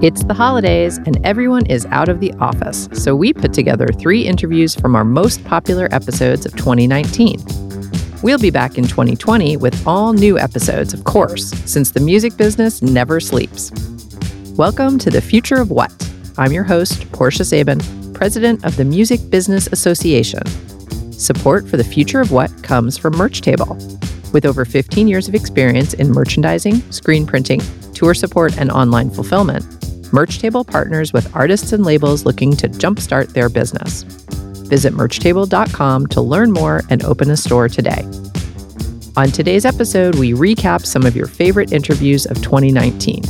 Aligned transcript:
It's 0.00 0.22
the 0.22 0.32
holidays 0.32 0.98
and 0.98 1.18
everyone 1.26 1.66
is 1.66 1.84
out 1.86 2.08
of 2.08 2.20
the 2.20 2.32
office, 2.34 2.88
so 2.92 3.16
we 3.16 3.32
put 3.32 3.52
together 3.52 3.88
three 3.88 4.22
interviews 4.22 4.72
from 4.76 4.94
our 4.94 5.04
most 5.04 5.44
popular 5.44 5.88
episodes 5.90 6.46
of 6.46 6.54
2019. 6.54 7.42
We'll 8.22 8.38
be 8.38 8.50
back 8.50 8.78
in 8.78 8.84
2020 8.86 9.56
with 9.56 9.84
all 9.88 10.12
new 10.12 10.38
episodes, 10.38 10.94
of 10.94 11.02
course, 11.02 11.50
since 11.68 11.90
the 11.90 11.98
music 11.98 12.36
business 12.36 12.80
never 12.80 13.18
sleeps. 13.18 13.72
Welcome 14.56 15.00
to 15.00 15.10
the 15.10 15.20
Future 15.20 15.60
of 15.60 15.72
What. 15.72 15.92
I'm 16.38 16.52
your 16.52 16.62
host, 16.62 17.10
Portia 17.10 17.44
Sabin, 17.44 17.80
president 18.14 18.64
of 18.64 18.76
the 18.76 18.84
Music 18.84 19.18
Business 19.30 19.66
Association. 19.72 20.46
Support 21.10 21.68
for 21.68 21.76
the 21.76 21.82
Future 21.82 22.20
of 22.20 22.30
What 22.30 22.62
comes 22.62 22.96
from 22.96 23.14
Merchtable. 23.14 23.74
With 24.32 24.46
over 24.46 24.64
15 24.64 25.08
years 25.08 25.26
of 25.26 25.34
experience 25.34 25.94
in 25.94 26.12
merchandising, 26.12 26.88
screen 26.92 27.26
printing, 27.26 27.60
tour 27.94 28.14
support, 28.14 28.56
and 28.58 28.70
online 28.70 29.10
fulfillment, 29.10 29.64
Merchtable 30.10 30.66
partners 30.66 31.12
with 31.12 31.34
artists 31.36 31.72
and 31.72 31.84
labels 31.84 32.24
looking 32.24 32.56
to 32.56 32.68
jumpstart 32.68 33.34
their 33.34 33.50
business. 33.50 34.04
Visit 34.68 34.94
merchtable.com 34.94 36.06
to 36.06 36.20
learn 36.22 36.52
more 36.52 36.82
and 36.88 37.04
open 37.04 37.30
a 37.30 37.36
store 37.36 37.68
today. 37.68 38.02
On 39.16 39.30
today's 39.30 39.64
episode, 39.66 40.14
we 40.14 40.32
recap 40.32 40.86
some 40.86 41.04
of 41.04 41.14
your 41.14 41.26
favorite 41.26 41.72
interviews 41.72 42.24
of 42.24 42.36
2019. 42.40 43.22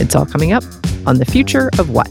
It's 0.00 0.16
all 0.16 0.26
coming 0.26 0.52
up 0.52 0.64
on 1.06 1.18
the 1.18 1.24
future 1.24 1.70
of 1.78 1.90
what. 1.90 2.10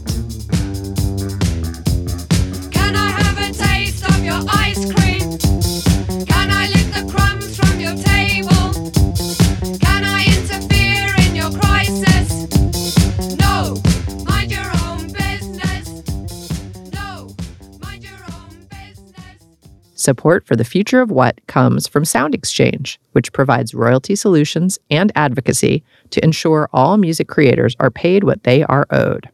Support 20.04 20.46
for 20.46 20.54
the 20.54 20.64
future 20.64 21.00
of 21.00 21.10
what 21.10 21.40
comes 21.46 21.88
from 21.88 22.02
SoundExchange, 22.02 22.98
which 23.12 23.32
provides 23.32 23.72
royalty 23.72 24.14
solutions 24.14 24.78
and 24.90 25.10
advocacy 25.16 25.82
to 26.10 26.22
ensure 26.22 26.68
all 26.74 26.98
music 26.98 27.26
creators 27.26 27.74
are 27.80 27.90
paid 27.90 28.22
what 28.22 28.42
they 28.42 28.64
are 28.64 28.86
owed. 28.90 29.30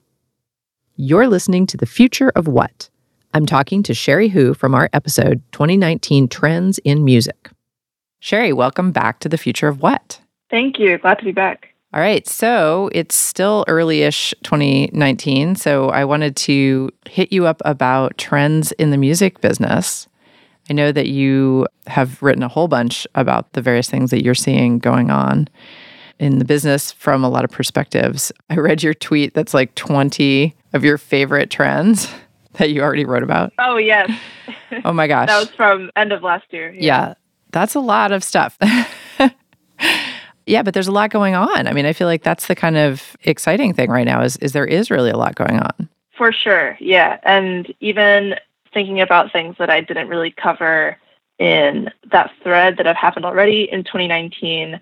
You're 0.94 1.26
listening 1.26 1.66
to 1.66 1.76
The 1.76 1.86
Future 1.86 2.30
of 2.36 2.46
What. 2.46 2.88
I'm 3.34 3.46
talking 3.46 3.82
to 3.82 3.94
Cherie 3.94 4.28
Hu 4.28 4.54
from 4.54 4.76
our 4.76 4.88
episode 4.92 5.42
2019 5.50 6.28
Trends 6.28 6.78
in 6.84 7.04
Music. 7.04 7.50
Cherie, 8.20 8.52
welcome 8.52 8.92
back 8.92 9.18
to 9.18 9.28
The 9.28 9.38
Future 9.38 9.66
of 9.66 9.82
What. 9.82 10.20
Thank 10.50 10.78
you. 10.78 10.98
Glad 10.98 11.18
to 11.18 11.24
be 11.24 11.32
back. 11.32 11.74
All 11.92 12.00
right. 12.00 12.28
So 12.28 12.90
it's 12.92 13.16
still 13.16 13.64
early 13.66 14.02
ish 14.02 14.32
2019. 14.44 15.56
So 15.56 15.88
I 15.88 16.04
wanted 16.04 16.36
to 16.36 16.90
hit 17.08 17.32
you 17.32 17.46
up 17.46 17.60
about 17.64 18.16
trends 18.18 18.70
in 18.70 18.92
the 18.92 18.96
music 18.96 19.40
business. 19.40 20.06
I 20.70 20.72
know 20.72 20.92
that 20.92 21.08
you 21.08 21.66
have 21.88 22.22
written 22.22 22.44
a 22.44 22.48
whole 22.48 22.68
bunch 22.68 23.04
about 23.16 23.52
the 23.54 23.60
various 23.60 23.90
things 23.90 24.10
that 24.12 24.22
you're 24.22 24.36
seeing 24.36 24.78
going 24.78 25.10
on 25.10 25.48
in 26.20 26.38
the 26.38 26.44
business 26.44 26.92
from 26.92 27.24
a 27.24 27.28
lot 27.28 27.44
of 27.44 27.50
perspectives. 27.50 28.30
I 28.48 28.54
read 28.54 28.80
your 28.80 28.94
tweet 28.94 29.34
that's 29.34 29.52
like 29.52 29.74
20 29.74 30.54
of 30.72 30.84
your 30.84 30.96
favorite 30.96 31.50
trends 31.50 32.08
that 32.52 32.70
you 32.70 32.82
already 32.82 33.04
wrote 33.04 33.24
about. 33.24 33.52
Oh, 33.58 33.78
yes. 33.78 34.10
oh 34.84 34.92
my 34.92 35.08
gosh. 35.08 35.26
that 35.26 35.40
was 35.40 35.50
from 35.50 35.90
end 35.96 36.12
of 36.12 36.22
last 36.22 36.46
year. 36.52 36.72
Yeah. 36.72 36.80
yeah 36.80 37.14
that's 37.50 37.74
a 37.74 37.80
lot 37.80 38.12
of 38.12 38.22
stuff. 38.22 38.56
yeah, 40.46 40.62
but 40.62 40.72
there's 40.72 40.86
a 40.86 40.92
lot 40.92 41.10
going 41.10 41.34
on. 41.34 41.66
I 41.66 41.72
mean, 41.72 41.84
I 41.84 41.92
feel 41.92 42.06
like 42.06 42.22
that's 42.22 42.46
the 42.46 42.54
kind 42.54 42.76
of 42.76 43.16
exciting 43.24 43.74
thing 43.74 43.90
right 43.90 44.06
now 44.06 44.22
is 44.22 44.36
is 44.36 44.52
there 44.52 44.66
is 44.66 44.88
really 44.88 45.10
a 45.10 45.16
lot 45.16 45.34
going 45.34 45.58
on. 45.58 45.88
For 46.16 46.30
sure. 46.30 46.76
Yeah. 46.78 47.18
And 47.24 47.74
even 47.80 48.36
thinking 48.72 49.00
about 49.00 49.32
things 49.32 49.56
that 49.58 49.70
I 49.70 49.80
didn't 49.80 50.08
really 50.08 50.30
cover 50.30 50.96
in 51.38 51.90
that 52.12 52.30
thread 52.42 52.76
that 52.76 52.86
have 52.86 52.96
happened 52.96 53.24
already 53.24 53.70
in 53.70 53.82
2019. 53.82 54.80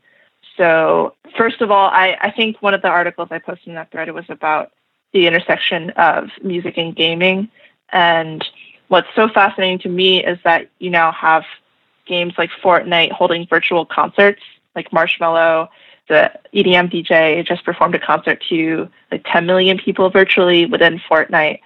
So, 0.56 1.14
first 1.36 1.60
of 1.60 1.70
all, 1.70 1.88
I, 1.88 2.16
I 2.20 2.30
think 2.32 2.60
one 2.60 2.74
of 2.74 2.82
the 2.82 2.88
articles 2.88 3.28
I 3.30 3.38
posted 3.38 3.68
in 3.68 3.74
that 3.74 3.92
thread 3.92 4.10
was 4.12 4.24
about 4.28 4.72
the 5.12 5.26
intersection 5.26 5.90
of 5.90 6.30
music 6.42 6.76
and 6.76 6.94
gaming. 6.94 7.48
And 7.90 8.44
what's 8.88 9.08
so 9.14 9.28
fascinating 9.28 9.78
to 9.80 9.88
me 9.88 10.24
is 10.24 10.38
that 10.44 10.68
you 10.78 10.90
now 10.90 11.12
have 11.12 11.44
games 12.06 12.34
like 12.36 12.50
Fortnite 12.62 13.12
holding 13.12 13.46
virtual 13.46 13.86
concerts, 13.86 14.42
like 14.74 14.90
Marshmello, 14.90 15.68
the 16.08 16.32
EDM 16.52 16.90
DJ, 16.90 17.46
just 17.46 17.64
performed 17.64 17.94
a 17.94 17.98
concert 17.98 18.42
to 18.48 18.88
like 19.12 19.24
10 19.30 19.46
million 19.46 19.78
people 19.78 20.10
virtually 20.10 20.66
within 20.66 21.00
Fortnite. 21.08 21.60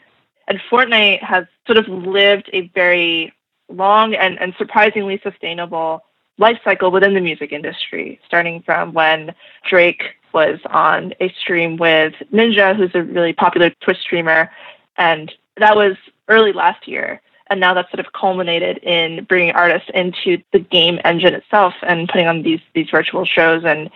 And 0.48 0.60
Fortnite 0.70 1.22
has 1.22 1.46
sort 1.66 1.78
of 1.78 1.88
lived 1.88 2.50
a 2.52 2.68
very 2.68 3.32
long 3.68 4.14
and, 4.14 4.38
and 4.40 4.54
surprisingly 4.58 5.20
sustainable 5.22 6.02
life 6.38 6.58
cycle 6.64 6.90
within 6.90 7.14
the 7.14 7.20
music 7.20 7.52
industry, 7.52 8.20
starting 8.26 8.62
from 8.62 8.92
when 8.92 9.34
Drake 9.68 10.02
was 10.32 10.58
on 10.66 11.12
a 11.20 11.28
stream 11.40 11.76
with 11.76 12.14
Ninja, 12.32 12.74
who's 12.74 12.94
a 12.94 13.02
really 13.02 13.32
popular 13.32 13.70
Twitch 13.80 13.98
streamer. 14.00 14.50
And 14.96 15.32
that 15.58 15.76
was 15.76 15.96
early 16.28 16.52
last 16.52 16.88
year. 16.88 17.20
And 17.48 17.60
now 17.60 17.74
that's 17.74 17.90
sort 17.90 18.00
of 18.00 18.12
culminated 18.14 18.78
in 18.78 19.24
bringing 19.24 19.52
artists 19.54 19.90
into 19.92 20.42
the 20.52 20.58
game 20.58 20.98
engine 21.04 21.34
itself 21.34 21.74
and 21.82 22.08
putting 22.08 22.26
on 22.26 22.42
these 22.42 22.60
these 22.74 22.88
virtual 22.90 23.26
shows 23.26 23.62
and 23.64 23.90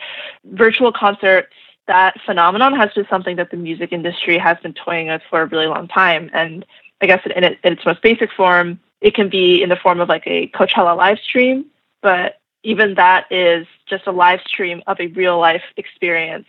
virtual 0.44 0.92
concerts 0.92 1.54
that 1.86 2.20
phenomenon 2.26 2.74
has 2.74 2.92
been 2.92 3.06
something 3.08 3.36
that 3.36 3.50
the 3.50 3.56
music 3.56 3.92
industry 3.92 4.36
has 4.36 4.58
been 4.58 4.74
toying 4.74 5.06
with 5.06 5.22
for 5.30 5.42
a 5.42 5.46
really 5.46 5.68
long 5.68 5.88
time. 5.88 6.28
And 6.34 6.66
I 7.00 7.06
guess 7.06 7.20
in, 7.34 7.44
it, 7.44 7.58
in 7.62 7.74
its 7.74 7.84
most 7.84 8.02
basic 8.02 8.32
form, 8.32 8.80
it 9.00 9.14
can 9.14 9.28
be 9.28 9.62
in 9.62 9.68
the 9.68 9.76
form 9.76 10.00
of 10.00 10.08
like 10.08 10.26
a 10.26 10.48
Coachella 10.48 10.96
live 10.96 11.18
stream, 11.18 11.66
but 12.02 12.40
even 12.62 12.94
that 12.94 13.26
is 13.30 13.66
just 13.86 14.06
a 14.06 14.12
live 14.12 14.40
stream 14.46 14.82
of 14.86 14.98
a 15.00 15.06
real 15.08 15.38
life 15.38 15.62
experience 15.76 16.46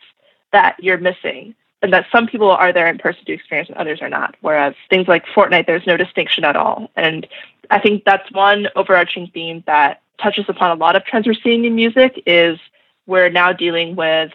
that 0.52 0.76
you're 0.80 0.98
missing. 0.98 1.54
And 1.84 1.94
that 1.94 2.08
some 2.12 2.26
people 2.26 2.50
are 2.50 2.74
there 2.74 2.88
in 2.88 2.98
person 2.98 3.24
to 3.26 3.34
experience 3.34 3.70
and 3.70 3.78
others 3.78 4.02
are 4.02 4.10
not. 4.10 4.36
Whereas 4.42 4.74
things 4.90 5.08
like 5.08 5.26
Fortnite, 5.28 5.68
there's 5.68 5.86
no 5.86 5.96
distinction 5.96 6.44
at 6.44 6.56
all. 6.56 6.90
And 6.96 7.28
I 7.70 7.80
think 7.80 8.04
that's 8.04 8.32
one 8.32 8.68
overarching 8.76 9.30
theme 9.32 9.64
that 9.68 10.02
touches 10.20 10.46
upon 10.48 10.72
a 10.72 10.80
lot 10.80 10.96
of 10.96 11.06
trends 11.06 11.28
we're 11.28 11.36
seeing 11.36 11.66
in 11.66 11.76
music 11.76 12.24
is 12.26 12.58
we're 13.06 13.30
now 13.30 13.54
dealing 13.54 13.96
with 13.96 14.32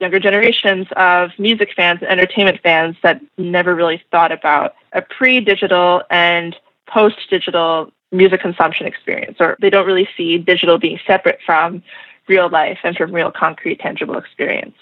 younger 0.00 0.18
generations 0.18 0.86
of 0.96 1.30
music 1.38 1.70
fans 1.76 1.98
and 2.00 2.10
entertainment 2.10 2.60
fans 2.62 2.96
that 3.02 3.20
never 3.36 3.74
really 3.74 4.02
thought 4.10 4.32
about 4.32 4.74
a 4.92 5.02
pre-digital 5.02 6.02
and 6.10 6.56
post-digital 6.86 7.92
music 8.12 8.40
consumption 8.40 8.86
experience, 8.86 9.36
or 9.40 9.56
they 9.60 9.70
don't 9.70 9.86
really 9.86 10.08
see 10.16 10.38
digital 10.38 10.78
being 10.78 10.98
separate 11.06 11.38
from 11.44 11.82
real 12.28 12.48
life 12.48 12.78
and 12.82 12.96
from 12.96 13.12
real 13.12 13.30
concrete, 13.30 13.78
tangible 13.80 14.16
experience. 14.16 14.74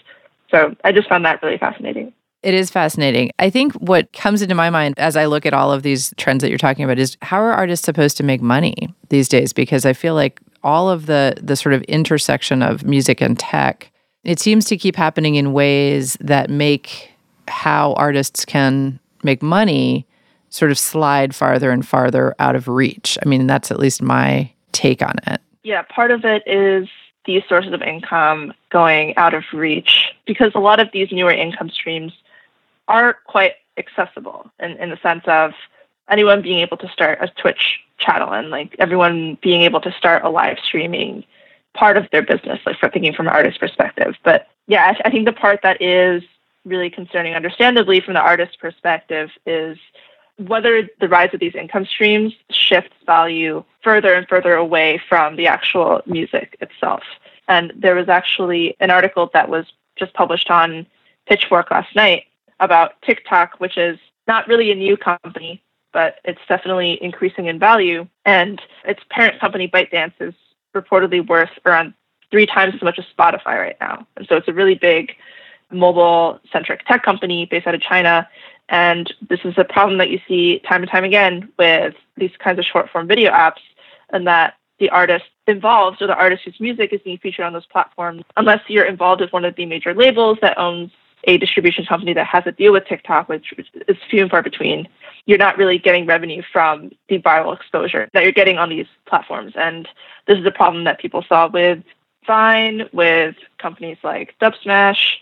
So 0.50 0.74
I 0.84 0.92
just 0.92 1.08
found 1.08 1.24
that 1.24 1.42
really 1.42 1.58
fascinating. 1.58 2.12
It 2.42 2.54
is 2.54 2.70
fascinating. 2.70 3.32
I 3.38 3.50
think 3.50 3.74
what 3.74 4.12
comes 4.12 4.42
into 4.42 4.54
my 4.54 4.70
mind 4.70 4.94
as 4.96 5.16
I 5.16 5.26
look 5.26 5.44
at 5.44 5.52
all 5.52 5.72
of 5.72 5.82
these 5.82 6.14
trends 6.16 6.40
that 6.42 6.50
you're 6.50 6.58
talking 6.58 6.84
about 6.84 6.98
is 6.98 7.16
how 7.20 7.40
are 7.40 7.52
artists 7.52 7.84
supposed 7.84 8.16
to 8.18 8.22
make 8.22 8.40
money 8.40 8.94
these 9.08 9.28
days? 9.28 9.52
Because 9.52 9.84
I 9.84 9.92
feel 9.92 10.14
like 10.14 10.40
all 10.62 10.88
of 10.88 11.06
the 11.06 11.34
the 11.40 11.56
sort 11.56 11.74
of 11.74 11.82
intersection 11.82 12.62
of 12.62 12.84
music 12.84 13.20
and 13.20 13.38
tech 13.38 13.92
it 14.24 14.40
seems 14.40 14.64
to 14.66 14.76
keep 14.76 14.96
happening 14.96 15.36
in 15.36 15.52
ways 15.52 16.16
that 16.20 16.50
make 16.50 17.12
how 17.46 17.94
artists 17.94 18.44
can 18.44 19.00
make 19.24 19.42
money 19.42 20.06
sort 20.50 20.70
of 20.70 20.78
slide 20.78 21.34
farther 21.34 21.70
and 21.70 21.86
farther 21.86 22.34
out 22.38 22.56
of 22.56 22.68
reach. 22.68 23.18
I 23.24 23.28
mean, 23.28 23.46
that's 23.46 23.70
at 23.70 23.78
least 23.78 24.02
my 24.02 24.50
take 24.72 25.02
on 25.02 25.14
it. 25.26 25.40
Yeah, 25.62 25.82
part 25.82 26.10
of 26.10 26.24
it 26.24 26.42
is 26.46 26.88
these 27.26 27.42
sources 27.48 27.72
of 27.72 27.82
income 27.82 28.54
going 28.70 29.16
out 29.16 29.34
of 29.34 29.44
reach 29.52 30.12
because 30.26 30.52
a 30.54 30.60
lot 30.60 30.80
of 30.80 30.88
these 30.92 31.12
newer 31.12 31.30
income 31.30 31.68
streams 31.68 32.12
are 32.88 33.18
quite 33.26 33.52
accessible 33.76 34.50
in, 34.60 34.72
in 34.78 34.90
the 34.90 34.96
sense 35.02 35.22
of 35.26 35.52
anyone 36.08 36.40
being 36.40 36.60
able 36.60 36.78
to 36.78 36.88
start 36.88 37.18
a 37.20 37.28
Twitch 37.40 37.80
channel 37.98 38.32
and 38.32 38.50
like 38.50 38.74
everyone 38.78 39.36
being 39.42 39.62
able 39.62 39.80
to 39.80 39.92
start 39.92 40.24
a 40.24 40.30
live 40.30 40.58
streaming 40.64 41.24
part 41.74 41.96
of 41.96 42.08
their 42.10 42.22
business, 42.22 42.60
like 42.64 42.78
for 42.78 42.88
thinking 42.88 43.12
from 43.12 43.26
an 43.26 43.34
artist 43.34 43.60
perspective. 43.60 44.16
But 44.24 44.48
yeah, 44.66 44.94
I, 44.94 45.08
I 45.08 45.10
think 45.10 45.26
the 45.26 45.32
part 45.32 45.60
that 45.62 45.80
is 45.82 46.22
really 46.68 46.90
concerning, 46.90 47.34
understandably, 47.34 48.00
from 48.00 48.14
the 48.14 48.20
artist's 48.20 48.56
perspective, 48.56 49.30
is 49.46 49.78
whether 50.36 50.88
the 51.00 51.08
rise 51.08 51.30
of 51.34 51.40
these 51.40 51.54
income 51.54 51.84
streams 51.84 52.32
shifts 52.50 52.94
value 53.04 53.64
further 53.82 54.14
and 54.14 54.28
further 54.28 54.54
away 54.54 55.00
from 55.08 55.36
the 55.36 55.46
actual 55.46 56.00
music 56.06 56.56
itself. 56.60 57.02
And 57.48 57.72
there 57.74 57.94
was 57.94 58.08
actually 58.08 58.76
an 58.78 58.90
article 58.90 59.30
that 59.32 59.48
was 59.48 59.66
just 59.96 60.14
published 60.14 60.50
on 60.50 60.86
Pitchfork 61.26 61.70
last 61.70 61.94
night 61.96 62.24
about 62.60 63.00
TikTok, 63.02 63.58
which 63.58 63.76
is 63.76 63.98
not 64.26 64.46
really 64.46 64.70
a 64.70 64.74
new 64.74 64.96
company, 64.96 65.62
but 65.92 66.16
it's 66.24 66.40
definitely 66.48 67.02
increasing 67.02 67.46
in 67.46 67.58
value. 67.58 68.06
And 68.24 68.60
its 68.84 69.00
parent 69.10 69.40
company, 69.40 69.68
ByteDance, 69.68 70.12
is 70.20 70.34
reportedly 70.76 71.26
worth 71.26 71.50
around 71.64 71.94
three 72.30 72.46
times 72.46 72.74
as 72.74 72.82
much 72.82 72.98
as 72.98 73.06
Spotify 73.16 73.58
right 73.58 73.76
now. 73.80 74.06
And 74.16 74.26
so 74.28 74.36
it's 74.36 74.48
a 74.48 74.52
really 74.52 74.74
big 74.74 75.16
mobile 75.70 76.40
centric 76.52 76.86
tech 76.86 77.02
company 77.02 77.46
based 77.46 77.66
out 77.66 77.74
of 77.74 77.80
China. 77.80 78.28
And 78.68 79.12
this 79.28 79.40
is 79.44 79.54
a 79.56 79.64
problem 79.64 79.98
that 79.98 80.10
you 80.10 80.20
see 80.28 80.60
time 80.60 80.82
and 80.82 80.90
time 80.90 81.04
again 81.04 81.50
with 81.58 81.94
these 82.16 82.30
kinds 82.38 82.58
of 82.58 82.64
short 82.64 82.90
form 82.90 83.06
video 83.06 83.30
apps, 83.30 83.60
and 84.10 84.26
that 84.26 84.54
the 84.78 84.90
artist 84.90 85.24
involved 85.46 86.00
or 86.02 86.06
the 86.06 86.14
artist 86.14 86.44
whose 86.44 86.60
music 86.60 86.92
is 86.92 87.00
being 87.02 87.18
featured 87.18 87.44
on 87.44 87.52
those 87.52 87.66
platforms, 87.66 88.22
unless 88.36 88.60
you're 88.68 88.84
involved 88.84 89.20
with 89.20 89.32
one 89.32 89.44
of 89.44 89.56
the 89.56 89.66
major 89.66 89.94
labels 89.94 90.38
that 90.40 90.56
owns 90.58 90.90
a 91.24 91.36
distribution 91.36 91.84
company 91.84 92.12
that 92.12 92.26
has 92.26 92.44
a 92.46 92.52
deal 92.52 92.72
with 92.72 92.86
TikTok, 92.86 93.28
which 93.28 93.52
is 93.88 93.96
few 94.08 94.22
and 94.22 94.30
far 94.30 94.42
between, 94.42 94.86
you're 95.26 95.38
not 95.38 95.58
really 95.58 95.78
getting 95.78 96.06
revenue 96.06 96.42
from 96.52 96.90
the 97.08 97.18
viral 97.18 97.56
exposure 97.56 98.08
that 98.12 98.22
you're 98.22 98.32
getting 98.32 98.56
on 98.56 98.68
these 98.68 98.86
platforms. 99.06 99.52
And 99.56 99.88
this 100.26 100.38
is 100.38 100.46
a 100.46 100.50
problem 100.50 100.84
that 100.84 101.00
people 101.00 101.24
saw 101.28 101.48
with 101.48 101.82
Vine, 102.26 102.88
with 102.92 103.34
companies 103.58 103.96
like 104.04 104.34
Dubsmash, 104.40 105.14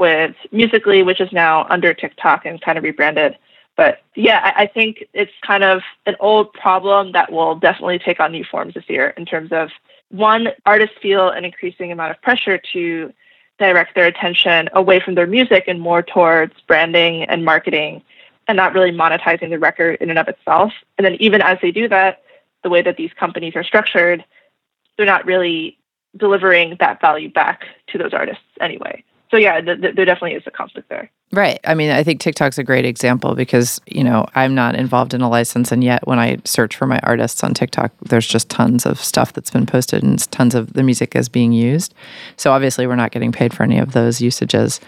with 0.00 0.34
Musical.ly, 0.50 1.02
which 1.02 1.20
is 1.20 1.30
now 1.30 1.66
under 1.70 1.94
TikTok 1.94 2.44
and 2.44 2.60
kind 2.60 2.76
of 2.76 2.82
rebranded. 2.82 3.36
But 3.76 4.02
yeah, 4.16 4.40
I, 4.42 4.62
I 4.62 4.66
think 4.66 5.04
it's 5.12 5.32
kind 5.46 5.62
of 5.62 5.82
an 6.06 6.16
old 6.18 6.52
problem 6.52 7.12
that 7.12 7.30
will 7.30 7.54
definitely 7.54 8.00
take 8.00 8.18
on 8.18 8.32
new 8.32 8.44
forms 8.44 8.74
this 8.74 8.88
year 8.88 9.10
in 9.16 9.24
terms 9.26 9.52
of 9.52 9.70
one, 10.10 10.48
artists 10.66 10.96
feel 11.00 11.28
an 11.28 11.44
increasing 11.44 11.92
amount 11.92 12.10
of 12.10 12.20
pressure 12.20 12.58
to 12.72 13.12
direct 13.58 13.94
their 13.94 14.06
attention 14.06 14.68
away 14.72 14.98
from 14.98 15.14
their 15.14 15.26
music 15.26 15.64
and 15.68 15.80
more 15.80 16.02
towards 16.02 16.54
branding 16.66 17.22
and 17.24 17.44
marketing 17.44 18.02
and 18.48 18.56
not 18.56 18.74
really 18.74 18.90
monetizing 18.90 19.50
the 19.50 19.58
record 19.58 19.98
in 20.00 20.10
and 20.10 20.18
of 20.18 20.26
itself. 20.26 20.72
And 20.98 21.04
then 21.04 21.14
even 21.20 21.40
as 21.40 21.58
they 21.62 21.70
do 21.70 21.88
that, 21.88 22.22
the 22.64 22.70
way 22.70 22.82
that 22.82 22.96
these 22.96 23.12
companies 23.12 23.54
are 23.54 23.62
structured, 23.62 24.24
they're 24.96 25.06
not 25.06 25.26
really 25.26 25.78
delivering 26.16 26.76
that 26.80 27.00
value 27.00 27.30
back 27.30 27.64
to 27.88 27.98
those 27.98 28.12
artists 28.12 28.42
anyway. 28.60 29.04
So 29.30 29.36
yeah, 29.36 29.60
th- 29.60 29.80
th- 29.80 29.94
there 29.94 30.04
definitely 30.04 30.34
is 30.34 30.42
a 30.46 30.50
conflict 30.50 30.88
there. 30.88 31.10
Right. 31.32 31.60
I 31.64 31.74
mean, 31.74 31.90
I 31.90 32.02
think 32.02 32.20
TikTok's 32.20 32.58
a 32.58 32.64
great 32.64 32.84
example 32.84 33.36
because, 33.36 33.80
you 33.86 34.02
know, 34.02 34.26
I'm 34.34 34.54
not 34.54 34.74
involved 34.74 35.14
in 35.14 35.20
a 35.20 35.28
license 35.28 35.70
and 35.70 35.84
yet 35.84 36.04
when 36.06 36.18
I 36.18 36.38
search 36.44 36.76
for 36.76 36.86
my 36.86 36.98
artists 37.04 37.44
on 37.44 37.54
TikTok, 37.54 37.92
there's 38.02 38.26
just 38.26 38.48
tons 38.48 38.84
of 38.84 39.00
stuff 39.00 39.32
that's 39.32 39.50
been 39.50 39.66
posted 39.66 40.02
and 40.02 40.18
tons 40.32 40.56
of 40.56 40.72
the 40.72 40.82
music 40.82 41.14
is 41.14 41.28
being 41.28 41.52
used. 41.52 41.94
So 42.36 42.50
obviously 42.50 42.88
we're 42.88 42.96
not 42.96 43.12
getting 43.12 43.30
paid 43.30 43.54
for 43.54 43.62
any 43.62 43.78
of 43.78 43.92
those 43.92 44.20
usages. 44.20 44.80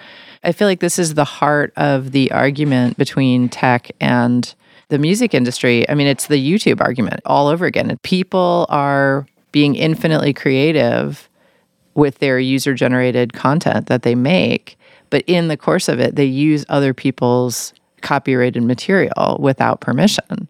I 0.42 0.50
feel 0.50 0.66
like 0.66 0.80
this 0.80 0.98
is 0.98 1.14
the 1.14 1.24
heart 1.24 1.72
of 1.76 2.10
the 2.10 2.32
argument 2.32 2.96
between 2.96 3.48
tech 3.48 3.92
and 4.00 4.52
the 4.88 4.98
music 4.98 5.34
industry. 5.34 5.88
I 5.88 5.94
mean, 5.94 6.08
it's 6.08 6.26
the 6.26 6.36
YouTube 6.36 6.80
argument 6.80 7.20
all 7.24 7.46
over 7.46 7.64
again. 7.64 7.96
People 8.02 8.66
are 8.68 9.26
being 9.52 9.76
infinitely 9.76 10.32
creative 10.32 11.28
with 11.94 12.18
their 12.18 12.38
user 12.38 12.74
generated 12.74 13.32
content 13.32 13.86
that 13.86 14.02
they 14.02 14.14
make. 14.14 14.78
But 15.10 15.24
in 15.26 15.48
the 15.48 15.56
course 15.56 15.88
of 15.88 16.00
it, 16.00 16.16
they 16.16 16.24
use 16.24 16.64
other 16.68 16.94
people's 16.94 17.74
copyrighted 18.00 18.62
material 18.62 19.36
without 19.40 19.80
permission. 19.80 20.48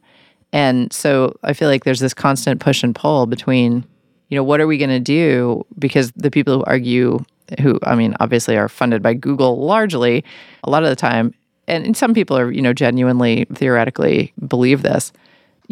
And 0.52 0.92
so 0.92 1.36
I 1.42 1.52
feel 1.52 1.68
like 1.68 1.84
there's 1.84 2.00
this 2.00 2.14
constant 2.14 2.60
push 2.60 2.82
and 2.82 2.94
pull 2.94 3.26
between, 3.26 3.84
you 4.28 4.36
know, 4.36 4.44
what 4.44 4.60
are 4.60 4.66
we 4.66 4.78
going 4.78 4.90
to 4.90 5.00
do? 5.00 5.64
Because 5.78 6.12
the 6.12 6.30
people 6.30 6.58
who 6.58 6.64
argue, 6.64 7.18
who, 7.60 7.78
I 7.82 7.94
mean, 7.94 8.14
obviously 8.20 8.56
are 8.56 8.68
funded 8.68 9.02
by 9.02 9.14
Google 9.14 9.64
largely, 9.64 10.24
a 10.64 10.70
lot 10.70 10.82
of 10.84 10.90
the 10.90 10.96
time, 10.96 11.34
and 11.68 11.96
some 11.96 12.12
people 12.12 12.36
are, 12.36 12.50
you 12.50 12.60
know, 12.60 12.72
genuinely 12.72 13.46
theoretically 13.54 14.32
believe 14.46 14.82
this, 14.82 15.12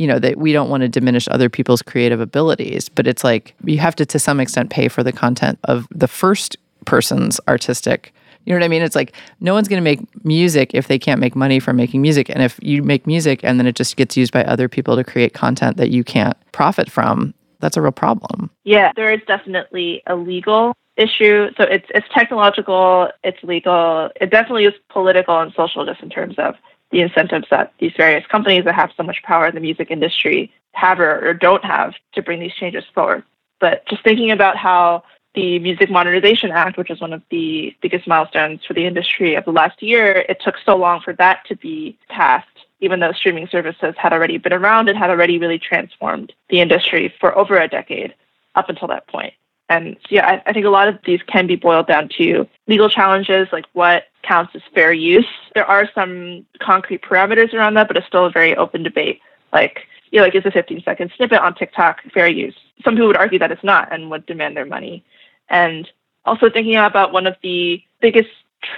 you 0.01 0.07
know 0.07 0.19
that 0.19 0.39
we 0.39 0.53
don't 0.53 0.71
want 0.71 0.81
to 0.81 0.89
diminish 0.89 1.29
other 1.29 1.49
people's 1.49 1.83
creative 1.83 2.21
abilities 2.21 2.89
but 2.89 3.07
it's 3.07 3.23
like 3.23 3.55
you 3.65 3.79
have 3.79 3.95
to 3.95 4.07
to 4.07 4.19
some 4.19 4.41
extent 4.41 4.71
pay 4.71 4.89
for 4.89 5.03
the 5.03 5.13
content 5.13 5.59
of 5.65 5.87
the 5.91 6.09
first 6.09 6.57
person's 6.87 7.39
artistic 7.47 8.13
you 8.47 8.55
know 8.55 8.61
what 8.61 8.65
I 8.65 8.69
mean? 8.69 8.83
It's 8.83 8.97
like 8.97 9.13
no 9.41 9.53
one's 9.55 9.69
going 9.69 9.83
to 9.83 9.85
make 9.85 10.01
music 10.25 10.71
if 10.73 10.89
they 10.89 10.99
can't 10.99 11.21
make 11.21 11.37
money 11.37 11.61
from 11.61 11.77
making 11.77 12.01
music. 12.01 12.31
And 12.31 12.43
if 12.43 12.59
you 12.63 12.83
make 12.83 13.07
music 13.07 13.41
and 13.45 13.59
then 13.59 13.67
it 13.67 13.77
just 13.77 13.97
gets 13.97 14.17
used 14.17 14.33
by 14.33 14.45
other 14.45 14.69
people 14.69 14.97
to 14.97 15.05
create 15.05 15.35
content 15.35 15.77
that 15.77 15.91
you 15.91 16.03
can't 16.03 16.37
profit 16.53 16.91
from, 16.91 17.35
that's 17.61 17.77
a 17.77 17.83
real 17.83 17.93
problem. 17.93 18.51
Yeah, 18.65 18.93
there 18.97 19.13
is 19.13 19.21
definitely 19.27 20.03
a 20.07 20.17
legal 20.17 20.75
issue. 20.97 21.51
So 21.57 21.65
it's 21.65 21.87
it's 21.95 22.07
technological, 22.15 23.11
it's 23.23 23.43
legal. 23.43 24.11
It 24.21 24.31
definitely 24.31 24.65
is 24.65 24.75
political 24.89 25.39
and 25.39 25.53
social 25.55 25.85
just 25.85 26.03
in 26.03 26.11
terms 26.11 26.35
of 26.39 26.55
the 26.91 27.01
incentives 27.01 27.47
that 27.51 27.73
these 27.79 27.93
various 27.97 28.27
companies 28.27 28.65
that 28.65 28.75
have 28.75 28.91
so 28.97 29.03
much 29.03 29.23
power 29.23 29.47
in 29.47 29.55
the 29.55 29.61
music 29.61 29.91
industry 29.91 30.53
have 30.73 31.01
or, 31.01 31.29
or 31.29 31.35
don't 31.35 31.65
have 31.65 31.95
to 32.13 32.23
bring 32.23 32.41
these 32.41 32.55
changes 32.55 32.85
forward. 32.95 33.23
But 33.61 33.87
just 33.87 34.03
thinking 34.03 34.31
about 34.31 34.57
how 34.57 35.05
the 35.35 35.59
Music 35.61 35.91
Modernization 35.91 36.51
Act, 36.51 36.77
which 36.77 36.91
is 36.91 37.01
one 37.01 37.13
of 37.13 37.23
the 37.31 37.75
biggest 37.81 38.07
milestones 38.07 38.65
for 38.65 38.75
the 38.75 38.87
industry 38.87 39.37
of 39.37 39.45
the 39.45 39.53
last 39.53 39.83
year, 39.83 40.25
it 40.29 40.41
took 40.41 40.57
so 40.65 40.77
long 40.77 41.01
for 41.01 41.13
that 41.15 41.45
to 41.47 41.57
be 41.57 41.97
passed, 42.09 42.49
even 42.81 42.99
though 42.99 43.13
streaming 43.13 43.47
services 43.47 43.95
had 43.97 44.13
already 44.13 44.39
been 44.39 44.53
around 44.53 44.89
and 44.89 44.99
had 44.99 45.11
already 45.11 45.39
really 45.39 45.59
transformed 45.59 46.33
the 46.49 46.61
industry 46.61 47.15
for 47.21 47.37
over 47.39 47.57
a 47.57 47.69
decade 47.69 48.15
up 48.57 48.69
until 48.69 48.89
that 48.89 49.07
point. 49.07 49.33
And 49.71 49.97
so, 50.03 50.09
yeah, 50.17 50.27
I, 50.27 50.51
I 50.51 50.53
think 50.53 50.67
a 50.67 50.71
lot 50.71 50.89
of 50.89 50.99
these 51.05 51.21
can 51.29 51.47
be 51.47 51.55
boiled 51.55 51.87
down 51.87 52.11
to 52.19 52.47
legal 52.67 52.91
challenges, 52.91 53.47
like 53.53 53.67
what 53.73 54.05
counts 54.23 54.53
as 54.57 54.63
fair 54.75 54.93
use. 54.93 55.27
There 55.55 55.65
are 55.65 55.89
some 55.95 56.45
concrete 56.59 57.03
parameters 57.03 57.55
around 57.55 57.75
that, 57.75 57.87
but 57.87 57.97
it's 57.97 58.07
still 58.09 58.27
a 58.27 58.31
very 58.31 58.57
open 58.57 58.83
debate. 58.83 59.21
Like, 59.53 59.87
you 60.11 60.19
know, 60.19 60.25
like 60.25 60.35
is 60.35 60.45
a 60.45 60.51
15 60.51 60.83
second 60.85 61.13
snippet 61.17 61.39
on 61.41 61.55
TikTok 61.55 62.03
fair 62.13 62.27
use? 62.27 62.57
Some 62.85 62.95
people 62.95 63.07
would 63.07 63.17
argue 63.17 63.39
that 63.39 63.53
it's 63.53 63.63
not 63.63 63.93
and 63.93 64.11
would 64.11 64.27
demand 64.27 64.57
their 64.57 64.67
money. 64.67 65.05
And 65.49 65.89
also 66.25 66.51
thinking 66.51 66.77
about 66.77 67.13
one 67.13 67.29
of 67.29 67.37
the 67.41 67.81
biggest 68.01 68.31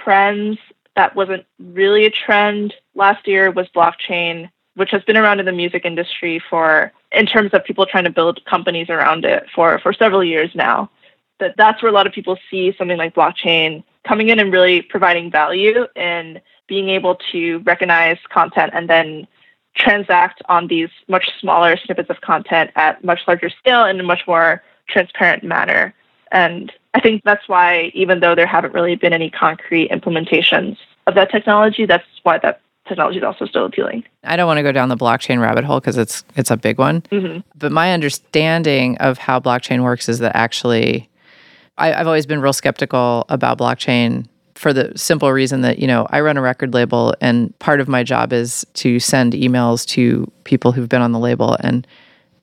trends 0.03 0.59
that 0.95 1.15
wasn't 1.15 1.43
really 1.57 2.05
a 2.05 2.11
trend 2.11 2.75
last 2.93 3.27
year 3.27 3.49
was 3.49 3.67
blockchain, 3.75 4.51
which 4.75 4.91
has 4.91 5.03
been 5.03 5.17
around 5.17 5.39
in 5.39 5.45
the 5.45 5.51
music 5.51 5.85
industry 5.85 6.41
for 6.49 6.91
in 7.11 7.25
terms 7.25 7.51
of 7.53 7.63
people 7.63 7.85
trying 7.85 8.03
to 8.05 8.09
build 8.09 8.43
companies 8.45 8.89
around 8.89 9.25
it 9.25 9.45
for 9.53 9.79
for 9.79 9.93
several 9.93 10.23
years 10.23 10.51
now. 10.55 10.89
That 11.39 11.55
that's 11.57 11.81
where 11.81 11.89
a 11.89 11.93
lot 11.93 12.07
of 12.07 12.13
people 12.13 12.37
see 12.49 12.73
something 12.77 12.97
like 12.97 13.15
blockchain 13.15 13.83
coming 14.07 14.29
in 14.29 14.39
and 14.39 14.51
really 14.51 14.81
providing 14.81 15.31
value 15.31 15.85
and 15.95 16.41
being 16.67 16.89
able 16.89 17.15
to 17.31 17.59
recognize 17.59 18.17
content 18.29 18.71
and 18.73 18.89
then 18.89 19.27
transact 19.75 20.41
on 20.49 20.67
these 20.67 20.89
much 21.07 21.29
smaller 21.39 21.77
snippets 21.77 22.09
of 22.09 22.21
content 22.21 22.71
at 22.75 23.03
much 23.03 23.21
larger 23.27 23.49
scale 23.49 23.85
in 23.85 23.99
a 23.99 24.03
much 24.03 24.21
more 24.27 24.61
transparent 24.87 25.43
manner. 25.43 25.93
And 26.31 26.71
I 26.93 26.99
think 26.99 27.23
that's 27.23 27.47
why, 27.47 27.91
even 27.93 28.19
though 28.19 28.35
there 28.35 28.45
haven't 28.45 28.73
really 28.73 28.95
been 28.95 29.13
any 29.13 29.29
concrete 29.29 29.89
implementations 29.91 30.77
of 31.07 31.15
that 31.15 31.31
technology, 31.31 31.85
that's 31.85 32.05
why 32.23 32.37
that 32.39 32.61
technology 32.87 33.17
is 33.17 33.23
also 33.23 33.45
still 33.45 33.65
appealing. 33.65 34.03
I 34.23 34.35
don't 34.35 34.47
want 34.47 34.57
to 34.57 34.63
go 34.63 34.71
down 34.71 34.89
the 34.89 34.97
blockchain 34.97 35.41
rabbit 35.41 35.63
hole 35.63 35.79
because 35.79 35.97
it's 35.97 36.23
it's 36.35 36.51
a 36.51 36.57
big 36.57 36.77
one. 36.77 37.01
Mm-hmm. 37.03 37.39
But 37.55 37.71
my 37.71 37.93
understanding 37.93 38.97
of 38.97 39.17
how 39.17 39.39
blockchain 39.39 39.83
works 39.83 40.09
is 40.09 40.19
that 40.19 40.35
actually, 40.35 41.09
I, 41.77 41.93
I've 41.93 42.07
always 42.07 42.25
been 42.25 42.41
real 42.41 42.53
skeptical 42.53 43.25
about 43.29 43.57
blockchain 43.57 44.27
for 44.55 44.71
the 44.71 44.91
simple 44.95 45.31
reason 45.31 45.61
that 45.61 45.79
you 45.79 45.87
know 45.87 46.07
I 46.09 46.21
run 46.21 46.37
a 46.37 46.41
record 46.41 46.73
label, 46.73 47.15
and 47.21 47.57
part 47.59 47.79
of 47.79 47.87
my 47.87 48.03
job 48.03 48.33
is 48.33 48.65
to 48.75 48.99
send 48.99 49.33
emails 49.33 49.85
to 49.89 50.29
people 50.43 50.71
who've 50.71 50.89
been 50.89 51.01
on 51.01 51.11
the 51.11 51.19
label 51.19 51.57
and 51.61 51.87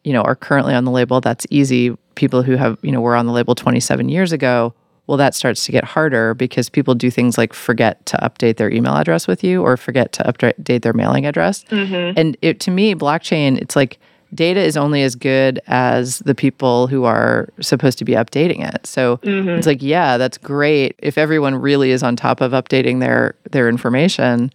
you 0.04 0.12
know 0.12 0.22
are 0.22 0.36
currently 0.36 0.74
on 0.74 0.84
the 0.84 0.90
label. 0.90 1.20
That's 1.20 1.46
easy. 1.50 1.96
People 2.14 2.42
who 2.42 2.56
have 2.56 2.78
you 2.82 2.92
know 2.92 3.00
were 3.00 3.16
on 3.16 3.26
the 3.26 3.32
label 3.32 3.54
27 3.54 4.08
years 4.08 4.32
ago 4.32 4.74
well, 5.10 5.16
that 5.16 5.34
starts 5.34 5.66
to 5.66 5.72
get 5.72 5.82
harder 5.82 6.34
because 6.34 6.68
people 6.68 6.94
do 6.94 7.10
things 7.10 7.36
like 7.36 7.52
forget 7.52 8.06
to 8.06 8.16
update 8.18 8.58
their 8.58 8.70
email 8.70 8.94
address 8.94 9.26
with 9.26 9.42
you 9.42 9.60
or 9.60 9.76
forget 9.76 10.12
to 10.12 10.22
update 10.22 10.82
their 10.82 10.92
mailing 10.92 11.26
address. 11.26 11.64
Mm-hmm. 11.64 12.16
And 12.16 12.36
it, 12.42 12.60
to 12.60 12.70
me, 12.70 12.94
blockchain, 12.94 13.58
it's 13.60 13.74
like 13.74 13.98
data 14.32 14.60
is 14.60 14.76
only 14.76 15.02
as 15.02 15.16
good 15.16 15.58
as 15.66 16.20
the 16.20 16.34
people 16.36 16.86
who 16.86 17.02
are 17.02 17.48
supposed 17.60 17.98
to 17.98 18.04
be 18.04 18.12
updating 18.12 18.64
it. 18.72 18.86
So 18.86 19.16
mm-hmm. 19.16 19.48
it's 19.48 19.66
like, 19.66 19.82
yeah, 19.82 20.16
that's 20.16 20.38
great. 20.38 20.94
If 21.00 21.18
everyone 21.18 21.56
really 21.56 21.90
is 21.90 22.04
on 22.04 22.14
top 22.14 22.40
of 22.40 22.52
updating 22.52 23.00
their 23.00 23.34
their 23.50 23.68
information, 23.68 24.52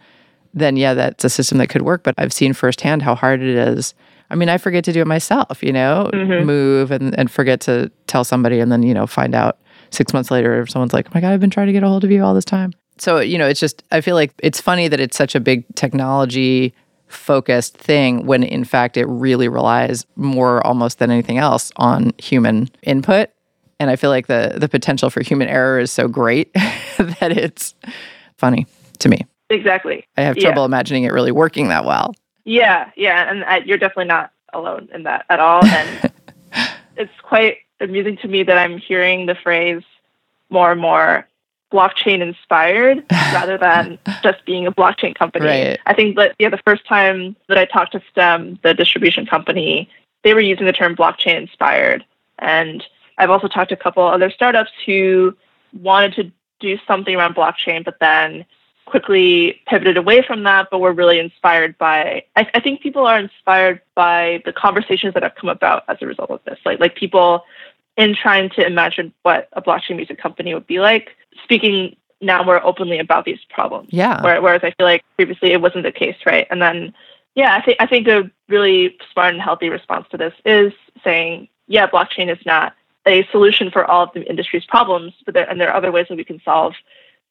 then 0.54 0.78
yeah, 0.78 0.94
that's 0.94 1.26
a 1.26 1.30
system 1.30 1.58
that 1.58 1.68
could 1.68 1.82
work. 1.82 2.02
But 2.02 2.16
I've 2.18 2.32
seen 2.32 2.54
firsthand 2.54 3.02
how 3.02 3.14
hard 3.14 3.42
it 3.42 3.58
is. 3.58 3.94
I 4.30 4.36
mean, 4.36 4.48
I 4.48 4.58
forget 4.58 4.86
to 4.86 4.94
do 4.94 5.02
it 5.02 5.08
myself, 5.08 5.62
you 5.62 5.74
know, 5.74 6.10
mm-hmm. 6.14 6.46
move 6.46 6.92
and, 6.92 7.14
and 7.20 7.30
forget 7.30 7.60
to 7.62 7.92
tell 8.08 8.24
somebody 8.24 8.62
and 8.62 8.72
then, 8.72 8.84
you 8.84 8.94
know, 8.94 9.06
find 9.06 9.36
out 9.36 9.58
six 9.92 10.14
months 10.14 10.32
later, 10.32 10.62
if 10.62 10.70
someone's 10.70 10.94
like, 10.94 11.08
oh 11.08 11.12
my 11.14 11.22
God, 11.22 11.32
I've 11.32 11.40
been 11.40 11.50
trying 11.50 11.68
to 11.68 11.74
get 11.74 11.84
a 11.84 11.88
hold 11.88 12.04
of 12.04 12.12
you 12.12 12.24
all 12.24 12.34
this 12.34 12.46
time. 12.46 12.74
So, 12.98 13.20
you 13.20 13.38
know, 13.38 13.48
it's 13.48 13.60
just, 13.60 13.84
I 13.92 14.02
feel 14.02 14.16
like 14.16 14.32
it's 14.40 14.62
funny 14.62 14.88
that 14.88 15.00
it's 15.00 15.18
such 15.18 15.36
a 15.36 15.40
big 15.40 15.66
technology 15.76 16.74
focused 17.08 17.78
thing 17.78 18.26
when 18.26 18.44
in 18.44 18.64
fact 18.64 18.98
it 18.98 19.06
really 19.06 19.48
relies 19.48 20.06
more 20.16 20.66
almost 20.66 21.00
than 21.00 21.12
anything 21.12 21.38
else 21.38 21.72
on 21.78 22.12
human 22.18 22.70
input. 22.84 23.30
And 23.80 23.90
I 23.90 23.96
feel 23.96 24.10
like 24.10 24.28
the 24.28 24.54
the 24.58 24.70
potential 24.70 25.10
for 25.10 25.22
human 25.22 25.48
error 25.48 25.80
is 25.80 25.92
so 25.92 26.08
great 26.08 26.54
that 26.54 27.32
it's 27.38 27.76
funny 28.38 28.68
to 29.00 29.10
me. 29.10 29.26
Exactly. 29.50 30.08
I 30.18 30.22
have 30.22 30.38
trouble 30.38 30.62
yeah. 30.62 30.68
imagining 30.68 31.04
it 31.04 31.12
really 31.12 31.32
working 31.32 31.68
that 31.68 31.86
well. 31.86 32.16
Yeah, 32.46 32.92
yeah, 32.96 33.30
and 33.30 33.44
I, 33.44 33.58
you're 33.58 33.78
definitely 33.78 34.06
not 34.06 34.32
alone 34.54 34.88
in 34.94 35.04
that 35.04 35.26
at 35.30 35.40
all. 35.40 35.66
And 35.66 36.12
it's 36.98 37.12
quite 37.22 37.58
amusing 37.80 38.18
to 38.18 38.28
me 38.28 38.44
that 38.44 38.58
I'm 38.58 38.78
hearing 38.78 39.26
the 39.26 39.36
phrase 39.36 39.84
more 40.50 40.72
and 40.72 40.82
more 40.82 41.28
blockchain 41.72 42.22
inspired 42.22 43.04
rather 43.12 43.58
than 43.58 44.00
just 44.24 44.46
being 44.46 44.66
a 44.68 44.72
blockchain 44.72 45.16
company. 45.16 45.46
Right. 45.46 45.80
I 45.86 45.94
think 45.94 46.16
that 46.16 46.36
yeah, 46.40 46.50
the 46.50 46.62
first 46.66 46.86
time 46.86 47.36
that 47.48 47.58
I 47.58 47.66
talked 47.66 47.94
to 47.94 48.02
STEM, 48.12 48.60
the 48.64 48.74
distribution 48.74 49.26
company, 49.26 49.90
they 50.24 50.34
were 50.34 50.42
using 50.42 50.66
the 50.66 50.74
term 50.74 50.96
blockchain 50.96 51.36
inspired. 51.36 52.06
And 52.40 52.84
I've 53.18 53.30
also 53.30 53.48
talked 53.48 53.70
to 53.70 53.76
a 53.76 53.82
couple 53.82 54.04
other 54.04 54.30
startups 54.30 54.72
who 54.86 55.36
wanted 55.74 56.14
to 56.16 56.32
do 56.60 56.78
something 56.88 57.16
around 57.16 57.36
blockchain, 57.36 57.84
but 57.84 58.00
then 58.00 58.46
quickly 58.86 59.60
pivoted 59.68 59.98
away 59.98 60.22
from 60.22 60.44
that, 60.44 60.68
but 60.72 60.80
we're 60.80 60.92
really 60.92 61.20
inspired 61.20 61.78
by 61.78 62.24
I, 62.36 62.48
I 62.54 62.60
think 62.60 62.82
people 62.82 63.06
are 63.06 63.20
inspired 63.20 63.82
by 63.96 64.42
the 64.46 64.54
conversations 64.54 65.14
that 65.16 65.24
have 65.24 65.36
come 65.36 65.50
about 65.50 65.84
as 65.88 65.98
a 66.02 66.06
result 66.06 66.30
of 66.30 66.42
this. 66.46 66.60
Like 66.66 66.80
like 66.80 66.96
people 66.96 67.44
in 67.98 68.16
trying 68.16 68.50
to 68.52 68.66
imagine 68.66 69.14
what 69.24 69.48
a 69.54 69.62
blockchain 69.62 69.96
music 69.96 70.18
company 70.18 70.54
would 70.54 70.68
be 70.68 70.80
like, 70.80 71.12
speaking 71.44 71.96
now 72.22 72.44
more 72.44 72.64
openly 72.66 73.00
about 73.00 73.26
these 73.26 73.40
problems. 73.50 73.90
Yeah. 73.92 74.22
Whereas 74.22 74.62
I 74.64 74.72
feel 74.72 74.86
like 74.86 75.04
previously 75.16 75.52
it 75.52 75.62
wasn't 75.62 75.84
the 75.84 75.92
case, 75.92 76.16
right? 76.26 76.48
And 76.50 76.62
then, 76.62 76.94
yeah, 77.36 77.56
I 77.56 77.62
think 77.62 77.78
I 77.80 77.86
think 77.86 78.08
a 78.08 78.30
really 78.50 78.98
smart 79.12 79.34
and 79.34 79.42
healthy 79.42 79.70
response 79.70 80.08
to 80.12 80.18
this 80.18 80.34
is 80.46 80.74
saying, 81.04 81.48
yeah, 81.68 81.88
blockchain 81.88 82.32
is 82.32 82.44
not 82.46 82.74
a 83.08 83.26
solution 83.32 83.70
for 83.70 83.86
all 83.86 84.04
of 84.04 84.14
the 84.14 84.28
industry's 84.28 84.66
problems, 84.66 85.14
but 85.26 85.34
there, 85.34 85.50
and 85.50 85.62
there 85.62 85.70
are 85.70 85.76
other 85.76 85.92
ways 85.92 86.08
that 86.10 86.18
we 86.18 86.24
can 86.24 86.42
solve 86.44 86.74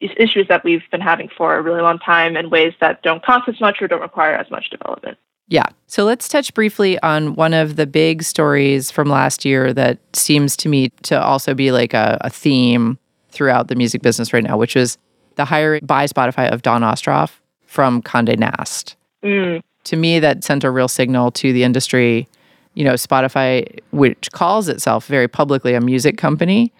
these 0.05 0.15
issues 0.17 0.47
that 0.47 0.63
we've 0.63 0.83
been 0.91 1.01
having 1.01 1.29
for 1.35 1.55
a 1.57 1.61
really 1.61 1.81
long 1.81 1.99
time 1.99 2.35
in 2.37 2.49
ways 2.49 2.73
that 2.81 3.01
don't 3.01 3.23
cost 3.23 3.47
as 3.47 3.59
much 3.59 3.81
or 3.81 3.87
don't 3.87 4.01
require 4.01 4.35
as 4.35 4.49
much 4.51 4.69
development. 4.69 5.17
Yeah. 5.47 5.67
So 5.87 6.05
let's 6.05 6.27
touch 6.27 6.53
briefly 6.53 6.99
on 7.01 7.35
one 7.35 7.53
of 7.53 7.75
the 7.75 7.85
big 7.85 8.23
stories 8.23 8.89
from 8.89 9.09
last 9.09 9.45
year 9.45 9.73
that 9.73 9.99
seems 10.13 10.57
to 10.57 10.69
me 10.69 10.89
to 11.03 11.21
also 11.21 11.53
be 11.53 11.71
like 11.71 11.93
a, 11.93 12.17
a 12.21 12.29
theme 12.29 12.97
throughout 13.29 13.67
the 13.67 13.75
music 13.75 14.01
business 14.01 14.33
right 14.33 14.43
now, 14.43 14.57
which 14.57 14.75
is 14.75 14.97
the 15.35 15.45
hire 15.45 15.79
by 15.81 16.05
Spotify 16.05 16.49
of 16.51 16.61
Dawn 16.61 16.81
Ostroff 16.81 17.33
from 17.65 18.01
Condé 18.01 18.37
Nast. 18.37 18.95
Mm. 19.23 19.61
To 19.83 19.95
me, 19.95 20.19
that 20.19 20.43
sent 20.43 20.63
a 20.63 20.71
real 20.71 20.87
signal 20.87 21.31
to 21.31 21.53
the 21.53 21.63
industry. 21.63 22.27
You 22.73 22.83
know, 22.83 22.93
Spotify, 22.93 23.79
which 23.91 24.31
calls 24.31 24.67
itself 24.67 25.05
very 25.07 25.27
publicly 25.27 25.75
a 25.75 25.81
music 25.81 26.17
company, 26.17 26.73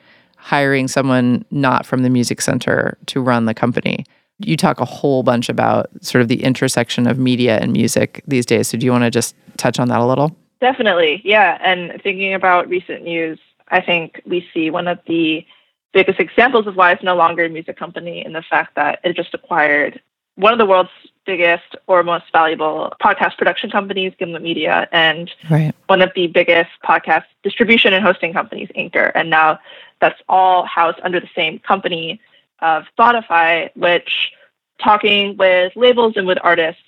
hiring 0.45 0.87
someone 0.87 1.43
not 1.49 1.87
from 1.87 2.03
the 2.03 2.09
music 2.09 2.39
center 2.39 2.99
to 3.07 3.19
run 3.19 3.45
the 3.45 3.53
company. 3.55 4.05
You 4.37 4.55
talk 4.55 4.79
a 4.79 4.85
whole 4.85 5.23
bunch 5.23 5.49
about 5.49 5.89
sort 6.05 6.21
of 6.21 6.27
the 6.27 6.43
intersection 6.43 7.07
of 7.07 7.17
media 7.17 7.57
and 7.57 7.71
music 7.71 8.21
these 8.27 8.45
days. 8.45 8.67
So, 8.67 8.77
do 8.77 8.85
you 8.85 8.91
want 8.91 9.05
to 9.05 9.09
just 9.09 9.33
touch 9.57 9.79
on 9.79 9.87
that 9.87 9.99
a 9.99 10.05
little? 10.05 10.35
Definitely, 10.61 11.21
yeah. 11.25 11.57
And 11.63 11.99
thinking 12.03 12.35
about 12.35 12.69
recent 12.69 13.03
news, 13.03 13.39
I 13.69 13.81
think 13.81 14.21
we 14.27 14.47
see 14.53 14.69
one 14.69 14.87
of 14.87 14.99
the 15.07 15.43
biggest 15.93 16.19
examples 16.19 16.67
of 16.67 16.75
why 16.75 16.91
it's 16.91 17.01
no 17.01 17.15
longer 17.15 17.45
a 17.45 17.49
music 17.49 17.75
company 17.75 18.23
in 18.23 18.33
the 18.33 18.43
fact 18.43 18.75
that 18.75 18.99
it 19.03 19.15
just 19.15 19.33
acquired 19.33 19.99
one 20.35 20.53
of 20.53 20.59
the 20.59 20.65
world's 20.67 20.91
biggest 21.25 21.75
or 21.87 22.03
most 22.03 22.25
valuable 22.31 22.93
podcast 23.01 23.37
production 23.37 23.69
companies, 23.69 24.13
Gimlet 24.17 24.41
Media, 24.41 24.87
and 24.91 25.31
right. 25.49 25.73
one 25.87 26.01
of 26.01 26.11
the 26.15 26.27
biggest 26.27 26.71
podcast 26.83 27.25
distribution 27.43 27.93
and 27.93 28.03
hosting 28.03 28.33
companies, 28.33 28.69
Anchor. 28.75 29.11
And 29.15 29.29
now 29.29 29.59
that's 29.99 30.19
all 30.29 30.65
housed 30.65 30.99
under 31.03 31.19
the 31.19 31.29
same 31.35 31.59
company 31.59 32.19
of 32.59 32.85
Spotify, 32.97 33.69
which 33.75 34.31
talking 34.81 35.37
with 35.37 35.75
labels 35.75 36.13
and 36.15 36.27
with 36.27 36.37
artists 36.41 36.81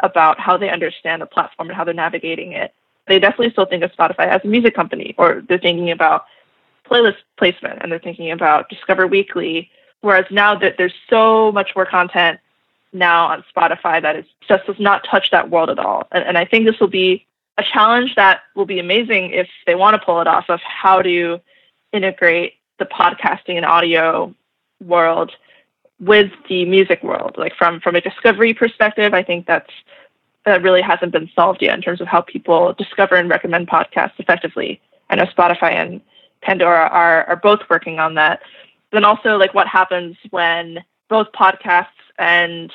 about 0.00 0.40
how 0.40 0.56
they 0.56 0.70
understand 0.70 1.22
the 1.22 1.26
platform 1.26 1.68
and 1.68 1.76
how 1.76 1.84
they're 1.84 1.94
navigating 1.94 2.52
it. 2.52 2.72
They 3.06 3.18
definitely 3.18 3.50
still 3.50 3.66
think 3.66 3.84
of 3.84 3.92
Spotify 3.92 4.28
as 4.28 4.40
a 4.44 4.48
music 4.48 4.74
company, 4.74 5.14
or 5.18 5.42
they're 5.48 5.58
thinking 5.58 5.90
about 5.90 6.24
playlist 6.88 7.16
placement 7.38 7.78
and 7.82 7.90
they're 7.90 7.98
thinking 7.98 8.30
about 8.30 8.68
Discover 8.68 9.06
Weekly. 9.06 9.70
Whereas 10.00 10.26
now 10.30 10.54
that 10.56 10.76
there's 10.76 10.94
so 11.08 11.52
much 11.52 11.70
more 11.74 11.86
content 11.86 12.38
now 12.94 13.26
on 13.26 13.44
Spotify 13.54 14.00
that 14.00 14.24
just 14.48 14.66
does 14.66 14.78
not 14.78 15.04
touch 15.04 15.30
that 15.30 15.50
world 15.50 15.68
at 15.68 15.78
all. 15.78 16.06
And, 16.12 16.24
and 16.24 16.38
I 16.38 16.44
think 16.44 16.64
this 16.64 16.78
will 16.80 16.88
be 16.88 17.26
a 17.58 17.62
challenge 17.62 18.14
that 18.14 18.42
will 18.54 18.66
be 18.66 18.78
amazing 18.78 19.30
if 19.30 19.48
they 19.66 19.74
want 19.74 19.94
to 19.94 20.04
pull 20.04 20.20
it 20.20 20.26
off 20.26 20.48
of 20.48 20.60
how 20.60 21.02
to 21.02 21.40
integrate 21.92 22.54
the 22.78 22.84
podcasting 22.84 23.56
and 23.56 23.64
audio 23.64 24.34
world 24.84 25.32
with 26.00 26.30
the 26.48 26.64
music 26.64 27.02
world. 27.02 27.36
Like 27.38 27.54
from 27.56 27.80
from 27.80 27.96
a 27.96 28.00
discovery 28.00 28.54
perspective, 28.54 29.14
I 29.14 29.22
think 29.22 29.46
that's 29.46 29.70
that 30.44 30.62
really 30.62 30.82
hasn't 30.82 31.12
been 31.12 31.30
solved 31.34 31.62
yet 31.62 31.74
in 31.74 31.82
terms 31.82 32.00
of 32.00 32.06
how 32.06 32.20
people 32.20 32.74
discover 32.74 33.14
and 33.16 33.30
recommend 33.30 33.68
podcasts 33.68 34.18
effectively. 34.18 34.80
I 35.10 35.16
know 35.16 35.24
Spotify 35.24 35.72
and 35.72 36.00
Pandora 36.42 36.88
are 36.88 37.24
are 37.24 37.36
both 37.36 37.60
working 37.70 37.98
on 37.98 38.14
that. 38.14 38.40
Then 38.92 39.04
also 39.04 39.36
like 39.36 39.54
what 39.54 39.68
happens 39.68 40.16
when 40.30 40.84
both 41.08 41.28
podcasts 41.32 41.86
and 42.18 42.72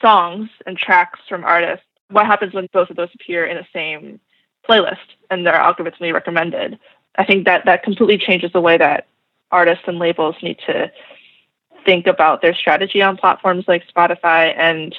songs 0.00 0.48
and 0.66 0.76
tracks 0.76 1.20
from 1.28 1.44
artists, 1.44 1.84
what 2.10 2.26
happens 2.26 2.52
when 2.52 2.68
both 2.72 2.90
of 2.90 2.96
those 2.96 3.10
appear 3.14 3.46
in 3.46 3.56
the 3.56 3.66
same 3.72 4.20
playlist 4.68 4.98
and 5.30 5.46
they're 5.46 5.54
algorithmically 5.54 6.12
recommended? 6.12 6.78
I 7.16 7.24
think 7.24 7.44
that 7.46 7.64
that 7.64 7.82
completely 7.82 8.18
changes 8.18 8.52
the 8.52 8.60
way 8.60 8.78
that 8.78 9.06
artists 9.50 9.84
and 9.86 9.98
labels 9.98 10.36
need 10.42 10.58
to 10.66 10.90
think 11.84 12.06
about 12.06 12.42
their 12.42 12.54
strategy 12.54 13.02
on 13.02 13.16
platforms 13.16 13.64
like 13.66 13.86
Spotify. 13.88 14.54
And 14.56 14.94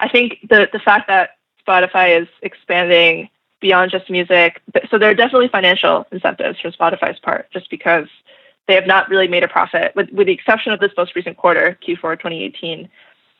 I 0.00 0.08
think 0.08 0.38
the 0.48 0.68
the 0.72 0.78
fact 0.78 1.08
that 1.08 1.30
Spotify 1.66 2.20
is 2.20 2.28
expanding 2.42 3.28
beyond 3.60 3.90
just 3.90 4.10
music, 4.10 4.60
so 4.90 4.98
there 4.98 5.10
are 5.10 5.14
definitely 5.14 5.48
financial 5.48 6.06
incentives 6.12 6.60
from 6.60 6.72
Spotify's 6.72 7.18
part, 7.18 7.50
just 7.50 7.70
because 7.70 8.06
they 8.68 8.74
have 8.74 8.86
not 8.86 9.08
really 9.08 9.28
made 9.28 9.42
a 9.42 9.48
profit, 9.48 9.94
with 9.96 10.10
with 10.10 10.26
the 10.26 10.32
exception 10.32 10.72
of 10.72 10.80
this 10.80 10.92
most 10.96 11.14
recent 11.14 11.36
quarter, 11.36 11.78
Q4 11.86 12.18
2018. 12.18 12.88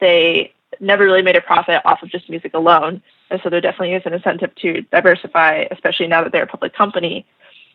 They 0.00 0.52
never 0.80 1.04
really 1.04 1.22
made 1.22 1.36
a 1.36 1.40
profit 1.40 1.82
off 1.84 2.02
of 2.02 2.10
just 2.10 2.28
music 2.28 2.54
alone. 2.54 3.02
And 3.30 3.40
so 3.42 3.50
there 3.50 3.60
definitely 3.60 3.94
is 3.94 4.02
an 4.04 4.12
incentive 4.12 4.54
to 4.56 4.82
diversify, 4.92 5.66
especially 5.70 6.06
now 6.06 6.22
that 6.22 6.32
they're 6.32 6.44
a 6.44 6.48
public 6.48 6.74
company. 6.74 7.26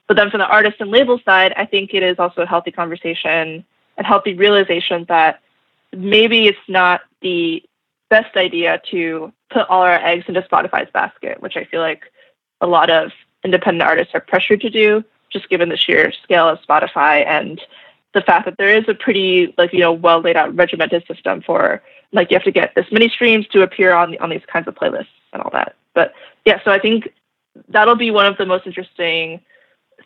But 0.08 0.18
then 0.18 0.30
from 0.30 0.40
the 0.40 0.48
artist 0.48 0.78
and 0.80 0.92
label 0.92 1.20
side, 1.24 1.54
I 1.56 1.66
think 1.66 1.94
it 1.94 2.04
is 2.04 2.20
also 2.20 2.42
a 2.42 2.46
healthy 2.46 2.72
conversation 2.72 3.64
and 3.98 4.08
healthy 4.08 4.34
realization 4.34 5.06
that 5.08 5.42
maybe 5.94 6.48
it's 6.48 6.58
not 6.68 7.02
the 7.22 7.64
best 8.10 8.36
idea 8.36 8.82
to 8.92 9.32
put 9.50 9.68
all 9.70 9.82
our 9.82 9.94
eggs 9.94 10.26
into 10.28 10.42
Spotify's 10.42 10.92
basket, 10.92 11.42
which 11.42 11.56
I 11.56 11.66
feel 11.66 11.82
like 11.82 12.04
a 12.60 12.68
lot 12.68 12.90
of 12.90 13.12
independent 13.44 13.88
artists 13.88 14.14
are 14.14 14.22
pressured 14.22 14.62
to 14.62 14.70
do, 14.70 15.04
just 15.30 15.50
given 15.50 15.70
the 15.70 15.78
sheer 15.78 16.12
scale 16.24 16.48
of 16.48 16.60
Spotify 16.62 17.26
and 17.26 17.62
the 18.14 18.22
fact 18.22 18.46
that 18.46 18.58
there 18.58 18.76
is 18.76 18.86
a 18.88 18.94
pretty 18.94 19.54
like 19.58 19.72
you 19.74 19.80
know 19.80 19.94
well 19.94 20.20
laid 20.20 20.36
out 20.36 20.54
regimented 20.56 21.06
system 21.08 21.42
for 21.42 21.82
like 22.12 22.32
you 22.32 22.36
have 22.36 22.44
to 22.44 22.52
get 22.52 22.76
this 22.76 22.86
many 22.92 23.10
streams 23.10 23.48
to 23.50 23.62
appear 23.62 23.94
on 23.94 24.18
on 24.20 24.30
these 24.30 24.46
kinds 24.52 24.68
of 24.68 24.76
playlists 24.76 25.08
and 25.34 25.42
all 25.42 25.52
that. 25.52 25.76
But 25.94 26.14
yeah, 26.46 26.60
so 26.64 26.72
I 26.72 26.80
think 26.80 27.10
that'll 27.70 27.96
be 27.96 28.12
one 28.12 28.26
of 28.26 28.38
the 28.38 28.46
most 28.46 28.66
interesting 28.66 29.42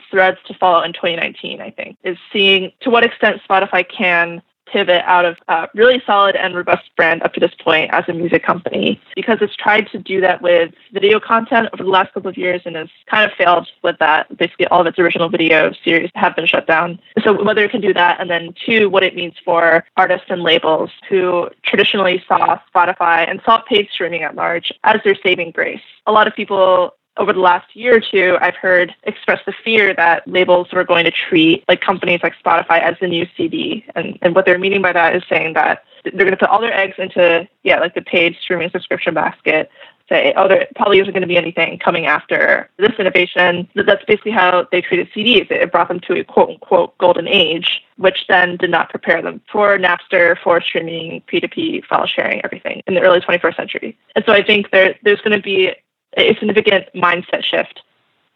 threads 0.09 0.37
to 0.45 0.53
follow 0.53 0.83
in 0.83 0.93
2019, 0.93 1.61
I 1.61 1.71
think, 1.71 1.97
is 2.03 2.17
seeing 2.31 2.71
to 2.81 2.89
what 2.89 3.03
extent 3.03 3.41
Spotify 3.47 3.87
can 3.87 4.41
pivot 4.65 5.03
out 5.05 5.25
of 5.25 5.37
a 5.47 5.67
really 5.73 6.01
solid 6.05 6.35
and 6.35 6.55
robust 6.55 6.83
brand 6.95 7.23
up 7.23 7.33
to 7.33 7.39
this 7.39 7.53
point 7.63 7.89
as 7.93 8.03
a 8.07 8.13
music 8.13 8.43
company 8.43 9.01
because 9.15 9.37
it's 9.41 9.55
tried 9.55 9.87
to 9.91 9.99
do 9.99 10.21
that 10.21 10.41
with 10.41 10.73
video 10.91 11.19
content 11.19 11.69
over 11.73 11.83
the 11.83 11.89
last 11.89 12.13
couple 12.13 12.29
of 12.29 12.37
years 12.37 12.61
and 12.65 12.75
has 12.75 12.89
kind 13.09 13.29
of 13.29 13.35
failed 13.37 13.67
with 13.83 13.97
that. 13.99 14.35
Basically, 14.37 14.67
all 14.67 14.81
of 14.81 14.87
its 14.87 14.99
original 14.99 15.29
video 15.29 15.71
series 15.83 16.09
have 16.15 16.35
been 16.35 16.45
shut 16.45 16.67
down. 16.67 16.99
So, 17.23 17.43
whether 17.43 17.63
it 17.63 17.71
can 17.71 17.81
do 17.81 17.93
that, 17.93 18.19
and 18.19 18.29
then 18.29 18.53
two, 18.65 18.89
what 18.89 19.03
it 19.03 19.15
means 19.15 19.35
for 19.43 19.85
artists 19.97 20.27
and 20.29 20.41
labels 20.41 20.89
who 21.09 21.49
traditionally 21.63 22.23
saw 22.27 22.59
Spotify 22.73 23.29
and 23.29 23.41
saw 23.45 23.61
paid 23.61 23.87
streaming 23.91 24.23
at 24.23 24.35
large 24.35 24.71
as 24.83 24.99
their 25.03 25.15
saving 25.23 25.51
grace. 25.51 25.81
A 26.07 26.11
lot 26.11 26.27
of 26.27 26.35
people 26.35 26.93
over 27.17 27.33
the 27.33 27.39
last 27.39 27.75
year 27.75 27.97
or 27.97 28.01
two, 28.01 28.37
I've 28.41 28.55
heard 28.55 28.93
express 29.03 29.39
the 29.45 29.53
fear 29.63 29.93
that 29.95 30.27
labels 30.27 30.71
were 30.73 30.83
going 30.83 31.05
to 31.05 31.11
treat 31.11 31.63
like 31.67 31.81
companies 31.81 32.21
like 32.23 32.33
Spotify 32.43 32.81
as 32.81 32.95
the 32.99 33.07
new 33.07 33.27
CD. 33.37 33.85
And, 33.95 34.17
and 34.21 34.35
what 34.35 34.45
they're 34.45 34.59
meaning 34.59 34.81
by 34.81 34.93
that 34.93 35.15
is 35.15 35.23
saying 35.29 35.53
that 35.53 35.83
they're 36.03 36.25
going 36.25 36.31
to 36.31 36.37
put 36.37 36.49
all 36.49 36.61
their 36.61 36.73
eggs 36.73 36.95
into, 36.97 37.47
yeah, 37.63 37.79
like 37.79 37.95
the 37.95 38.01
paid 38.01 38.35
streaming 38.41 38.69
subscription 38.69 39.13
basket. 39.13 39.69
Say, 40.07 40.35
oh, 40.37 40.47
there 40.47 40.67
probably 40.75 40.99
isn't 40.99 41.13
going 41.13 41.21
to 41.21 41.27
be 41.27 41.37
anything 41.37 41.79
coming 41.79 42.05
after 42.05 42.69
this 42.77 42.91
innovation. 42.99 43.67
That's 43.73 44.05
basically 44.05 44.33
how 44.33 44.67
they 44.71 44.81
treated 44.81 45.09
CDs. 45.11 45.49
It 45.49 45.71
brought 45.71 45.87
them 45.87 45.99
to 46.01 46.19
a 46.19 46.23
quote 46.23 46.49
unquote 46.49 46.95
golden 46.99 47.27
age, 47.27 47.81
which 47.97 48.27
then 48.27 48.57
did 48.57 48.69
not 48.69 48.91
prepare 48.91 49.23
them 49.23 49.41
for 49.51 49.79
Napster, 49.79 50.37
for 50.43 50.61
streaming, 50.61 51.21
P2P, 51.21 51.85
file 51.85 52.05
sharing, 52.05 52.39
everything 52.45 52.83
in 52.85 52.93
the 52.93 53.01
early 53.01 53.19
21st 53.19 53.55
century. 53.55 53.97
And 54.15 54.23
so 54.27 54.31
I 54.31 54.43
think 54.43 54.69
there, 54.69 54.93
there's 55.01 55.21
going 55.21 55.35
to 55.35 55.41
be 55.41 55.73
a 56.17 56.35
significant 56.35 56.87
mindset 56.95 57.43
shift 57.43 57.81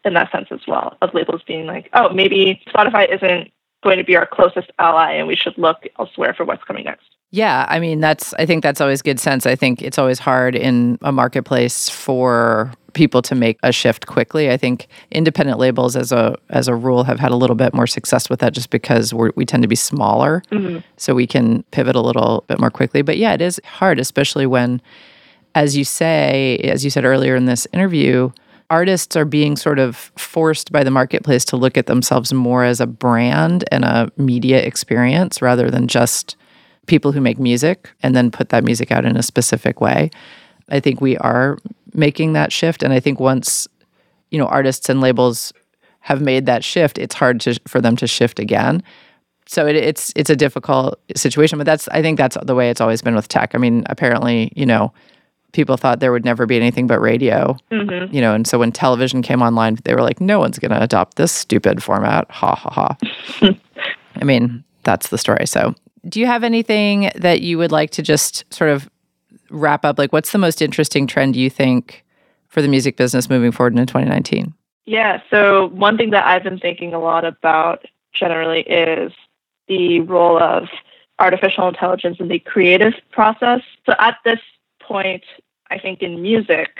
in 0.04 0.14
that 0.14 0.30
sense 0.32 0.48
as 0.50 0.60
well 0.66 0.96
of 1.02 1.12
labels 1.14 1.42
being 1.46 1.66
like, 1.66 1.88
oh, 1.92 2.08
maybe 2.10 2.62
Spotify 2.68 3.12
isn't 3.14 3.50
going 3.82 3.98
to 3.98 4.04
be 4.04 4.16
our 4.16 4.26
closest 4.26 4.70
ally 4.78 5.12
and 5.12 5.26
we 5.26 5.36
should 5.36 5.56
look 5.56 5.86
elsewhere 5.98 6.34
for 6.34 6.44
what's 6.44 6.64
coming 6.64 6.84
next. 6.84 7.06
Yeah, 7.32 7.64
I 7.68 7.78
mean 7.78 8.00
that's 8.00 8.34
I 8.34 8.46
think 8.46 8.62
that's 8.62 8.80
always 8.80 9.02
good 9.02 9.20
sense. 9.20 9.46
I 9.46 9.54
think 9.54 9.82
it's 9.82 9.98
always 9.98 10.18
hard 10.18 10.56
in 10.56 10.98
a 11.02 11.12
marketplace 11.12 11.88
for 11.88 12.72
people 12.92 13.22
to 13.22 13.36
make 13.36 13.56
a 13.62 13.70
shift 13.70 14.08
quickly. 14.08 14.50
I 14.50 14.56
think 14.56 14.88
independent 15.12 15.60
labels 15.60 15.94
as 15.94 16.10
a 16.10 16.36
as 16.48 16.66
a 16.66 16.74
rule 16.74 17.04
have 17.04 17.20
had 17.20 17.30
a 17.30 17.36
little 17.36 17.54
bit 17.54 17.72
more 17.72 17.86
success 17.86 18.28
with 18.28 18.40
that 18.40 18.52
just 18.52 18.70
because 18.70 19.14
we 19.14 19.30
we 19.36 19.46
tend 19.46 19.62
to 19.62 19.68
be 19.68 19.76
smaller. 19.76 20.42
Mm-hmm. 20.50 20.78
So 20.96 21.14
we 21.14 21.28
can 21.28 21.62
pivot 21.70 21.94
a 21.94 22.00
little 22.00 22.44
bit 22.48 22.58
more 22.58 22.70
quickly. 22.70 23.02
But 23.02 23.16
yeah, 23.16 23.32
it 23.32 23.40
is 23.40 23.60
hard 23.64 24.00
especially 24.00 24.46
when 24.46 24.82
as 25.54 25.76
you 25.76 25.84
say, 25.84 26.58
as 26.58 26.84
you 26.84 26.90
said 26.90 27.04
earlier 27.04 27.36
in 27.36 27.46
this 27.46 27.66
interview, 27.72 28.30
artists 28.70 29.16
are 29.16 29.24
being 29.24 29.56
sort 29.56 29.78
of 29.78 29.96
forced 30.16 30.70
by 30.70 30.84
the 30.84 30.90
marketplace 30.90 31.44
to 31.46 31.56
look 31.56 31.76
at 31.76 31.86
themselves 31.86 32.32
more 32.32 32.64
as 32.64 32.80
a 32.80 32.86
brand 32.86 33.64
and 33.72 33.84
a 33.84 34.10
media 34.16 34.62
experience 34.62 35.42
rather 35.42 35.70
than 35.70 35.88
just 35.88 36.36
people 36.86 37.12
who 37.12 37.20
make 37.20 37.38
music 37.38 37.90
and 38.02 38.14
then 38.14 38.30
put 38.30 38.50
that 38.50 38.64
music 38.64 38.90
out 38.90 39.04
in 39.04 39.16
a 39.16 39.22
specific 39.22 39.80
way. 39.80 40.10
I 40.68 40.80
think 40.80 41.00
we 41.00 41.16
are 41.18 41.58
making 41.94 42.32
that 42.34 42.52
shift 42.52 42.82
and 42.82 42.92
I 42.92 43.00
think 43.00 43.18
once 43.18 43.66
you 44.30 44.38
know 44.38 44.46
artists 44.46 44.88
and 44.88 45.00
labels 45.00 45.52
have 46.00 46.22
made 46.22 46.46
that 46.46 46.64
shift, 46.64 46.98
it's 46.98 47.14
hard 47.14 47.40
to, 47.40 47.60
for 47.66 47.80
them 47.80 47.96
to 47.96 48.06
shift 48.06 48.38
again. 48.38 48.82
So 49.46 49.66
it, 49.66 49.74
it's 49.74 50.12
it's 50.14 50.30
a 50.30 50.36
difficult 50.36 51.00
situation, 51.16 51.58
but 51.58 51.64
that's 51.64 51.88
I 51.88 52.02
think 52.02 52.18
that's 52.18 52.36
the 52.42 52.54
way 52.54 52.70
it's 52.70 52.80
always 52.80 53.02
been 53.02 53.16
with 53.16 53.26
tech. 53.26 53.54
I 53.54 53.58
mean, 53.58 53.82
apparently, 53.86 54.52
you 54.54 54.64
know, 54.64 54.92
people 55.52 55.76
thought 55.76 56.00
there 56.00 56.12
would 56.12 56.24
never 56.24 56.46
be 56.46 56.56
anything 56.56 56.86
but 56.86 57.00
radio. 57.00 57.56
Mm-hmm. 57.70 58.14
You 58.14 58.20
know, 58.20 58.34
and 58.34 58.46
so 58.46 58.58
when 58.58 58.72
television 58.72 59.22
came 59.22 59.42
online, 59.42 59.78
they 59.84 59.94
were 59.94 60.02
like, 60.02 60.20
no 60.20 60.38
one's 60.38 60.58
going 60.58 60.70
to 60.70 60.82
adopt 60.82 61.16
this 61.16 61.32
stupid 61.32 61.82
format. 61.82 62.30
Ha 62.30 62.54
ha 62.54 62.70
ha. 62.70 62.96
I 64.16 64.24
mean, 64.24 64.64
that's 64.82 65.08
the 65.08 65.18
story. 65.18 65.46
So, 65.46 65.74
do 66.08 66.18
you 66.18 66.26
have 66.26 66.44
anything 66.44 67.10
that 67.14 67.42
you 67.42 67.58
would 67.58 67.72
like 67.72 67.90
to 67.90 68.02
just 68.02 68.52
sort 68.52 68.70
of 68.70 68.88
wrap 69.50 69.84
up? 69.84 69.98
Like, 69.98 70.12
what's 70.12 70.32
the 70.32 70.38
most 70.38 70.62
interesting 70.62 71.06
trend 71.06 71.36
you 71.36 71.50
think 71.50 72.04
for 72.48 72.62
the 72.62 72.68
music 72.68 72.96
business 72.96 73.28
moving 73.28 73.52
forward 73.52 73.78
in 73.78 73.86
2019? 73.86 74.54
Yeah. 74.86 75.20
So, 75.30 75.68
one 75.68 75.96
thing 75.96 76.10
that 76.10 76.26
I've 76.26 76.42
been 76.42 76.58
thinking 76.58 76.94
a 76.94 76.98
lot 76.98 77.24
about 77.24 77.84
generally 78.12 78.62
is 78.62 79.12
the 79.68 80.00
role 80.00 80.42
of 80.42 80.68
artificial 81.18 81.68
intelligence 81.68 82.18
in 82.18 82.28
the 82.28 82.38
creative 82.38 82.94
process. 83.12 83.60
So, 83.86 83.94
at 83.98 84.16
this 84.24 84.40
point, 84.90 85.22
I 85.70 85.78
think 85.78 86.02
in 86.02 86.20
music, 86.20 86.70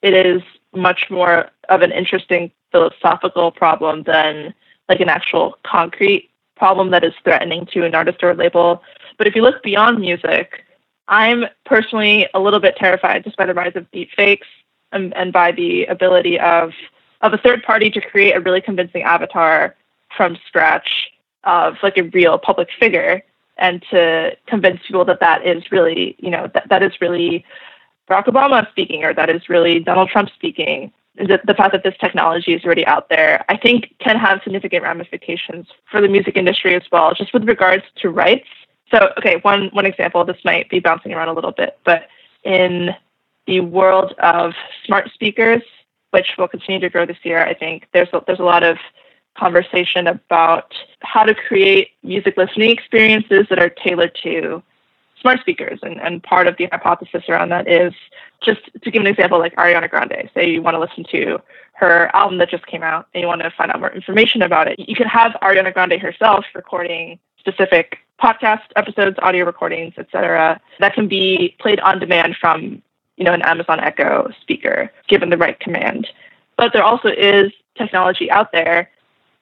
it 0.00 0.14
is 0.14 0.42
much 0.74 1.10
more 1.10 1.50
of 1.68 1.82
an 1.82 1.92
interesting 1.92 2.50
philosophical 2.72 3.50
problem 3.52 4.02
than 4.04 4.54
like 4.88 5.00
an 5.00 5.10
actual 5.10 5.58
concrete 5.62 6.30
problem 6.56 6.90
that 6.90 7.04
is 7.04 7.12
threatening 7.22 7.66
to 7.72 7.84
an 7.84 7.94
artist 7.94 8.22
or 8.22 8.30
a 8.30 8.34
label. 8.34 8.82
But 9.18 9.26
if 9.26 9.34
you 9.36 9.42
look 9.42 9.62
beyond 9.62 10.00
music, 10.00 10.64
I'm 11.08 11.44
personally 11.66 12.26
a 12.32 12.40
little 12.40 12.60
bit 12.60 12.76
terrified 12.76 13.24
just 13.24 13.36
by 13.36 13.46
the 13.46 13.54
rise 13.54 13.76
of 13.76 13.90
deepfakes 13.90 14.50
and, 14.92 15.14
and 15.14 15.32
by 15.32 15.52
the 15.52 15.84
ability 15.86 16.40
of 16.40 16.72
of 17.20 17.32
a 17.32 17.38
third 17.38 17.62
party 17.62 17.90
to 17.90 18.00
create 18.02 18.32
a 18.36 18.40
really 18.40 18.60
convincing 18.60 19.02
avatar 19.02 19.74
from 20.14 20.36
scratch 20.46 21.10
of 21.44 21.76
like 21.82 21.96
a 21.96 22.02
real 22.02 22.38
public 22.38 22.68
figure 22.78 23.22
and 23.56 23.84
to 23.90 24.36
convince 24.46 24.80
people 24.86 25.04
that 25.04 25.20
that 25.20 25.46
is 25.46 25.70
really, 25.70 26.16
you 26.18 26.30
know, 26.30 26.50
that, 26.54 26.68
that 26.68 26.82
is 26.82 26.92
really 27.00 27.44
Barack 28.08 28.26
Obama 28.26 28.68
speaking 28.70 29.04
or 29.04 29.14
that 29.14 29.30
is 29.30 29.48
really 29.48 29.80
Donald 29.80 30.08
Trump 30.10 30.30
speaking. 30.34 30.92
The, 31.16 31.40
the 31.44 31.54
fact 31.54 31.72
that 31.72 31.84
this 31.84 31.94
technology 32.00 32.54
is 32.54 32.64
already 32.64 32.84
out 32.86 33.08
there, 33.08 33.44
I 33.48 33.56
think, 33.56 33.94
can 34.00 34.16
have 34.16 34.40
significant 34.42 34.82
ramifications 34.82 35.68
for 35.88 36.00
the 36.00 36.08
music 36.08 36.36
industry 36.36 36.74
as 36.74 36.82
well, 36.90 37.14
just 37.14 37.32
with 37.32 37.46
regards 37.46 37.84
to 38.02 38.10
rights. 38.10 38.48
So, 38.90 39.12
okay, 39.18 39.36
one 39.42 39.70
one 39.72 39.86
example. 39.86 40.24
This 40.24 40.44
might 40.44 40.68
be 40.68 40.80
bouncing 40.80 41.12
around 41.12 41.28
a 41.28 41.32
little 41.32 41.52
bit, 41.52 41.78
but 41.84 42.08
in 42.42 42.90
the 43.46 43.60
world 43.60 44.14
of 44.18 44.54
smart 44.84 45.10
speakers, 45.14 45.62
which 46.10 46.26
will 46.36 46.48
continue 46.48 46.80
to 46.80 46.90
grow 46.90 47.06
this 47.06 47.16
year, 47.22 47.44
I 47.44 47.54
think 47.54 47.86
there's 47.92 48.08
a, 48.12 48.22
there's 48.26 48.40
a 48.40 48.44
lot 48.44 48.62
of 48.62 48.76
conversation 49.36 50.06
about 50.06 50.74
how 51.00 51.24
to 51.24 51.34
create 51.34 51.90
music 52.02 52.36
listening 52.36 52.70
experiences 52.70 53.46
that 53.50 53.58
are 53.58 53.68
tailored 53.68 54.16
to 54.22 54.62
smart 55.20 55.40
speakers. 55.40 55.78
And, 55.82 56.00
and 56.00 56.22
part 56.22 56.46
of 56.46 56.56
the 56.56 56.66
hypothesis 56.66 57.24
around 57.28 57.48
that 57.48 57.68
is 57.68 57.92
just 58.42 58.60
to 58.82 58.90
give 58.90 59.00
an 59.00 59.06
example, 59.06 59.38
like 59.38 59.56
Ariana 59.56 59.88
Grande. 59.88 60.30
Say 60.34 60.50
you 60.50 60.62
want 60.62 60.74
to 60.74 60.80
listen 60.80 61.04
to 61.12 61.40
her 61.72 62.14
album 62.14 62.38
that 62.38 62.50
just 62.50 62.66
came 62.66 62.82
out 62.82 63.08
and 63.14 63.22
you 63.22 63.26
want 63.26 63.42
to 63.42 63.50
find 63.50 63.70
out 63.70 63.80
more 63.80 63.90
information 63.90 64.42
about 64.42 64.68
it. 64.68 64.78
You 64.78 64.94
can 64.94 65.08
have 65.08 65.32
Ariana 65.42 65.72
Grande 65.72 66.00
herself 66.00 66.44
recording 66.54 67.18
specific 67.38 67.98
podcast 68.22 68.62
episodes, 68.76 69.16
audio 69.22 69.44
recordings, 69.44 69.94
etc. 69.98 70.60
That 70.78 70.94
can 70.94 71.08
be 71.08 71.56
played 71.58 71.80
on 71.80 71.98
demand 71.98 72.36
from 72.40 72.82
you 73.16 73.24
know 73.24 73.32
an 73.32 73.42
Amazon 73.42 73.80
Echo 73.80 74.30
speaker, 74.40 74.92
given 75.08 75.30
the 75.30 75.36
right 75.36 75.58
command. 75.58 76.06
But 76.56 76.72
there 76.72 76.84
also 76.84 77.08
is 77.08 77.52
technology 77.76 78.30
out 78.30 78.52
there 78.52 78.90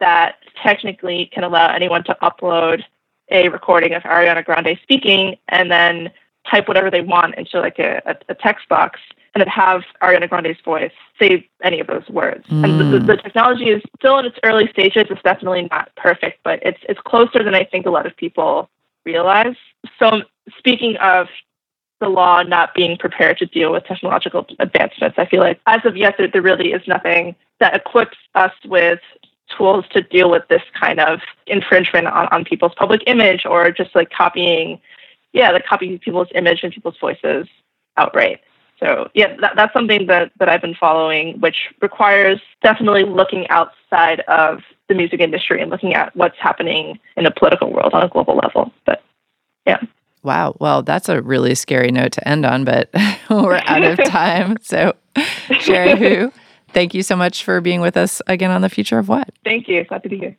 that 0.02 0.34
technically 0.60 1.30
can 1.32 1.44
allow 1.44 1.72
anyone 1.72 2.02
to 2.02 2.16
upload 2.22 2.82
a 3.30 3.48
recording 3.48 3.94
of 3.94 4.02
Ariana 4.02 4.44
Grande 4.44 4.76
speaking 4.82 5.36
and 5.48 5.70
then 5.70 6.10
type 6.50 6.66
whatever 6.66 6.90
they 6.90 7.00
want 7.00 7.36
into 7.36 7.60
like 7.60 7.78
a, 7.78 8.02
a, 8.28 8.34
text 8.34 8.68
box 8.68 8.98
and 9.32 9.40
then 9.40 9.46
have 9.46 9.82
Ariana 10.02 10.28
Grande's 10.28 10.60
voice 10.64 10.90
say 11.20 11.48
any 11.62 11.78
of 11.78 11.86
those 11.86 12.06
words. 12.08 12.44
Mm. 12.48 12.64
And 12.64 12.80
the, 12.80 12.98
the, 12.98 13.16
technology 13.16 13.70
is 13.70 13.80
still 13.96 14.18
in 14.18 14.26
its 14.26 14.38
early 14.42 14.68
stages. 14.72 15.06
It's 15.08 15.22
definitely 15.22 15.68
not 15.70 15.94
perfect, 15.96 16.40
but 16.42 16.58
it's 16.64 16.80
it's 16.88 17.00
closer 17.00 17.44
than 17.44 17.54
I 17.54 17.64
think 17.64 17.86
a 17.86 17.90
lot 17.90 18.04
of 18.04 18.16
people 18.16 18.68
realize. 19.06 19.54
So 20.00 20.22
speaking 20.58 20.96
of 20.96 21.28
the 22.00 22.08
law 22.08 22.42
not 22.42 22.74
being 22.74 22.98
prepared 22.98 23.38
to 23.38 23.46
deal 23.46 23.70
with 23.70 23.84
technological 23.84 24.46
advancements, 24.58 25.16
I 25.16 25.26
feel 25.26 25.40
like 25.40 25.60
as 25.66 25.80
of 25.84 25.96
yet 25.96 26.16
there, 26.18 26.26
there 26.26 26.42
really 26.42 26.72
is 26.72 26.82
nothing 26.88 27.36
that 27.60 27.76
equips 27.76 28.16
us 28.34 28.52
with 28.64 28.98
tools 29.56 29.84
to 29.92 30.02
deal 30.02 30.30
with 30.30 30.46
this 30.48 30.62
kind 30.78 31.00
of 31.00 31.20
infringement 31.46 32.06
on, 32.06 32.28
on 32.32 32.44
people's 32.44 32.72
public 32.76 33.02
image 33.06 33.44
or 33.46 33.70
just 33.70 33.94
like 33.94 34.10
copying, 34.10 34.80
yeah, 35.32 35.50
like 35.50 35.66
copying 35.66 35.98
people's 35.98 36.28
image 36.34 36.60
and 36.62 36.72
people's 36.72 36.96
voices 37.00 37.46
outright. 37.96 38.40
So 38.78 39.08
yeah, 39.14 39.36
that, 39.40 39.52
that's 39.54 39.72
something 39.72 40.06
that, 40.06 40.32
that 40.38 40.48
I've 40.48 40.60
been 40.60 40.74
following, 40.74 41.38
which 41.40 41.68
requires 41.80 42.40
definitely 42.62 43.04
looking 43.04 43.48
outside 43.48 44.20
of 44.20 44.60
the 44.88 44.94
music 44.94 45.20
industry 45.20 45.62
and 45.62 45.70
looking 45.70 45.94
at 45.94 46.14
what's 46.16 46.38
happening 46.38 46.98
in 47.16 47.24
the 47.24 47.30
political 47.30 47.72
world 47.72 47.94
on 47.94 48.02
a 48.02 48.08
global 48.08 48.36
level. 48.36 48.72
But 48.84 49.02
yeah. 49.66 49.78
Wow. 50.22 50.56
Well, 50.60 50.82
that's 50.82 51.08
a 51.08 51.22
really 51.22 51.54
scary 51.54 51.90
note 51.90 52.12
to 52.12 52.28
end 52.28 52.44
on, 52.44 52.64
but 52.64 52.90
we're 53.30 53.62
out 53.66 53.84
of 53.84 53.98
time. 54.04 54.56
So, 54.62 54.94
Cherie 55.60 55.96
Hu, 55.96 56.32
Thank 56.72 56.94
you 56.94 57.02
so 57.02 57.16
much 57.16 57.44
for 57.44 57.60
being 57.60 57.80
with 57.80 57.96
us 57.96 58.22
again 58.26 58.50
on 58.50 58.62
The 58.62 58.70
Future 58.70 58.98
of 58.98 59.08
What. 59.08 59.30
Thank 59.44 59.68
you. 59.68 59.84
Glad 59.84 60.02
to 60.04 60.08
be 60.08 60.18
here. 60.18 60.38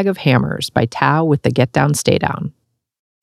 Bag 0.00 0.06
of 0.06 0.16
Hammers 0.16 0.70
by 0.70 0.86
Tao 0.86 1.26
with 1.26 1.42
the 1.42 1.50
Get 1.50 1.72
Down 1.72 1.92
Stay 1.92 2.16
Down. 2.16 2.54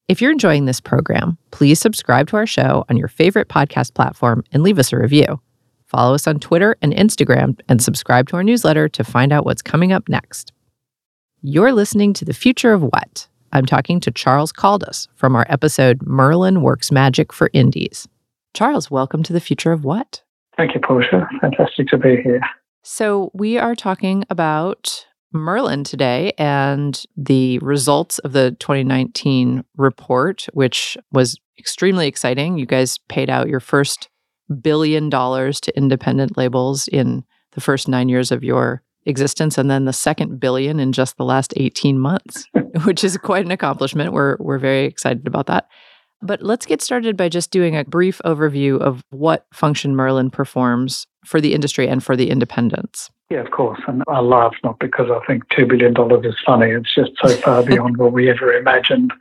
If 0.07 0.21
you're 0.21 0.31
enjoying 0.31 0.65
this 0.65 0.79
program, 0.79 1.39
please 1.49 1.79
subscribe 1.79 2.27
to 2.27 2.35
our 2.35 2.45
show 2.45 2.85
on 2.87 2.97
your 2.97 3.07
favorite 3.07 3.47
podcast 3.47 3.95
platform 3.95 4.43
and 4.51 4.61
leave 4.61 4.77
us 4.77 4.93
a 4.93 4.97
review. 4.99 5.41
Follow 5.87 6.13
us 6.13 6.27
on 6.27 6.39
Twitter 6.39 6.77
and 6.83 6.93
Instagram 6.93 7.59
and 7.67 7.81
subscribe 7.81 8.27
to 8.27 8.35
our 8.35 8.43
newsletter 8.43 8.87
to 8.89 9.03
find 9.03 9.33
out 9.33 9.43
what's 9.43 9.63
coming 9.63 9.91
up 9.91 10.07
next. 10.07 10.53
You're 11.41 11.71
listening 11.71 12.13
to 12.13 12.25
The 12.25 12.31
Future 12.31 12.73
of 12.73 12.83
What? 12.83 13.27
I'm 13.51 13.65
talking 13.65 13.99
to 14.01 14.11
Charles 14.11 14.53
Caldas 14.53 15.07
from 15.15 15.35
our 15.35 15.47
episode 15.49 16.03
Merlin 16.03 16.61
Works 16.61 16.91
Magic 16.91 17.33
for 17.33 17.49
Indies. 17.53 18.07
Charles, 18.53 18.91
welcome 18.91 19.23
to 19.23 19.33
The 19.33 19.41
Future 19.41 19.71
of 19.71 19.83
What? 19.83 20.21
Thank 20.57 20.75
you, 20.75 20.79
Portia. 20.79 21.27
Fantastic 21.41 21.87
to 21.87 21.97
be 21.97 22.21
here. 22.21 22.41
So, 22.83 23.31
we 23.33 23.57
are 23.57 23.73
talking 23.73 24.25
about 24.29 25.07
Merlin 25.33 25.83
today 25.83 26.33
and 26.37 27.03
the 27.15 27.59
results 27.59 28.19
of 28.19 28.33
the 28.33 28.51
2019 28.59 29.63
report, 29.75 30.47
which 30.53 30.97
was 31.11 31.39
extremely 31.59 32.07
exciting. 32.07 32.57
You 32.57 32.65
guys 32.65 32.99
paid 33.09 33.29
out 33.29 33.49
your 33.49 33.59
first 33.59 34.09
billion 34.61 35.09
dollars 35.09 35.59
to 35.61 35.77
independent 35.77 36.37
labels 36.37 36.87
in 36.87 37.23
the 37.51 37.61
first 37.61 37.87
nine 37.87 38.09
years 38.09 38.31
of 38.31 38.43
your 38.43 38.83
existence, 39.05 39.57
and 39.57 39.69
then 39.69 39.85
the 39.85 39.93
second 39.93 40.39
billion 40.39 40.79
in 40.79 40.91
just 40.91 41.17
the 41.17 41.25
last 41.25 41.53
18 41.57 41.97
months, 41.97 42.45
which 42.83 43.03
is 43.03 43.17
quite 43.17 43.45
an 43.45 43.51
accomplishment. 43.51 44.13
We're, 44.13 44.37
we're 44.39 44.59
very 44.59 44.85
excited 44.85 45.27
about 45.27 45.47
that. 45.47 45.67
But 46.21 46.41
let's 46.41 46.65
get 46.65 46.81
started 46.81 47.15
by 47.15 47.29
just 47.29 47.51
doing 47.51 47.75
a 47.75 47.85
brief 47.85 48.19
overview 48.25 48.79
of 48.79 49.03
what 49.09 49.45
function 49.53 49.95
Merlin 49.95 50.29
performs 50.29 51.05
for 51.25 51.39
the 51.39 51.53
industry 51.53 51.87
and 51.87 52.03
for 52.03 52.15
the 52.15 52.29
independents. 52.29 53.11
Yeah, 53.29 53.39
of 53.39 53.51
course. 53.51 53.79
And 53.87 54.03
I 54.07 54.19
laugh 54.19 54.55
not 54.63 54.79
because 54.79 55.09
I 55.11 55.19
think 55.25 55.47
$2 55.49 55.67
billion 55.67 55.93
is 56.25 56.35
funny. 56.45 56.71
It's 56.71 56.93
just 56.93 57.11
so 57.21 57.29
far 57.37 57.63
beyond 57.65 57.97
what 57.97 58.13
we 58.13 58.29
ever 58.29 58.53
imagined. 58.53 59.11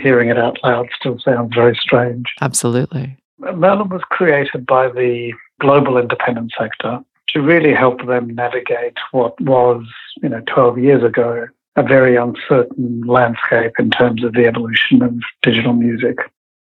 Hearing 0.00 0.28
it 0.28 0.38
out 0.38 0.58
loud 0.64 0.88
still 0.98 1.18
sounds 1.18 1.54
very 1.54 1.76
strange. 1.76 2.26
Absolutely. 2.40 3.16
Merlin 3.38 3.88
was 3.88 4.02
created 4.08 4.66
by 4.66 4.88
the 4.88 5.32
global 5.60 5.98
independent 5.98 6.52
sector 6.58 7.00
to 7.28 7.42
really 7.42 7.74
help 7.74 8.06
them 8.06 8.34
navigate 8.34 8.96
what 9.10 9.38
was, 9.40 9.84
you 10.22 10.28
know, 10.28 10.42
12 10.46 10.78
years 10.78 11.02
ago, 11.02 11.46
a 11.76 11.82
very 11.82 12.16
uncertain 12.16 13.02
landscape 13.02 13.72
in 13.78 13.90
terms 13.90 14.24
of 14.24 14.32
the 14.32 14.46
evolution 14.46 15.02
of 15.02 15.14
digital 15.42 15.72
music. 15.72 16.18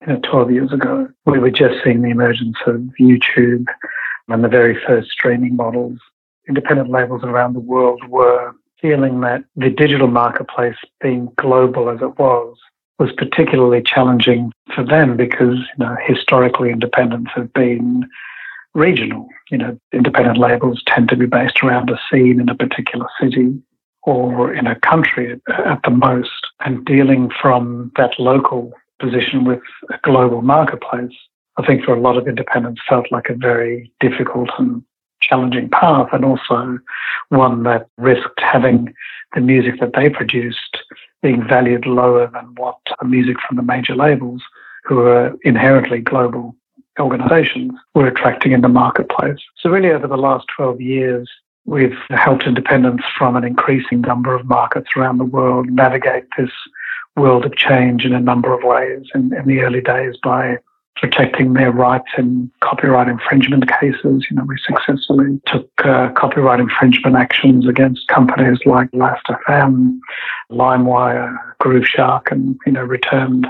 You 0.06 0.14
know, 0.14 0.20
12 0.20 0.50
years 0.50 0.72
ago, 0.72 1.08
we 1.26 1.38
were 1.38 1.50
just 1.50 1.74
seeing 1.85 2.02
the 2.02 2.11
emergence 2.11 2.56
of 2.66 2.80
YouTube 2.98 3.66
and 4.28 4.42
the 4.42 4.48
very 4.48 4.78
first 4.87 5.11
streaming 5.11 5.54
models 5.54 5.98
independent 6.48 6.90
labels 6.90 7.22
around 7.24 7.55
the 7.55 7.61
world 7.61 8.02
were 8.09 8.52
feeling 8.81 9.20
that 9.20 9.44
the 9.57 9.70
digital 9.70 10.09
marketplace, 10.09 10.76
being 11.00 11.28
global 11.37 11.88
as 11.88 12.02
it 12.02 12.18
was, 12.18 12.57
was 12.98 13.12
particularly 13.12 13.83
challenging 13.83 14.52
for 14.74 14.85
them 14.85 15.16
because 15.16 15.57
you 15.57 15.85
know 15.85 15.96
historically 16.05 16.70
independents 16.70 17.31
have 17.35 17.52
been 17.52 18.09
regional. 18.74 19.28
You 19.50 19.59
know, 19.59 19.78
independent 19.92 20.38
labels 20.38 20.83
tend 20.87 21.09
to 21.09 21.16
be 21.16 21.26
based 21.26 21.62
around 21.62 21.90
a 21.90 21.98
scene 22.11 22.40
in 22.40 22.48
a 22.48 22.55
particular 22.55 23.07
city 23.20 23.61
or 24.05 24.52
in 24.52 24.66
a 24.66 24.78
country 24.81 25.40
at 25.64 25.81
the 25.85 25.90
most, 25.90 26.48
and 26.64 26.85
dealing 26.85 27.31
from 27.40 27.92
that 27.96 28.18
local 28.18 28.72
position 29.00 29.44
with 29.44 29.62
a 29.90 29.98
global 30.02 30.42
marketplace. 30.42 31.12
I 31.57 31.66
think 31.66 31.85
for 31.85 31.94
a 31.94 32.00
lot 32.00 32.16
of 32.16 32.26
independents 32.26 32.81
felt 32.88 33.12
like 33.12 33.28
a 33.28 33.35
very 33.35 33.92
difficult 34.00 34.50
and 34.59 34.83
challenging 35.22 35.70
path 35.70 36.08
and 36.12 36.24
also 36.24 36.78
one 37.30 37.62
that 37.62 37.87
risked 37.96 38.40
having 38.40 38.92
the 39.35 39.40
music 39.40 39.80
that 39.80 39.92
they 39.94 40.11
produced 40.11 40.82
being 41.22 41.46
valued 41.46 41.87
lower 41.87 42.26
than 42.26 42.54
what 42.56 42.76
the 43.00 43.06
music 43.06 43.37
from 43.46 43.56
the 43.56 43.62
major 43.62 43.94
labels, 43.94 44.42
who 44.85 45.00
are 45.00 45.35
inherently 45.44 46.00
global 46.00 46.54
organizations, 47.00 47.72
were 47.94 48.06
attracting 48.06 48.52
in 48.52 48.61
the 48.61 48.68
marketplace. 48.68 49.38
So, 49.56 49.70
really, 49.70 49.90
over 49.90 50.06
the 50.06 50.16
last 50.16 50.46
12 50.54 50.80
years, 50.80 51.30
we've 51.64 51.96
helped 52.11 52.44
independents 52.44 53.04
from 53.16 53.37
an 53.37 53.44
increasing 53.44 54.00
number 54.00 54.35
of 54.35 54.46
markets 54.46 54.90
around 54.96 55.18
the 55.18 55.24
world 55.24 55.70
navigate 55.70 56.24
this 56.37 56.50
world 57.16 57.44
of 57.44 57.54
change 57.56 58.04
in 58.04 58.12
a 58.12 58.20
number 58.20 58.52
of 58.52 58.64
ways. 58.64 59.06
In, 59.14 59.32
in 59.32 59.46
the 59.46 59.61
early 59.61 59.80
days, 59.80 60.16
by 60.22 60.58
protecting 61.02 61.54
their 61.54 61.72
rights 61.72 62.08
in 62.16 62.48
copyright 62.60 63.08
infringement 63.08 63.68
cases. 63.80 64.24
You 64.30 64.36
know, 64.36 64.44
we 64.44 64.56
successfully 64.64 65.40
took 65.46 65.68
uh, 65.84 66.10
copyright 66.12 66.60
infringement 66.60 67.16
actions 67.16 67.68
against 67.68 68.06
companies 68.06 68.60
like 68.64 68.88
Last.fm, 68.92 69.98
LimeWire, 70.50 71.36
Grooveshark, 71.60 72.30
and 72.30 72.56
you 72.64 72.72
know, 72.72 72.84
returned 72.84 73.48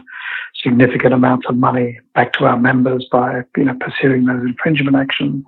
significant 0.62 1.12
amounts 1.12 1.46
of 1.46 1.56
money 1.56 2.00
back 2.14 2.32
to 2.34 2.46
our 2.46 2.58
members 2.58 3.06
by 3.12 3.42
you 3.56 3.64
know 3.64 3.76
pursuing 3.78 4.24
those 4.24 4.42
infringement 4.42 4.96
actions. 4.96 5.44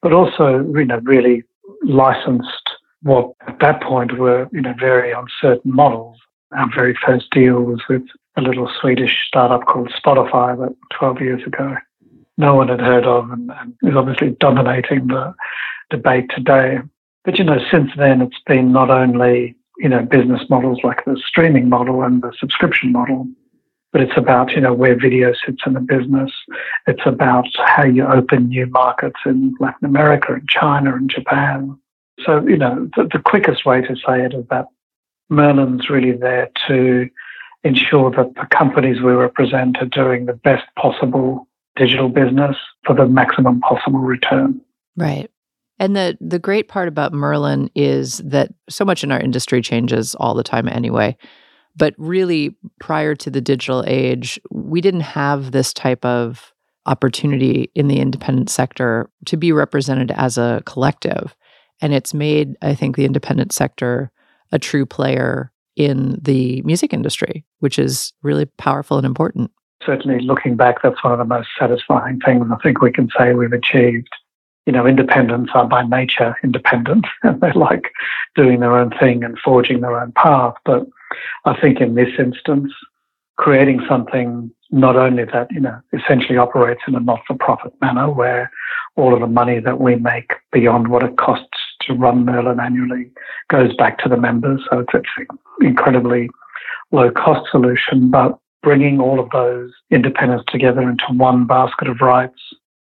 But 0.00 0.14
also, 0.14 0.64
you 0.74 0.86
know, 0.86 1.00
really 1.02 1.44
licensed 1.84 2.70
what 3.02 3.32
at 3.46 3.58
that 3.60 3.82
point 3.82 4.18
were 4.18 4.48
you 4.52 4.62
know 4.62 4.74
very 4.80 5.12
uncertain 5.12 5.74
models. 5.74 6.16
Our 6.56 6.70
very 6.74 6.96
first 7.04 7.30
deal 7.30 7.60
was 7.60 7.82
with 7.90 8.04
a 8.36 8.42
little 8.42 8.70
Swedish 8.80 9.26
startup 9.26 9.66
called 9.66 9.92
Spotify 9.92 10.54
about 10.54 10.76
12 10.98 11.20
years 11.20 11.42
ago. 11.46 11.76
No 12.38 12.54
one 12.54 12.68
had 12.68 12.80
heard 12.80 13.04
of 13.04 13.30
and, 13.30 13.50
and 13.50 13.74
is 13.82 13.96
obviously 13.96 14.36
dominating 14.38 15.06
the 15.06 15.34
debate 15.90 16.30
today. 16.34 16.78
But, 17.24 17.38
you 17.38 17.44
know, 17.44 17.58
since 17.70 17.90
then, 17.96 18.20
it's 18.20 18.40
been 18.46 18.72
not 18.72 18.90
only, 18.90 19.56
you 19.78 19.88
know, 19.88 20.02
business 20.02 20.42
models 20.50 20.80
like 20.84 21.04
the 21.04 21.20
streaming 21.26 21.68
model 21.68 22.02
and 22.02 22.22
the 22.22 22.32
subscription 22.38 22.92
model, 22.92 23.26
but 23.92 24.02
it's 24.02 24.16
about, 24.16 24.52
you 24.52 24.60
know, 24.60 24.74
where 24.74 24.98
video 24.98 25.32
sits 25.44 25.62
in 25.64 25.72
the 25.72 25.80
business. 25.80 26.30
It's 26.86 27.06
about 27.06 27.46
how 27.64 27.84
you 27.84 28.06
open 28.06 28.48
new 28.48 28.66
markets 28.66 29.20
in 29.24 29.54
Latin 29.58 29.86
America 29.86 30.34
and 30.34 30.48
China 30.48 30.94
and 30.94 31.08
Japan. 31.08 31.78
So, 32.24 32.46
you 32.46 32.58
know, 32.58 32.90
the, 32.96 33.08
the 33.10 33.18
quickest 33.18 33.64
way 33.64 33.80
to 33.80 33.96
say 33.96 34.22
it 34.22 34.34
is 34.34 34.44
that 34.50 34.66
Merlin's 35.30 35.88
really 35.88 36.12
there 36.12 36.50
to 36.68 37.08
ensure 37.66 38.10
that 38.10 38.34
the 38.34 38.46
companies 38.56 39.00
we 39.00 39.12
represent 39.12 39.76
are 39.78 39.86
doing 39.86 40.26
the 40.26 40.32
best 40.32 40.64
possible 40.76 41.46
digital 41.76 42.08
business 42.08 42.56
for 42.84 42.94
the 42.94 43.06
maximum 43.06 43.60
possible 43.60 43.98
return. 43.98 44.60
Right. 44.96 45.30
And 45.78 45.94
the 45.94 46.16
the 46.20 46.38
great 46.38 46.68
part 46.68 46.88
about 46.88 47.12
Merlin 47.12 47.70
is 47.74 48.18
that 48.18 48.52
so 48.70 48.84
much 48.84 49.04
in 49.04 49.12
our 49.12 49.20
industry 49.20 49.60
changes 49.60 50.14
all 50.14 50.34
the 50.34 50.42
time 50.42 50.68
anyway. 50.68 51.16
But 51.76 51.94
really 51.98 52.56
prior 52.80 53.14
to 53.16 53.30
the 53.30 53.42
digital 53.42 53.84
age, 53.86 54.40
we 54.50 54.80
didn't 54.80 55.00
have 55.00 55.52
this 55.52 55.74
type 55.74 56.02
of 56.04 56.52
opportunity 56.86 57.70
in 57.74 57.88
the 57.88 57.98
independent 57.98 58.48
sector 58.48 59.10
to 59.26 59.36
be 59.36 59.52
represented 59.52 60.10
as 60.12 60.38
a 60.38 60.62
collective. 60.64 61.36
And 61.82 61.92
it's 61.92 62.14
made, 62.14 62.56
I 62.62 62.74
think, 62.74 62.96
the 62.96 63.04
independent 63.04 63.52
sector 63.52 64.10
a 64.52 64.58
true 64.58 64.86
player 64.86 65.50
in 65.76 66.18
the 66.20 66.62
music 66.62 66.92
industry, 66.92 67.44
which 67.60 67.78
is 67.78 68.12
really 68.22 68.46
powerful 68.56 68.96
and 68.96 69.06
important. 69.06 69.50
Certainly, 69.84 70.24
looking 70.24 70.56
back, 70.56 70.82
that's 70.82 71.02
one 71.04 71.12
of 71.12 71.18
the 71.18 71.24
most 71.24 71.48
satisfying 71.58 72.18
things 72.20 72.46
I 72.50 72.56
think 72.62 72.80
we 72.80 72.90
can 72.90 73.08
say 73.16 73.34
we've 73.34 73.52
achieved. 73.52 74.08
You 74.64 74.72
know, 74.72 74.86
independents 74.86 75.52
are 75.54 75.68
by 75.68 75.84
nature 75.84 76.34
independent 76.42 77.06
and 77.22 77.40
they 77.40 77.52
like 77.52 77.92
doing 78.34 78.60
their 78.60 78.76
own 78.76 78.90
thing 78.98 79.22
and 79.22 79.38
forging 79.38 79.80
their 79.80 80.00
own 80.00 80.12
path. 80.12 80.54
But 80.64 80.86
I 81.44 81.60
think 81.60 81.80
in 81.80 81.94
this 81.94 82.08
instance, 82.18 82.72
creating 83.36 83.82
something 83.88 84.50
not 84.70 84.96
only 84.96 85.24
that, 85.24 85.48
you 85.52 85.60
know, 85.60 85.78
essentially 85.92 86.38
operates 86.38 86.80
in 86.88 86.96
a 86.96 87.00
not 87.00 87.20
for 87.26 87.36
profit 87.36 87.72
manner 87.80 88.10
where 88.10 88.50
all 88.96 89.14
of 89.14 89.20
the 89.20 89.26
money 89.26 89.60
that 89.60 89.78
we 89.78 89.94
make 89.96 90.32
beyond 90.50 90.88
what 90.88 91.02
it 91.02 91.16
costs 91.16 91.58
to 91.82 91.94
run 91.94 92.24
Merlin 92.24 92.60
annually 92.60 93.10
goes 93.50 93.74
back 93.76 93.98
to 93.98 94.08
the 94.08 94.16
members. 94.16 94.60
So 94.70 94.80
it's, 94.80 95.08
an 95.18 95.26
incredibly 95.60 96.28
low 96.92 97.10
cost 97.10 97.50
solution, 97.50 98.10
but 98.10 98.38
bringing 98.62 99.00
all 99.00 99.20
of 99.20 99.30
those 99.30 99.72
independents 99.90 100.44
together 100.48 100.82
into 100.82 101.04
one 101.12 101.46
basket 101.46 101.88
of 101.88 102.00
rights 102.00 102.40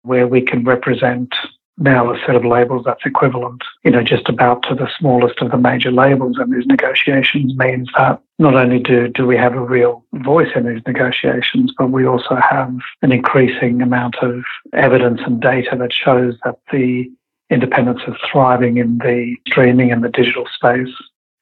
where 0.02 0.26
we 0.26 0.40
can 0.40 0.64
represent 0.64 1.32
now 1.78 2.12
a 2.12 2.18
set 2.26 2.34
of 2.34 2.44
labels 2.44 2.82
that's 2.84 3.06
equivalent, 3.06 3.62
you 3.84 3.90
know, 3.90 4.02
just 4.02 4.28
about 4.28 4.62
to 4.64 4.74
the 4.74 4.88
smallest 4.98 5.40
of 5.40 5.50
the 5.50 5.56
major 5.56 5.92
labels. 5.92 6.36
And 6.38 6.52
these 6.52 6.66
negotiations 6.66 7.54
means 7.56 7.88
that 7.96 8.20
not 8.38 8.54
only 8.54 8.80
do, 8.80 9.08
do 9.08 9.26
we 9.26 9.36
have 9.36 9.54
a 9.54 9.60
real 9.60 10.04
voice 10.14 10.48
in 10.56 10.66
these 10.66 10.82
negotiations, 10.86 11.72
but 11.78 11.90
we 11.90 12.04
also 12.04 12.36
have 12.36 12.76
an 13.02 13.12
increasing 13.12 13.80
amount 13.80 14.16
of 14.22 14.42
evidence 14.72 15.20
and 15.24 15.40
data 15.40 15.76
that 15.78 15.92
shows 15.92 16.34
that 16.44 16.58
the 16.72 17.08
independence 17.50 18.00
is 18.06 18.14
thriving 18.30 18.76
in 18.76 18.98
the 18.98 19.36
streaming 19.46 19.90
and 19.90 20.04
the 20.04 20.08
digital 20.08 20.46
space. 20.54 20.94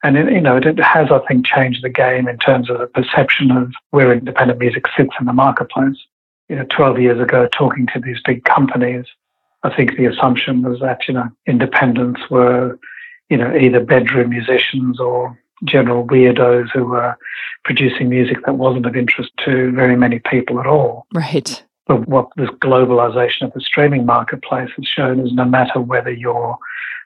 And 0.03 0.17
you 0.17 0.41
know, 0.41 0.57
it 0.57 0.79
has, 0.79 1.11
I 1.11 1.19
think, 1.27 1.47
changed 1.47 1.83
the 1.83 1.89
game 1.89 2.29
in 2.29 2.39
terms 2.39 2.71
of 2.71 2.79
the 2.79 2.87
perception 2.87 3.51
of 3.51 3.73
where 3.91 4.13
independent 4.13 4.61
music 4.61 4.85
sits 4.97 5.15
in 5.19 5.27
the 5.27 5.33
marketplace. 5.33 5.97
You 6.49 6.57
know, 6.57 6.67
12 6.71 7.01
years 7.01 7.21
ago, 7.21 7.49
talking 7.49 7.89
to 7.93 8.01
these 8.01 8.19
big 8.25 8.45
companies, 8.45 9.07
I 9.65 9.75
think 9.75 9.97
the 9.97 10.07
assumption 10.07 10.63
was 10.63 10.79
that 10.81 11.09
you 11.09 11.15
know 11.15 11.29
independents 11.47 12.21
were, 12.31 12.79
you 13.31 13.37
know, 13.37 13.55
either 13.57 13.81
bedroom 13.81 14.31
musicians 14.31 15.01
or 15.01 15.37
general 15.65 16.07
weirdos 16.07 16.71
who 16.73 16.85
were 16.85 17.17
producing 17.65 18.09
music 18.09 18.45
that 18.45 18.55
wasn't 18.55 18.87
of 18.87 18.95
interest 18.95 19.33
to 19.45 19.73
very 19.73 19.97
many 19.97 20.21
people 20.21 20.61
at 20.61 20.67
all. 20.67 21.07
Right. 21.13 21.65
But 21.87 22.09
what 22.09 22.29
this 22.37 22.51
globalization 22.51 23.43
of 23.43 23.53
the 23.53 23.61
streaming 23.61 24.07
marketplace 24.07 24.71
has 24.77 24.87
shown 24.87 25.21
is 25.21 25.33
no 25.33 25.45
matter 25.45 25.81
whether 25.81 26.11
your 26.11 26.59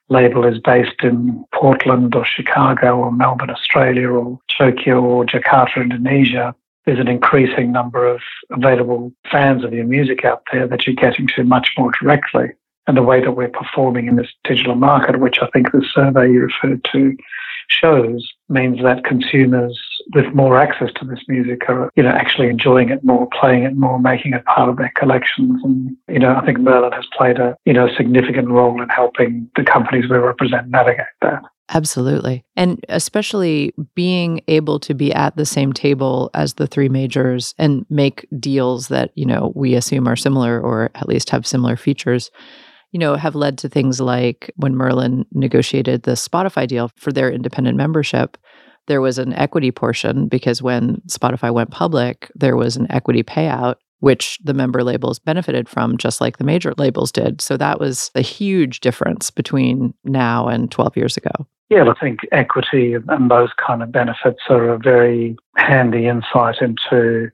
label 0.08 0.44
is 0.44 0.58
based 0.58 1.02
in 1.02 1.44
Portland 1.54 2.14
or 2.14 2.24
Chicago 2.24 2.98
or 2.98 3.12
Melbourne, 3.12 3.50
Australia 3.50 4.08
or 4.08 4.38
Tokyo 4.58 5.00
or 5.00 5.24
Jakarta, 5.24 5.76
Indonesia, 5.76 6.54
there's 6.84 6.98
an 6.98 7.08
increasing 7.08 7.72
number 7.72 8.06
of 8.06 8.20
available 8.50 9.12
fans 9.30 9.64
of 9.64 9.72
your 9.72 9.84
music 9.84 10.24
out 10.24 10.42
there 10.50 10.66
that 10.66 10.86
you're 10.86 10.96
getting 10.96 11.28
to 11.36 11.44
much 11.44 11.74
more 11.78 11.92
directly. 12.00 12.48
And 12.86 12.96
the 12.96 13.02
way 13.02 13.20
that 13.20 13.32
we're 13.32 13.48
performing 13.48 14.08
in 14.08 14.16
this 14.16 14.32
digital 14.42 14.74
market, 14.74 15.20
which 15.20 15.38
I 15.40 15.46
think 15.48 15.70
the 15.70 15.86
survey 15.94 16.32
you 16.32 16.40
referred 16.40 16.84
to 16.92 17.16
shows, 17.68 18.28
means 18.50 18.82
that 18.82 19.04
consumers 19.04 19.80
with 20.14 20.26
more 20.34 20.58
access 20.58 20.90
to 20.96 21.04
this 21.04 21.20
music 21.28 21.68
are, 21.68 21.90
you 21.96 22.02
know, 22.02 22.10
actually 22.10 22.48
enjoying 22.48 22.90
it 22.90 23.04
more, 23.04 23.28
playing 23.38 23.62
it 23.62 23.76
more, 23.76 23.98
making 23.98 24.34
it 24.34 24.44
part 24.44 24.68
of 24.68 24.76
their 24.76 24.92
collections. 24.96 25.60
And, 25.64 25.96
you 26.08 26.18
know, 26.18 26.34
I 26.34 26.44
think 26.44 26.58
Merlin 26.58 26.92
has 26.92 27.06
played 27.16 27.38
a, 27.38 27.56
you 27.64 27.72
know, 27.72 27.88
significant 27.96 28.48
role 28.48 28.80
in 28.82 28.88
helping 28.88 29.48
the 29.56 29.64
companies 29.64 30.10
we 30.10 30.16
represent 30.16 30.68
navigate 30.68 31.06
that. 31.22 31.42
Absolutely. 31.72 32.44
And 32.56 32.84
especially 32.88 33.72
being 33.94 34.40
able 34.48 34.80
to 34.80 34.92
be 34.92 35.12
at 35.12 35.36
the 35.36 35.46
same 35.46 35.72
table 35.72 36.30
as 36.34 36.54
the 36.54 36.66
three 36.66 36.88
majors 36.88 37.54
and 37.58 37.86
make 37.88 38.26
deals 38.40 38.88
that, 38.88 39.12
you 39.14 39.24
know, 39.24 39.52
we 39.54 39.74
assume 39.74 40.08
are 40.08 40.16
similar 40.16 40.60
or 40.60 40.90
at 40.96 41.08
least 41.08 41.30
have 41.30 41.46
similar 41.46 41.76
features, 41.76 42.32
you 42.92 42.98
know, 42.98 43.14
have 43.14 43.34
led 43.34 43.58
to 43.58 43.68
things 43.68 44.00
like 44.00 44.50
when 44.56 44.74
Merlin 44.74 45.24
negotiated 45.32 46.02
the 46.02 46.12
Spotify 46.12 46.66
deal 46.66 46.90
for 46.96 47.12
their 47.12 47.30
independent 47.30 47.76
membership, 47.76 48.36
there 48.86 49.00
was 49.00 49.18
an 49.18 49.32
equity 49.34 49.70
portion 49.70 50.26
because 50.26 50.62
when 50.62 51.00
Spotify 51.06 51.52
went 51.52 51.70
public, 51.70 52.30
there 52.34 52.56
was 52.56 52.76
an 52.76 52.90
equity 52.90 53.22
payout 53.22 53.76
which 54.00 54.38
the 54.42 54.54
member 54.54 54.82
labels 54.82 55.18
benefited 55.18 55.68
from, 55.68 55.96
just 55.96 56.20
like 56.20 56.38
the 56.38 56.44
major 56.44 56.72
labels 56.78 57.12
did. 57.12 57.40
So 57.40 57.56
that 57.58 57.78
was 57.78 58.10
a 58.14 58.22
huge 58.22 58.80
difference 58.80 59.30
between 59.30 59.94
now 60.04 60.48
and 60.48 60.70
12 60.70 60.96
years 60.96 61.16
ago. 61.16 61.30
Yeah, 61.68 61.84
I 61.88 61.94
think 62.00 62.20
equity 62.32 62.94
and 62.94 63.30
those 63.30 63.50
kind 63.64 63.82
of 63.82 63.92
benefits 63.92 64.40
are 64.48 64.70
a 64.70 64.78
very 64.78 65.36
handy 65.56 66.06
insight 66.06 66.56
into 66.60 67.30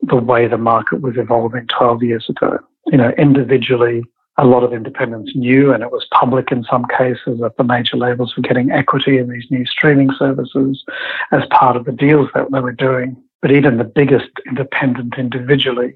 the 0.00 0.16
way 0.16 0.48
the 0.48 0.58
market 0.58 1.02
was 1.02 1.16
evolving 1.16 1.66
12 1.68 2.02
years 2.02 2.28
ago. 2.28 2.58
You 2.86 2.96
know, 2.96 3.10
individually, 3.16 4.02
a 4.36 4.46
lot 4.46 4.62
of 4.62 4.72
independents 4.72 5.32
knew, 5.34 5.72
and 5.72 5.82
it 5.82 5.90
was 5.90 6.06
public 6.12 6.50
in 6.50 6.64
some 6.64 6.86
cases, 6.96 7.40
that 7.40 7.56
the 7.56 7.64
major 7.64 7.96
labels 7.96 8.36
were 8.36 8.42
getting 8.42 8.70
equity 8.70 9.18
in 9.18 9.28
these 9.28 9.46
new 9.50 9.66
streaming 9.66 10.10
services 10.18 10.82
as 11.32 11.42
part 11.50 11.76
of 11.76 11.84
the 11.84 11.92
deals 11.92 12.28
that 12.34 12.50
they 12.50 12.60
were 12.60 12.72
doing. 12.72 13.16
But 13.42 13.52
even 13.52 13.78
the 13.78 13.84
biggest 13.84 14.30
independent 14.46 15.14
individually 15.18 15.94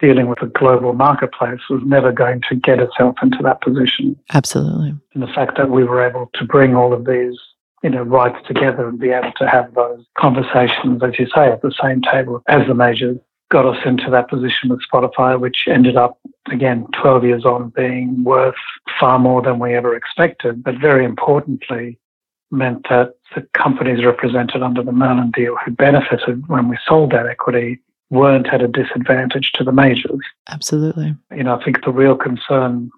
dealing 0.00 0.26
with 0.26 0.42
a 0.42 0.46
global 0.46 0.92
marketplace 0.92 1.60
was 1.70 1.80
never 1.84 2.12
going 2.12 2.42
to 2.48 2.56
get 2.56 2.80
itself 2.80 3.16
into 3.22 3.38
that 3.42 3.60
position. 3.60 4.16
Absolutely. 4.32 4.94
And 5.14 5.22
the 5.22 5.28
fact 5.28 5.56
that 5.56 5.70
we 5.70 5.84
were 5.84 6.04
able 6.04 6.30
to 6.34 6.44
bring 6.44 6.74
all 6.74 6.92
of 6.92 7.06
these, 7.06 7.38
you 7.82 7.90
know, 7.90 8.02
rights 8.02 8.38
together 8.46 8.88
and 8.88 8.98
be 8.98 9.10
able 9.10 9.32
to 9.38 9.48
have 9.48 9.72
those 9.74 10.04
conversations, 10.18 11.02
as 11.02 11.18
you 11.18 11.26
say, 11.34 11.46
at 11.48 11.62
the 11.62 11.72
same 11.82 12.02
table 12.02 12.42
as 12.48 12.66
the 12.66 12.74
majors 12.74 13.18
got 13.50 13.66
us 13.66 13.78
into 13.86 14.10
that 14.10 14.28
position 14.28 14.68
with 14.68 14.80
Spotify, 14.92 15.38
which 15.38 15.68
ended 15.68 15.96
up, 15.96 16.18
again, 16.50 16.86
12 17.00 17.24
years 17.24 17.44
on 17.44 17.70
being 17.70 18.22
worth 18.24 18.54
far 18.98 19.18
more 19.18 19.42
than 19.42 19.58
we 19.58 19.74
ever 19.74 19.96
expected. 19.96 20.62
But 20.62 20.76
very 20.78 21.04
importantly, 21.04 21.98
meant 22.50 22.86
that 22.88 23.14
the 23.34 23.42
companies 23.54 24.04
represented 24.04 24.62
under 24.62 24.82
the 24.82 24.92
Merlin 24.92 25.30
deal 25.32 25.56
who 25.64 25.72
benefited 25.72 26.46
when 26.48 26.68
we 26.68 26.78
sold 26.86 27.10
that 27.12 27.26
equity 27.26 27.80
weren't 28.10 28.46
at 28.48 28.62
a 28.62 28.68
disadvantage 28.68 29.52
to 29.52 29.64
the 29.64 29.72
majors. 29.72 30.20
Absolutely. 30.48 31.14
You 31.34 31.42
know, 31.42 31.58
I 31.58 31.64
think 31.64 31.84
the 31.84 31.90
real 31.90 32.16
concern, 32.16 32.90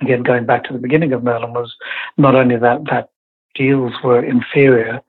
again, 0.00 0.22
going 0.22 0.44
back 0.44 0.64
to 0.64 0.72
the 0.72 0.78
beginning 0.78 1.12
of 1.12 1.22
Merlin, 1.22 1.54
was 1.54 1.74
not 2.18 2.34
only 2.34 2.56
that 2.56 2.84
that 2.90 3.10
deals 3.54 3.92
were 4.04 4.22
inferior, 4.22 5.00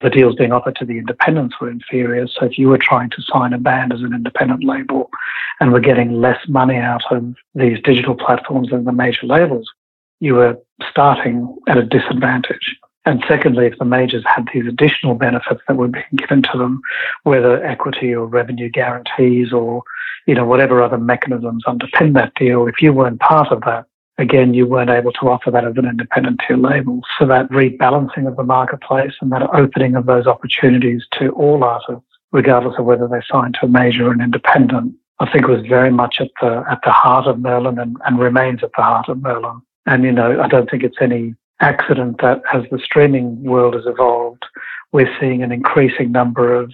the 0.00 0.10
deals 0.10 0.34
being 0.34 0.52
offered 0.52 0.76
to 0.76 0.84
the 0.84 0.98
independents 0.98 1.56
were 1.60 1.70
inferior. 1.70 2.26
So 2.26 2.44
if 2.44 2.58
you 2.58 2.68
were 2.68 2.78
trying 2.78 3.10
to 3.10 3.22
sign 3.22 3.52
a 3.52 3.58
band 3.58 3.92
as 3.92 4.00
an 4.00 4.14
independent 4.14 4.62
label 4.64 5.10
and 5.60 5.72
were 5.72 5.80
getting 5.80 6.20
less 6.20 6.40
money 6.48 6.76
out 6.76 7.02
of 7.10 7.34
these 7.54 7.80
digital 7.82 8.14
platforms 8.14 8.70
than 8.70 8.84
the 8.84 8.92
major 8.92 9.26
labels, 9.26 9.68
you 10.20 10.34
were 10.34 10.58
starting 10.90 11.56
at 11.68 11.78
a 11.78 11.84
disadvantage. 11.84 12.76
And 13.06 13.24
secondly, 13.28 13.66
if 13.66 13.78
the 13.78 13.84
majors 13.84 14.24
had 14.26 14.48
these 14.52 14.66
additional 14.66 15.14
benefits 15.14 15.60
that 15.68 15.76
were 15.76 15.88
being 15.88 16.04
given 16.16 16.42
to 16.42 16.58
them, 16.58 16.80
whether 17.22 17.64
equity 17.64 18.12
or 18.14 18.26
revenue 18.26 18.68
guarantees 18.68 19.52
or, 19.52 19.82
you 20.26 20.34
know, 20.34 20.44
whatever 20.44 20.82
other 20.82 20.98
mechanisms 20.98 21.62
underpin 21.66 22.14
that 22.14 22.34
deal, 22.34 22.66
if 22.66 22.82
you 22.82 22.92
weren't 22.92 23.20
part 23.20 23.52
of 23.52 23.60
that, 23.62 23.86
again, 24.18 24.54
you 24.54 24.66
weren't 24.66 24.90
able 24.90 25.12
to 25.12 25.28
offer 25.28 25.50
that 25.50 25.64
as 25.64 25.76
an 25.76 25.86
independent 25.86 26.40
tier 26.46 26.56
label. 26.56 27.00
So 27.18 27.26
that 27.26 27.50
rebalancing 27.50 28.26
of 28.26 28.36
the 28.36 28.44
marketplace 28.44 29.14
and 29.20 29.30
that 29.32 29.42
opening 29.54 29.94
of 29.94 30.06
those 30.06 30.26
opportunities 30.26 31.04
to 31.18 31.30
all 31.30 31.64
artists, 31.64 32.06
regardless 32.32 32.78
of 32.78 32.84
whether 32.84 33.06
they 33.06 33.20
signed 33.30 33.56
to 33.60 33.66
a 33.66 33.68
major 33.68 34.08
or 34.08 34.12
an 34.12 34.20
independent, 34.20 34.94
I 35.18 35.30
think 35.30 35.46
was 35.46 35.66
very 35.66 35.90
much 35.90 36.20
at 36.20 36.30
the 36.40 36.64
at 36.70 36.80
the 36.84 36.92
heart 36.92 37.26
of 37.26 37.38
Merlin 37.38 37.78
and, 37.78 37.96
and 38.04 38.18
remains 38.18 38.62
at 38.62 38.70
the 38.76 38.82
heart 38.82 39.08
of 39.08 39.22
Merlin. 39.22 39.62
And 39.86 40.04
you 40.04 40.12
know, 40.12 40.40
I 40.40 40.48
don't 40.48 40.70
think 40.70 40.82
it's 40.82 41.00
any 41.00 41.34
accident 41.60 42.20
that 42.20 42.42
as 42.52 42.64
the 42.70 42.78
streaming 42.78 43.42
world 43.42 43.74
has 43.74 43.86
evolved, 43.86 44.44
we're 44.92 45.14
seeing 45.18 45.42
an 45.42 45.52
increasing 45.52 46.12
number 46.12 46.54
of 46.54 46.72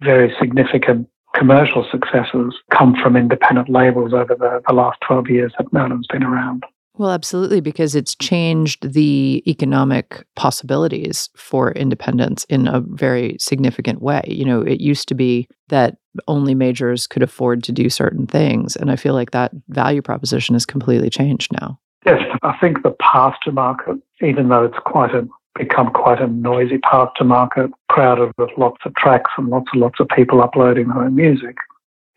very 0.00 0.34
significant 0.38 1.08
commercial 1.34 1.86
successes 1.90 2.54
come 2.70 2.94
from 3.02 3.16
independent 3.16 3.68
labels 3.68 4.12
over 4.12 4.34
the, 4.34 4.62
the 4.66 4.74
last 4.74 5.00
12 5.06 5.28
years 5.28 5.52
that 5.58 5.72
Merlin's 5.72 6.06
been 6.06 6.22
around. 6.22 6.64
Well, 6.94 7.10
absolutely, 7.12 7.60
because 7.60 7.94
it's 7.94 8.14
changed 8.14 8.92
the 8.92 9.42
economic 9.46 10.26
possibilities 10.36 11.30
for 11.36 11.72
independence 11.72 12.44
in 12.44 12.66
a 12.66 12.80
very 12.80 13.36
significant 13.38 14.02
way. 14.02 14.22
You 14.26 14.44
know, 14.44 14.60
it 14.60 14.80
used 14.80 15.08
to 15.08 15.14
be 15.14 15.48
that 15.68 15.96
only 16.28 16.54
majors 16.54 17.06
could 17.06 17.22
afford 17.22 17.62
to 17.64 17.72
do 17.72 17.88
certain 17.88 18.26
things. 18.26 18.76
And 18.76 18.90
I 18.90 18.96
feel 18.96 19.14
like 19.14 19.30
that 19.30 19.52
value 19.68 20.02
proposition 20.02 20.54
has 20.54 20.66
completely 20.66 21.08
changed 21.08 21.52
now. 21.52 21.78
Yes, 22.04 22.22
I 22.42 22.56
think 22.58 22.82
the 22.82 22.94
path 23.00 23.36
to 23.44 23.52
market, 23.52 23.96
even 24.20 24.48
though 24.48 24.64
it's 24.64 24.78
quite 24.84 25.14
a 25.14 25.26
become 25.58 25.90
quite 25.90 26.20
a 26.20 26.26
noisy 26.26 26.78
path 26.78 27.08
to 27.16 27.24
market, 27.24 27.70
crowded 27.88 28.32
with 28.38 28.50
lots 28.56 28.78
of 28.84 28.94
tracks 28.94 29.30
and 29.36 29.48
lots 29.48 29.66
and 29.72 29.80
lots 29.82 30.00
of 30.00 30.08
people 30.08 30.40
uploading 30.40 30.88
their 30.88 31.04
own 31.04 31.14
music. 31.14 31.56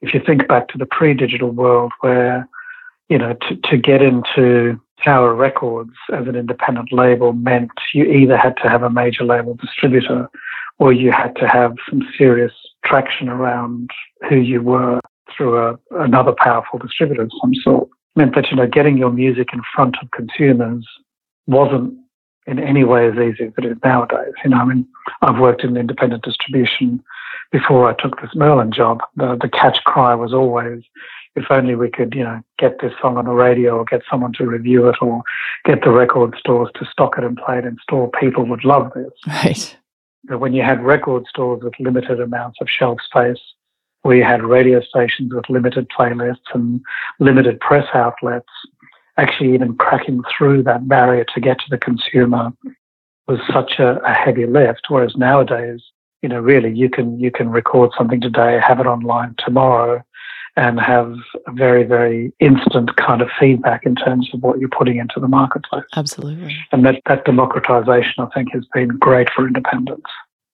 If 0.02 0.14
you 0.14 0.22
think 0.26 0.48
back 0.48 0.68
to 0.70 0.78
the 0.78 0.86
pre-digital 0.86 1.52
world 1.52 1.92
where, 2.02 2.48
you 3.10 3.18
know, 3.18 3.34
to, 3.34 3.56
to 3.70 3.78
get 3.78 4.02
into 4.02 4.80
Tower 5.04 5.34
Records 5.36 5.94
as 6.14 6.28
an 6.28 6.36
independent 6.36 6.92
label 6.92 7.34
meant 7.34 7.72
you 7.94 8.06
either 8.06 8.38
had 8.38 8.56
to 8.64 8.70
have 8.70 8.84
a 8.84 8.90
major 8.90 9.24
label 9.24 9.56
distributor 9.56 10.30
or 10.80 10.94
you 10.94 11.12
had 11.12 11.36
to 11.36 11.48
have 11.48 11.76
some 11.90 12.02
serious 12.18 12.54
traction 12.86 13.30
around 13.30 13.90
who 14.30 14.38
you 14.38 14.62
were 14.62 15.00
through 15.36 15.58
a, 15.58 15.78
another 15.92 16.34
powerful 16.38 16.80
distributor 16.80 17.24
of 17.24 17.32
some 17.42 17.54
sort 17.56 17.90
meant 18.16 18.36
that, 18.36 18.50
you 18.52 18.58
know, 18.58 18.68
getting 18.68 18.98
your 18.98 19.12
music 19.12 19.50
in 19.54 19.62
front 19.74 19.96
of 20.02 20.12
consumers 20.12 20.88
wasn't 21.48 21.94
in 22.46 22.60
any 22.60 22.84
way 22.84 23.08
as 23.08 23.16
easy 23.16 23.46
as 23.46 23.54
it 23.58 23.66
is 23.66 23.78
nowadays. 23.84 24.34
You 24.44 24.52
know, 24.52 24.58
I 24.58 24.66
mean, 24.66 24.88
I've 25.22 25.40
worked 25.40 25.64
in 25.64 25.78
independent 25.78 26.24
distribution 26.24 27.04
before 27.52 27.90
I 27.90 27.94
took 27.94 28.22
this 28.22 28.36
Merlin 28.36 28.72
job. 28.72 29.00
The, 29.16 29.38
the 29.42 29.50
catch 29.50 29.84
cry 29.86 30.14
was 30.14 30.34
always, 30.34 30.84
if 31.36 31.46
only 31.50 31.76
we 31.76 31.90
could, 31.90 32.14
you 32.14 32.24
know, 32.24 32.42
get 32.60 32.80
this 32.82 32.94
song 33.02 33.18
on 33.18 33.26
the 33.26 33.32
radio 33.32 33.78
or 33.78 33.86
get 33.86 34.02
someone 34.10 34.34
to 34.34 34.46
review 34.46 34.88
it 34.88 34.96
or 35.02 35.24
get 35.66 35.84
the 35.84 35.90
record 35.90 36.36
stores 36.40 36.70
to 36.76 36.86
stock 36.86 37.18
it 37.18 37.24
and 37.24 37.38
play 37.38 37.58
it 37.58 37.66
in 37.66 37.78
store, 37.82 38.10
people 38.20 38.46
would 38.46 38.64
love 38.64 38.92
this. 38.94 39.12
Right. 39.28 39.78
When 40.30 40.54
you 40.54 40.62
had 40.62 40.82
record 40.82 41.26
stores 41.28 41.64
with 41.64 41.74
limited 41.80 42.22
amounts 42.22 42.60
of 42.62 42.70
shelf 42.70 43.00
space, 43.06 43.42
we 44.06 44.20
had 44.20 44.42
radio 44.42 44.82
stations 44.82 45.34
with 45.34 45.50
limited 45.50 45.88
playlists 45.90 46.54
and 46.54 46.80
limited 47.20 47.60
press 47.60 47.88
outlets. 47.94 48.48
Actually, 49.18 49.54
even 49.54 49.76
cracking 49.76 50.22
through 50.36 50.64
that 50.64 50.88
barrier 50.88 51.26
to 51.34 51.42
get 51.42 51.60
to 51.60 51.66
the 51.70 51.78
consumer 51.78 52.54
was 53.28 53.40
such 53.52 53.80
a, 53.80 54.00
a 54.04 54.14
heavy 54.14 54.46
lift. 54.46 54.86
Whereas 54.88 55.16
nowadays, 55.18 55.82
you 56.22 56.30
know, 56.30 56.40
really, 56.40 56.74
you 56.74 56.90
can 56.90 57.20
you 57.20 57.32
can 57.32 57.50
record 57.50 57.92
something 57.98 58.22
today, 58.22 58.60
have 58.66 58.80
it 58.80 58.88
online 58.88 59.36
tomorrow, 59.38 60.02
and 60.56 60.80
have 60.80 61.16
a 61.48 61.52
very, 61.52 61.84
very 61.84 62.32
instant 62.40 62.96
kind 62.98 63.22
of 63.22 63.30
feedback 63.40 63.86
in 63.86 63.96
terms 63.96 64.30
of 64.34 64.42
what 64.42 64.60
you're 64.60 64.70
putting 64.70 64.98
into 64.98 65.20
the 65.20 65.28
marketplace. 65.28 65.86
Absolutely. 65.96 66.56
And 66.72 66.86
that, 66.86 67.02
that 67.08 67.26
democratization, 67.26 68.14
I 68.20 68.28
think, 68.34 68.50
has 68.54 68.66
been 68.74 68.90
great 68.90 69.30
for 69.36 69.48
independence. 69.48 70.06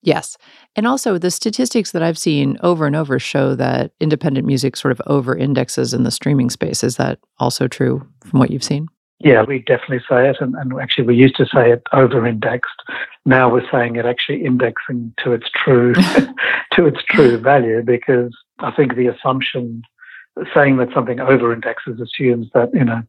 Yes. 0.02 0.38
And 0.78 0.88
also, 0.88 1.18
the 1.18 1.32
statistics 1.32 1.92
that 1.92 2.02
I've 2.02 2.18
seen 2.18 2.58
over 2.64 2.86
and 2.86 2.96
over 2.96 3.20
show 3.20 3.54
that 3.56 3.92
independent 4.00 4.48
music 4.48 4.78
sort 4.78 4.94
of 4.94 5.02
over 5.08 5.36
indexes 5.36 5.94
in 5.94 6.04
the 6.04 6.12
streaming 6.12 6.50
space. 6.50 6.84
Is 6.84 6.96
that 6.96 7.20
also 7.38 7.68
true 7.68 8.08
from 8.26 8.40
what 8.40 8.50
you've 8.50 8.64
seen? 8.64 8.88
Yeah, 9.20 9.44
we 9.44 9.60
definitely 9.60 10.02
say 10.10 10.30
it. 10.30 10.38
And, 10.40 10.56
and 10.56 10.80
actually, 10.80 11.06
we 11.06 11.16
used 11.16 11.36
to 11.36 11.46
say 11.46 11.72
it 11.72 11.84
over 11.92 12.26
indexed. 12.26 12.82
Now 13.26 13.52
we're 13.52 13.70
saying 13.70 13.98
it 13.98 14.06
actually 14.06 14.46
indexing 14.46 15.14
to 15.22 15.34
its 15.34 15.50
true, 15.54 15.94
to 16.74 16.86
its 16.86 17.04
true 17.04 17.38
value 17.38 17.82
because 17.82 18.34
I 18.60 18.72
think 18.72 18.96
the 18.96 19.08
assumption 19.08 19.84
saying 20.54 20.78
that 20.78 20.94
something 20.94 21.20
over 21.20 21.54
indexes 21.54 22.00
assumes 22.00 22.48
that, 22.54 22.74
you 22.74 22.84
know, 22.84 23.02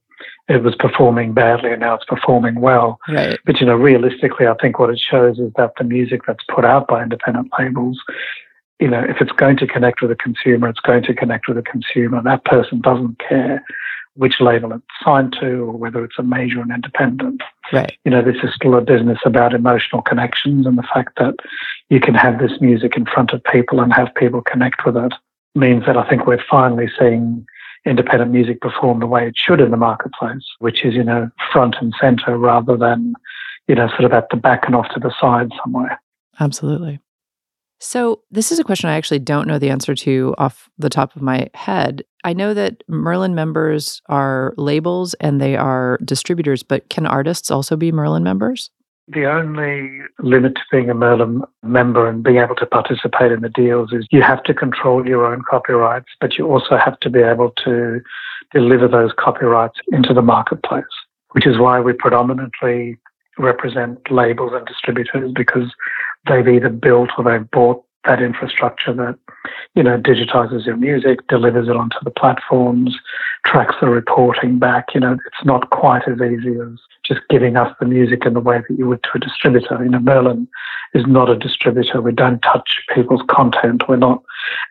it 0.48 0.62
was 0.62 0.74
performing 0.74 1.32
badly 1.32 1.70
and 1.70 1.80
now 1.80 1.94
it's 1.94 2.04
performing 2.04 2.60
well. 2.60 2.98
Right. 3.08 3.38
But, 3.44 3.60
you 3.60 3.66
know, 3.66 3.76
realistically, 3.76 4.46
I 4.46 4.54
think 4.60 4.78
what 4.78 4.90
it 4.90 4.98
shows 4.98 5.38
is 5.38 5.52
that 5.56 5.72
the 5.78 5.84
music 5.84 6.22
that's 6.26 6.44
put 6.48 6.64
out 6.64 6.88
by 6.88 7.02
independent 7.02 7.50
labels, 7.58 8.00
you 8.78 8.88
know, 8.88 9.00
if 9.00 9.20
it's 9.20 9.32
going 9.32 9.56
to 9.58 9.66
connect 9.66 10.02
with 10.02 10.10
a 10.10 10.16
consumer, 10.16 10.68
it's 10.68 10.80
going 10.80 11.04
to 11.04 11.14
connect 11.14 11.48
with 11.48 11.58
a 11.58 11.62
consumer. 11.62 12.22
That 12.22 12.44
person 12.44 12.80
doesn't 12.80 13.18
care 13.18 13.64
which 14.14 14.40
label 14.40 14.72
it's 14.72 14.84
signed 15.04 15.36
to 15.40 15.60
or 15.60 15.72
whether 15.72 16.04
it's 16.04 16.18
a 16.18 16.22
major 16.22 16.60
and 16.60 16.72
independent. 16.72 17.42
Right. 17.72 17.96
You 18.04 18.10
know, 18.10 18.22
this 18.22 18.42
is 18.42 18.54
still 18.54 18.74
a 18.74 18.80
business 18.80 19.18
about 19.24 19.54
emotional 19.54 20.02
connections 20.02 20.66
and 20.66 20.76
the 20.76 20.86
fact 20.94 21.16
that 21.18 21.36
you 21.88 22.00
can 22.00 22.14
have 22.14 22.38
this 22.38 22.60
music 22.60 22.96
in 22.96 23.06
front 23.06 23.32
of 23.32 23.42
people 23.44 23.80
and 23.80 23.92
have 23.92 24.14
people 24.16 24.42
connect 24.42 24.84
with 24.84 24.96
it 24.96 25.12
means 25.54 25.84
that 25.86 25.96
I 25.96 26.08
think 26.08 26.26
we're 26.26 26.42
finally 26.50 26.88
seeing 26.98 27.44
independent 27.86 28.30
music 28.30 28.60
perform 28.60 29.00
the 29.00 29.06
way 29.06 29.26
it 29.26 29.34
should 29.36 29.60
in 29.60 29.70
the 29.70 29.76
marketplace, 29.76 30.44
which 30.58 30.84
is, 30.84 30.94
you 30.94 31.04
know, 31.04 31.30
front 31.52 31.76
and 31.80 31.94
center 32.00 32.36
rather 32.36 32.76
than, 32.76 33.14
you 33.68 33.74
know, 33.74 33.88
sort 33.88 34.04
of 34.04 34.12
at 34.12 34.28
the 34.30 34.36
back 34.36 34.66
and 34.66 34.74
off 34.74 34.88
to 34.94 35.00
the 35.00 35.12
side 35.20 35.50
somewhere. 35.62 36.00
Absolutely. 36.38 37.00
So, 37.82 38.20
this 38.30 38.52
is 38.52 38.58
a 38.58 38.64
question 38.64 38.90
I 38.90 38.96
actually 38.96 39.20
don't 39.20 39.48
know 39.48 39.58
the 39.58 39.70
answer 39.70 39.94
to 39.94 40.34
off 40.36 40.68
the 40.76 40.90
top 40.90 41.16
of 41.16 41.22
my 41.22 41.48
head. 41.54 42.04
I 42.24 42.34
know 42.34 42.52
that 42.52 42.82
Merlin 42.88 43.34
members 43.34 44.02
are 44.06 44.52
labels 44.58 45.14
and 45.14 45.40
they 45.40 45.56
are 45.56 45.98
distributors, 46.04 46.62
but 46.62 46.90
can 46.90 47.06
artists 47.06 47.50
also 47.50 47.76
be 47.76 47.90
Merlin 47.90 48.22
members? 48.22 48.70
The 49.12 49.26
only 49.26 50.02
limit 50.20 50.54
to 50.54 50.62
being 50.70 50.88
a 50.88 50.94
Merlin 50.94 51.42
member 51.64 52.08
and 52.08 52.22
being 52.22 52.36
able 52.36 52.54
to 52.56 52.66
participate 52.66 53.32
in 53.32 53.40
the 53.40 53.48
deals 53.48 53.92
is 53.92 54.06
you 54.12 54.22
have 54.22 54.42
to 54.44 54.54
control 54.54 55.06
your 55.06 55.26
own 55.26 55.42
copyrights, 55.48 56.10
but 56.20 56.38
you 56.38 56.46
also 56.46 56.76
have 56.76 56.98
to 57.00 57.10
be 57.10 57.18
able 57.18 57.50
to 57.64 58.00
deliver 58.52 58.86
those 58.86 59.10
copyrights 59.18 59.78
into 59.92 60.14
the 60.14 60.22
marketplace, 60.22 60.84
which 61.32 61.44
is 61.44 61.58
why 61.58 61.80
we 61.80 61.92
predominantly 61.92 62.98
represent 63.36 63.98
labels 64.10 64.52
and 64.54 64.64
distributors 64.66 65.32
because 65.34 65.72
they've 66.28 66.46
either 66.46 66.68
built 66.68 67.10
or 67.18 67.24
they've 67.24 67.50
bought 67.50 67.82
that 68.04 68.22
infrastructure 68.22 68.92
that 68.94 69.18
you 69.74 69.82
know 69.82 69.98
digitizes 69.98 70.64
your 70.64 70.76
music 70.76 71.26
delivers 71.28 71.68
it 71.68 71.76
onto 71.76 71.98
the 72.02 72.10
platforms 72.10 72.96
tracks 73.44 73.74
the 73.80 73.88
reporting 73.88 74.58
back 74.58 74.86
you 74.94 75.00
know 75.00 75.12
it's 75.12 75.44
not 75.44 75.70
quite 75.70 76.02
as 76.08 76.18
easy 76.20 76.56
as 76.60 76.78
just 77.04 77.20
giving 77.28 77.56
us 77.56 77.74
the 77.80 77.86
music 77.86 78.24
in 78.24 78.34
the 78.34 78.40
way 78.40 78.62
that 78.66 78.78
you 78.78 78.86
would 78.86 79.02
to 79.02 79.10
a 79.16 79.18
distributor 79.18 79.82
you 79.82 79.90
know 79.90 79.98
merlin 79.98 80.48
is 80.94 81.04
not 81.06 81.28
a 81.28 81.36
distributor 81.36 82.00
we 82.00 82.12
don't 82.12 82.40
touch 82.40 82.80
people's 82.94 83.22
content 83.28 83.82
we're 83.88 83.96
not 83.96 84.22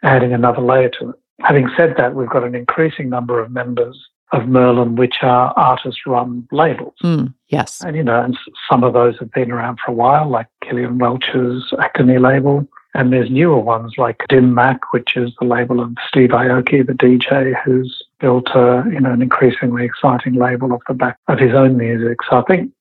adding 0.03 0.33
another 0.33 0.61
layer 0.61 0.89
to 0.89 1.09
it 1.09 1.15
having 1.41 1.69
said 1.77 1.93
that 1.97 2.15
we've 2.15 2.29
got 2.29 2.43
an 2.43 2.55
increasing 2.55 3.09
number 3.09 3.39
of 3.39 3.51
members 3.51 4.09
of 4.31 4.47
Merlin, 4.47 4.95
which 4.95 5.15
are 5.21 5.53
artist 5.57 6.05
run 6.05 6.47
labels. 6.51 6.93
Mm, 7.03 7.33
yes. 7.47 7.81
And, 7.81 7.95
you 7.95 8.03
know, 8.03 8.21
and 8.21 8.37
some 8.69 8.83
of 8.83 8.93
those 8.93 9.17
have 9.19 9.31
been 9.31 9.51
around 9.51 9.79
for 9.83 9.91
a 9.91 9.95
while, 9.95 10.29
like 10.29 10.47
Gillian 10.63 10.99
Welch's 10.99 11.73
Acony 11.79 12.19
label. 12.19 12.67
And 12.95 13.13
there's 13.13 13.29
newer 13.29 13.59
ones 13.59 13.93
like 13.97 14.23
Dim 14.29 14.53
Mak, 14.53 14.93
which 14.93 15.15
is 15.15 15.31
the 15.39 15.45
label 15.45 15.79
of 15.79 15.95
Steve 16.07 16.31
Aoki, 16.31 16.85
the 16.85 16.93
DJ, 16.93 17.53
who's 17.63 18.03
built 18.19 18.47
a, 18.55 18.83
you 18.91 18.99
know, 18.99 19.11
an 19.11 19.21
increasingly 19.21 19.85
exciting 19.85 20.33
label 20.33 20.73
off 20.73 20.81
the 20.87 20.95
back 20.95 21.17
of 21.27 21.37
his 21.37 21.53
own 21.53 21.77
music. 21.77 22.17
So 22.27 22.37
I 22.37 22.41
think 22.43 22.71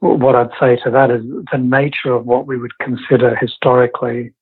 what 0.00 0.34
I'd 0.34 0.50
say 0.58 0.76
to 0.82 0.90
that 0.90 1.10
is 1.10 1.22
the 1.52 1.58
nature 1.58 2.12
of 2.12 2.26
what 2.26 2.46
we 2.46 2.58
would 2.58 2.76
consider 2.78 3.36
historically 3.36 4.32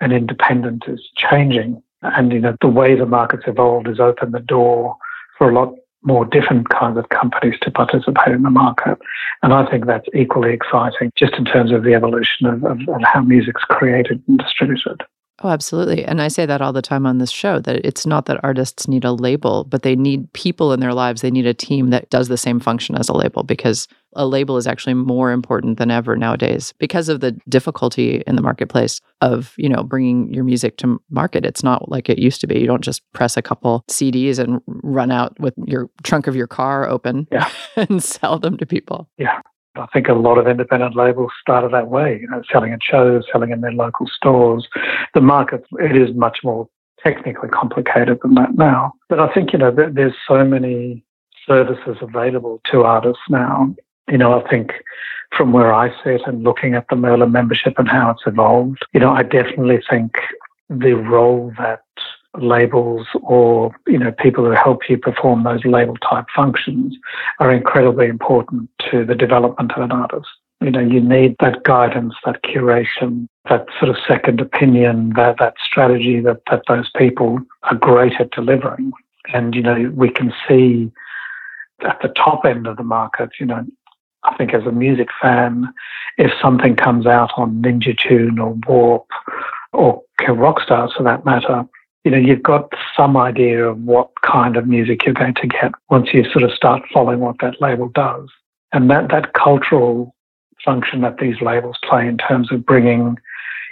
an 0.00 0.10
independent 0.10 0.84
is 0.88 1.00
changing. 1.16 1.82
And, 2.00 2.32
you 2.32 2.40
know, 2.40 2.56
the 2.60 2.66
way 2.66 2.96
the 2.96 3.06
market's 3.06 3.46
evolved 3.46 3.86
has 3.86 4.00
opened 4.00 4.32
the 4.32 4.40
door 4.40 4.96
for 5.38 5.50
a 5.50 5.54
lot 5.54 5.74
more 6.02 6.24
different 6.24 6.68
kinds 6.68 6.98
of 6.98 7.08
companies 7.08 7.54
to 7.62 7.70
participate 7.70 8.34
in 8.34 8.42
the 8.42 8.50
market. 8.50 8.98
And 9.42 9.52
I 9.52 9.68
think 9.70 9.86
that's 9.86 10.06
equally 10.14 10.52
exciting 10.52 11.12
just 11.16 11.34
in 11.34 11.44
terms 11.44 11.72
of 11.72 11.84
the 11.84 11.94
evolution 11.94 12.46
of, 12.46 12.64
of, 12.64 12.78
of, 12.88 13.02
how 13.02 13.22
music's 13.22 13.64
created 13.64 14.22
and 14.28 14.38
distributed. 14.38 15.02
Oh, 15.44 15.48
absolutely. 15.48 16.04
And 16.04 16.22
I 16.22 16.28
say 16.28 16.46
that 16.46 16.62
all 16.62 16.72
the 16.72 16.82
time 16.82 17.04
on 17.04 17.18
this 17.18 17.30
show 17.30 17.58
that 17.60 17.84
it's 17.84 18.06
not 18.06 18.26
that 18.26 18.42
artists 18.44 18.86
need 18.86 19.04
a 19.04 19.12
label, 19.12 19.64
but 19.64 19.82
they 19.82 19.96
need 19.96 20.32
people 20.34 20.72
in 20.72 20.78
their 20.78 20.94
lives. 20.94 21.20
They 21.20 21.32
need 21.32 21.46
a 21.46 21.54
team 21.54 21.90
that 21.90 22.10
does 22.10 22.28
the 22.28 22.36
same 22.36 22.60
function 22.60 22.94
as 22.96 23.08
a 23.08 23.12
label 23.12 23.42
because 23.42 23.88
a 24.14 24.26
label 24.26 24.56
is 24.56 24.68
actually 24.68 24.94
more 24.94 25.32
important 25.32 25.78
than 25.78 25.90
ever 25.90 26.16
nowadays 26.16 26.72
because 26.78 27.08
of 27.08 27.20
the 27.20 27.32
difficulty 27.48 28.22
in 28.26 28.36
the 28.36 28.42
marketplace 28.42 29.00
of, 29.20 29.54
you 29.56 29.68
know, 29.68 29.82
bringing 29.82 30.32
your 30.32 30.44
music 30.44 30.76
to 30.76 31.00
market. 31.10 31.44
It's 31.44 31.64
not 31.64 31.88
like 31.88 32.08
it 32.08 32.18
used 32.18 32.40
to 32.42 32.46
be. 32.46 32.60
You 32.60 32.66
don't 32.66 32.84
just 32.84 33.02
press 33.12 33.36
a 33.36 33.42
couple 33.42 33.84
CDs 33.90 34.38
and 34.38 34.60
run 34.66 35.10
out 35.10 35.38
with 35.40 35.54
your 35.66 35.90
trunk 36.04 36.28
of 36.28 36.36
your 36.36 36.46
car 36.46 36.88
open 36.88 37.26
yeah. 37.32 37.50
and 37.76 38.02
sell 38.02 38.38
them 38.38 38.58
to 38.58 38.66
people. 38.66 39.08
Yeah. 39.18 39.40
I 39.74 39.86
think 39.92 40.08
a 40.08 40.14
lot 40.14 40.38
of 40.38 40.46
independent 40.46 40.96
labels 40.96 41.32
started 41.40 41.72
that 41.72 41.88
way, 41.88 42.18
you 42.20 42.28
know, 42.28 42.42
selling 42.52 42.72
at 42.72 42.82
shows, 42.82 43.24
selling 43.32 43.50
in 43.50 43.62
their 43.62 43.72
local 43.72 44.06
stores. 44.06 44.68
The 45.14 45.20
market, 45.20 45.64
it 45.80 45.96
is 45.96 46.14
much 46.14 46.38
more 46.44 46.68
technically 47.02 47.48
complicated 47.48 48.18
than 48.22 48.34
that 48.34 48.54
now. 48.54 48.92
But 49.08 49.18
I 49.18 49.32
think, 49.32 49.52
you 49.52 49.58
know, 49.58 49.70
there's 49.70 50.14
so 50.28 50.44
many 50.44 51.04
services 51.46 51.96
available 52.00 52.60
to 52.70 52.82
artists 52.82 53.22
now. 53.28 53.74
You 54.10 54.18
know, 54.18 54.38
I 54.38 54.48
think 54.48 54.72
from 55.36 55.52
where 55.52 55.72
I 55.72 55.90
sit 56.04 56.20
and 56.26 56.42
looking 56.42 56.74
at 56.74 56.86
the 56.90 56.96
Merlin 56.96 57.32
membership 57.32 57.74
and 57.78 57.88
how 57.88 58.10
it's 58.10 58.22
evolved, 58.26 58.84
you 58.92 59.00
know, 59.00 59.12
I 59.12 59.22
definitely 59.22 59.80
think 59.88 60.12
the 60.68 60.92
role 60.92 61.52
that 61.58 61.81
labels 62.38 63.06
or 63.22 63.74
you 63.86 63.98
know 63.98 64.12
people 64.12 64.44
who 64.44 64.52
help 64.52 64.88
you 64.88 64.96
perform 64.96 65.44
those 65.44 65.64
label 65.64 65.96
type 65.98 66.24
functions 66.34 66.96
are 67.40 67.52
incredibly 67.52 68.06
important 68.06 68.70
to 68.90 69.04
the 69.04 69.14
development 69.14 69.72
of 69.72 69.82
an 69.82 69.92
artist. 69.92 70.28
You 70.60 70.70
know 70.70 70.80
you 70.80 71.00
need 71.00 71.36
that 71.40 71.62
guidance 71.64 72.14
that 72.24 72.42
curation 72.42 73.28
that 73.48 73.66
sort 73.78 73.90
of 73.90 73.96
second 74.06 74.40
opinion 74.40 75.12
that 75.16 75.36
that 75.40 75.54
strategy 75.62 76.20
that 76.20 76.40
that 76.50 76.62
those 76.68 76.90
people 76.96 77.38
are 77.64 77.76
great 77.76 78.14
at 78.20 78.30
delivering. 78.30 78.92
And 79.32 79.54
you 79.54 79.62
know 79.62 79.92
we 79.94 80.10
can 80.10 80.32
see 80.48 80.90
at 81.84 82.00
the 82.00 82.08
top 82.08 82.44
end 82.44 82.66
of 82.66 82.76
the 82.76 82.84
market 82.84 83.30
you 83.38 83.46
know 83.46 83.64
I 84.24 84.36
think 84.36 84.54
as 84.54 84.64
a 84.66 84.72
music 84.72 85.08
fan, 85.20 85.72
if 86.16 86.30
something 86.40 86.76
comes 86.76 87.06
out 87.06 87.32
on 87.36 87.60
Ninja 87.60 87.98
Tune 87.98 88.38
or 88.38 88.56
Warp 88.68 89.08
or 89.72 90.02
Rockstars 90.20 90.94
for 90.96 91.02
that 91.02 91.24
matter, 91.24 91.66
you 92.04 92.10
know, 92.10 92.18
you've 92.18 92.42
got 92.42 92.72
some 92.96 93.16
idea 93.16 93.64
of 93.68 93.78
what 93.82 94.10
kind 94.22 94.56
of 94.56 94.66
music 94.66 95.04
you're 95.04 95.14
going 95.14 95.34
to 95.34 95.46
get 95.46 95.72
once 95.88 96.12
you 96.12 96.24
sort 96.30 96.42
of 96.42 96.50
start 96.52 96.82
following 96.92 97.20
what 97.20 97.36
that 97.40 97.60
label 97.60 97.88
does. 97.88 98.28
And 98.72 98.90
that, 98.90 99.10
that 99.10 99.34
cultural 99.34 100.14
function 100.64 101.00
that 101.02 101.18
these 101.18 101.40
labels 101.40 101.76
play 101.88 102.06
in 102.06 102.18
terms 102.18 102.50
of 102.50 102.66
bringing, 102.66 103.18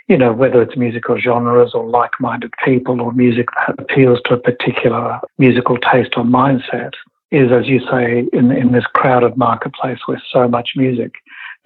you 0.08 0.16
know, 0.16 0.32
whether 0.32 0.62
it's 0.62 0.76
musical 0.76 1.18
genres 1.18 1.72
or 1.74 1.88
like 1.88 2.12
minded 2.20 2.52
people 2.64 3.00
or 3.00 3.12
music 3.12 3.48
that 3.56 3.78
appeals 3.78 4.20
to 4.26 4.34
a 4.34 4.38
particular 4.38 5.20
musical 5.38 5.76
taste 5.78 6.12
or 6.16 6.24
mindset 6.24 6.92
is, 7.30 7.50
as 7.50 7.66
you 7.66 7.80
say, 7.90 8.28
in, 8.32 8.50
in 8.52 8.72
this 8.72 8.86
crowded 8.94 9.36
marketplace 9.36 9.98
where 10.06 10.22
so 10.32 10.48
much 10.48 10.72
music 10.76 11.14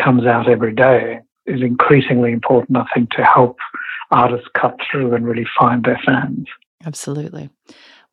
comes 0.00 0.24
out 0.26 0.48
every 0.48 0.74
day, 0.74 1.20
is 1.46 1.60
increasingly 1.60 2.32
important, 2.32 2.76
I 2.76 2.86
think, 2.94 3.10
to 3.10 3.24
help 3.24 3.58
artists 4.10 4.48
cut 4.60 4.76
through 4.90 5.14
and 5.14 5.26
really 5.26 5.46
find 5.58 5.84
their 5.84 6.00
fans. 6.04 6.46
Absolutely. 6.84 7.50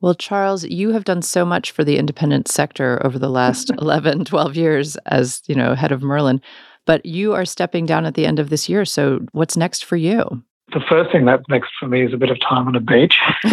Well, 0.01 0.15
Charles, 0.15 0.63
you 0.65 0.91
have 0.93 1.03
done 1.03 1.21
so 1.21 1.45
much 1.45 1.71
for 1.71 1.83
the 1.83 1.97
independent 1.97 2.47
sector 2.47 2.99
over 3.05 3.19
the 3.19 3.29
last 3.29 3.69
11, 3.77 4.25
12 4.25 4.55
years 4.55 4.95
as, 5.05 5.41
you 5.47 5.55
know, 5.55 5.75
head 5.75 5.91
of 5.91 6.01
Merlin, 6.01 6.41
but 6.85 7.05
you 7.05 7.33
are 7.33 7.45
stepping 7.45 7.85
down 7.85 8.05
at 8.05 8.15
the 8.15 8.25
end 8.25 8.39
of 8.39 8.49
this 8.49 8.67
year. 8.67 8.83
So 8.83 9.19
what's 9.31 9.55
next 9.55 9.85
for 9.85 9.95
you? 9.95 10.43
The 10.73 10.81
first 10.87 11.11
thing 11.11 11.25
that's 11.25 11.43
next 11.49 11.69
for 11.79 11.87
me 11.87 12.05
is 12.05 12.13
a 12.13 12.17
bit 12.17 12.29
of 12.29 12.39
time 12.39 12.67
on 12.67 12.75
a 12.75 12.79
beach, 12.79 13.19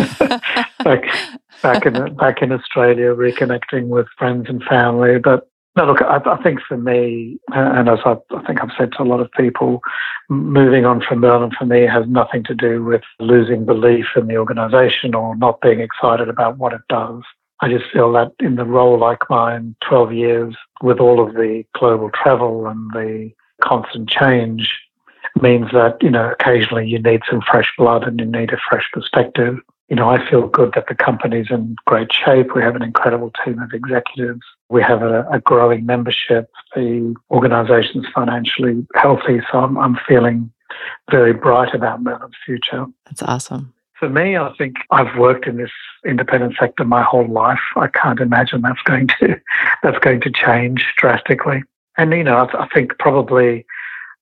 back 0.84 1.03
back 1.62 1.84
in 1.84 2.14
back 2.14 2.43
in 2.43 2.53
Australia, 2.53 3.12
reconnecting 3.12 3.89
with 3.89 4.07
friends 4.16 4.47
and 4.49 4.62
family. 4.62 5.18
But 5.18 5.51
no, 5.77 5.87
look, 5.87 6.03
I, 6.03 6.21
I, 6.25 6.43
think 6.43 6.61
for 6.66 6.77
me, 6.77 7.39
and 7.49 7.89
as 7.89 8.01
I, 8.05 8.16
I, 8.35 8.43
think 8.47 8.62
I've 8.62 8.73
said 8.77 8.93
to 8.93 9.03
a 9.03 9.05
lot 9.05 9.21
of 9.21 9.31
people, 9.33 9.81
moving 10.29 10.85
on 10.85 11.01
from 11.01 11.21
Merlin 11.21 11.53
for 11.57 11.66
me 11.66 11.83
has 11.83 12.05
nothing 12.09 12.43
to 12.45 12.55
do 12.55 12.83
with 12.83 13.03
losing 13.21 13.64
belief 13.64 14.07
in 14.16 14.27
the 14.27 14.37
organisation 14.37 15.14
or 15.14 15.37
not 15.37 15.61
being 15.61 15.81
excited 15.81 16.29
about 16.29 16.59
what 16.59 16.73
it 16.73 16.81
does. 16.89 17.23
I 17.61 17.69
just 17.69 17.91
feel 17.93 18.12
that 18.12 18.33
in 18.41 18.57
the 18.57 18.64
role 18.64 18.99
like 18.99 19.29
mine, 19.31 19.75
12 19.89 20.12
years 20.12 20.57
with 20.83 21.01
all 21.01 21.21
of 21.25 21.35
the 21.35 21.64
global 21.75 22.11
travel 22.11 22.66
and 22.66 22.91
the 22.93 23.33
constant 23.62 24.09
change 24.09 24.81
means 25.41 25.71
that, 25.73 25.97
you 26.03 26.11
know, 26.11 26.31
occasionally 26.31 26.87
you 26.87 27.01
need 27.01 27.23
some 27.29 27.43
fresh 27.51 27.73
blood 27.77 28.05
and 28.05 28.19
you 28.21 28.27
need 28.27 28.53
a 28.53 28.59
fresh 28.69 28.89
perspective. 28.93 29.59
You 29.89 29.97
know, 29.97 30.11
I 30.11 30.28
feel 30.28 30.47
good 30.47 30.72
that 30.74 30.86
the 30.89 30.95
company's 30.95 31.47
in 31.51 31.76
great 31.86 32.12
shape. 32.12 32.55
We 32.55 32.62
have 32.62 32.76
an 32.76 32.82
incredible 32.82 33.32
team 33.45 33.59
of 33.59 33.72
executives. 33.72 34.43
We 34.68 34.82
have 34.82 35.03
a, 35.03 35.26
a 35.30 35.41
growing 35.41 35.86
membership. 35.86 36.51
The 36.74 37.14
organization's 37.30 38.07
financially 38.14 38.86
healthy. 38.95 39.41
So 39.51 39.61
I'm, 39.61 39.78
I'm 39.78 39.99
feeling 40.07 40.53
very 41.11 41.32
bright 41.32 41.74
about 41.74 42.03
Merlin's 42.03 42.36
future. 42.45 42.86
That's 43.07 43.22
awesome. 43.22 43.72
For 43.99 44.11
me, 44.11 44.36
I 44.36 44.53
think 44.57 44.76
I've 44.91 45.16
worked 45.18 45.47
in 45.47 45.57
this 45.57 45.72
independent 46.07 46.55
sector 46.61 46.84
my 46.84 47.03
whole 47.03 47.26
life. 47.26 47.59
I 47.74 47.89
can't 47.89 48.20
imagine 48.20 48.61
that's 48.61 48.82
going 48.82 49.09
to 49.20 49.41
that's 49.82 49.99
going 49.99 50.20
to 50.20 50.30
change 50.30 50.84
drastically. 50.97 51.62
And 51.97 52.12
you 52.12 52.24
know, 52.24 52.36
I, 52.36 52.64
I 52.64 52.68
think 52.68 52.97
probably 52.99 53.66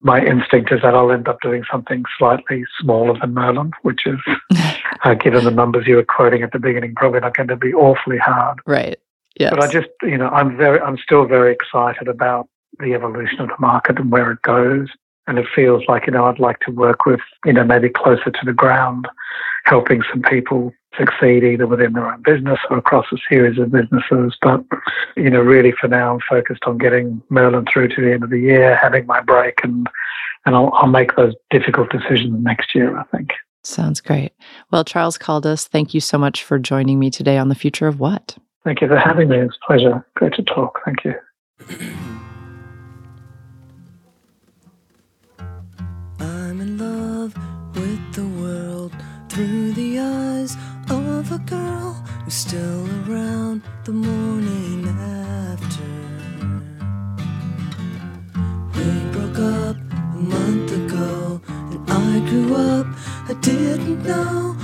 my 0.06 0.24
instinct 0.24 0.72
is 0.72 0.80
that 0.82 0.94
I'll 0.94 1.10
end 1.10 1.26
up 1.26 1.40
doing 1.40 1.64
something 1.70 2.04
slightly 2.16 2.64
smaller 2.80 3.18
than 3.18 3.34
Merlin, 3.34 3.72
which 3.82 4.06
is, 4.06 4.20
uh, 5.04 5.14
given 5.14 5.44
the 5.44 5.50
numbers 5.50 5.86
you 5.88 5.96
were 5.96 6.04
quoting 6.04 6.42
at 6.42 6.52
the 6.52 6.60
beginning, 6.60 6.94
probably 6.94 7.18
not 7.18 7.36
going 7.36 7.48
to 7.48 7.56
be 7.56 7.74
awfully 7.74 8.16
hard. 8.16 8.60
Right. 8.66 9.00
Yes. 9.38 9.50
But 9.50 9.64
I 9.64 9.66
just, 9.66 9.88
you 10.02 10.16
know, 10.16 10.28
I'm 10.28 10.56
very, 10.56 10.80
I'm 10.80 10.96
still 10.96 11.26
very 11.26 11.52
excited 11.52 12.06
about 12.06 12.48
the 12.78 12.94
evolution 12.94 13.40
of 13.40 13.48
the 13.48 13.56
market 13.58 13.98
and 13.98 14.12
where 14.12 14.30
it 14.30 14.42
goes. 14.42 14.88
And 15.26 15.38
it 15.38 15.46
feels 15.54 15.82
like, 15.88 16.06
you 16.06 16.12
know, 16.12 16.26
I'd 16.26 16.38
like 16.38 16.60
to 16.60 16.70
work 16.70 17.04
with, 17.04 17.20
you 17.44 17.52
know, 17.52 17.64
maybe 17.64 17.88
closer 17.88 18.30
to 18.30 18.44
the 18.44 18.52
ground, 18.52 19.08
helping 19.64 20.02
some 20.10 20.22
people 20.22 20.72
succeed 20.96 21.44
either 21.44 21.66
within 21.66 21.92
their 21.92 22.10
own 22.10 22.22
business 22.22 22.58
or 22.70 22.78
across 22.78 23.06
a 23.12 23.16
series 23.28 23.58
of 23.58 23.72
businesses. 23.72 24.36
But, 24.40 24.64
you 25.16 25.30
know, 25.30 25.40
really 25.40 25.72
for 25.72 25.88
now, 25.88 26.14
I'm 26.14 26.20
focused 26.28 26.64
on 26.64 26.78
getting 26.78 27.22
Merlin 27.28 27.66
through 27.70 27.88
to 27.88 28.00
the 28.00 28.12
end 28.12 28.22
of 28.22 28.30
the 28.30 28.40
year, 28.40 28.76
having 28.76 29.06
my 29.06 29.20
break, 29.20 29.58
and, 29.62 29.88
and 30.44 30.54
I'll, 30.54 30.72
I'll 30.74 30.86
make 30.86 31.16
those 31.16 31.34
difficult 31.50 31.90
decisions 31.90 32.42
next 32.42 32.74
year, 32.74 32.96
I 32.96 33.04
think. 33.04 33.30
Sounds 33.64 34.00
great. 34.00 34.32
Well, 34.70 34.84
Charles 34.84 35.18
Caldas, 35.18 35.66
thank 35.66 35.92
you 35.92 36.00
so 36.00 36.18
much 36.18 36.44
for 36.44 36.58
joining 36.58 37.00
me 37.00 37.10
today 37.10 37.36
on 37.36 37.48
The 37.48 37.56
Future 37.56 37.88
of 37.88 37.98
What. 37.98 38.36
Thank 38.64 38.80
you 38.80 38.88
for 38.88 38.96
having 38.96 39.28
me. 39.28 39.38
It's 39.38 39.56
a 39.62 39.66
pleasure. 39.66 40.06
Great 40.14 40.34
to 40.34 40.42
talk. 40.42 40.80
Thank 40.84 41.04
you. 41.04 41.14
of 51.26 51.32
a 51.32 51.44
girl 51.44 51.92
who's 52.24 52.34
still 52.34 52.86
around 53.02 53.62
the 53.84 53.92
morning 53.92 54.86
after. 54.86 55.82
We 58.74 59.10
broke 59.12 59.38
up 59.38 59.76
a 60.14 60.20
month 60.34 60.72
ago, 60.72 61.40
and 61.48 61.90
I 61.90 62.20
grew 62.30 62.54
up. 62.54 62.86
I 63.28 63.34
didn't 63.40 64.04
know 64.04 64.55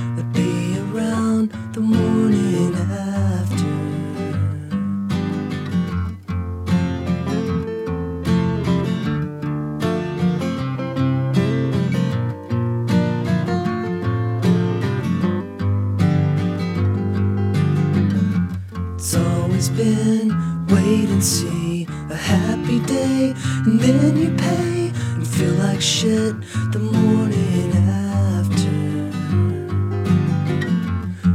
wait 19.79 21.09
and 21.09 21.23
see, 21.25 21.87
a 22.11 22.17
happy 22.17 22.81
day, 22.81 23.35
and 23.65 23.81
then 23.81 24.17
you 24.17 24.31
pay 24.37 24.93
and 25.15 25.27
feel 25.27 25.55
like 25.55 25.81
shit 25.81 26.35
the 26.73 26.79
morning 26.79 27.73
after. 27.73 28.71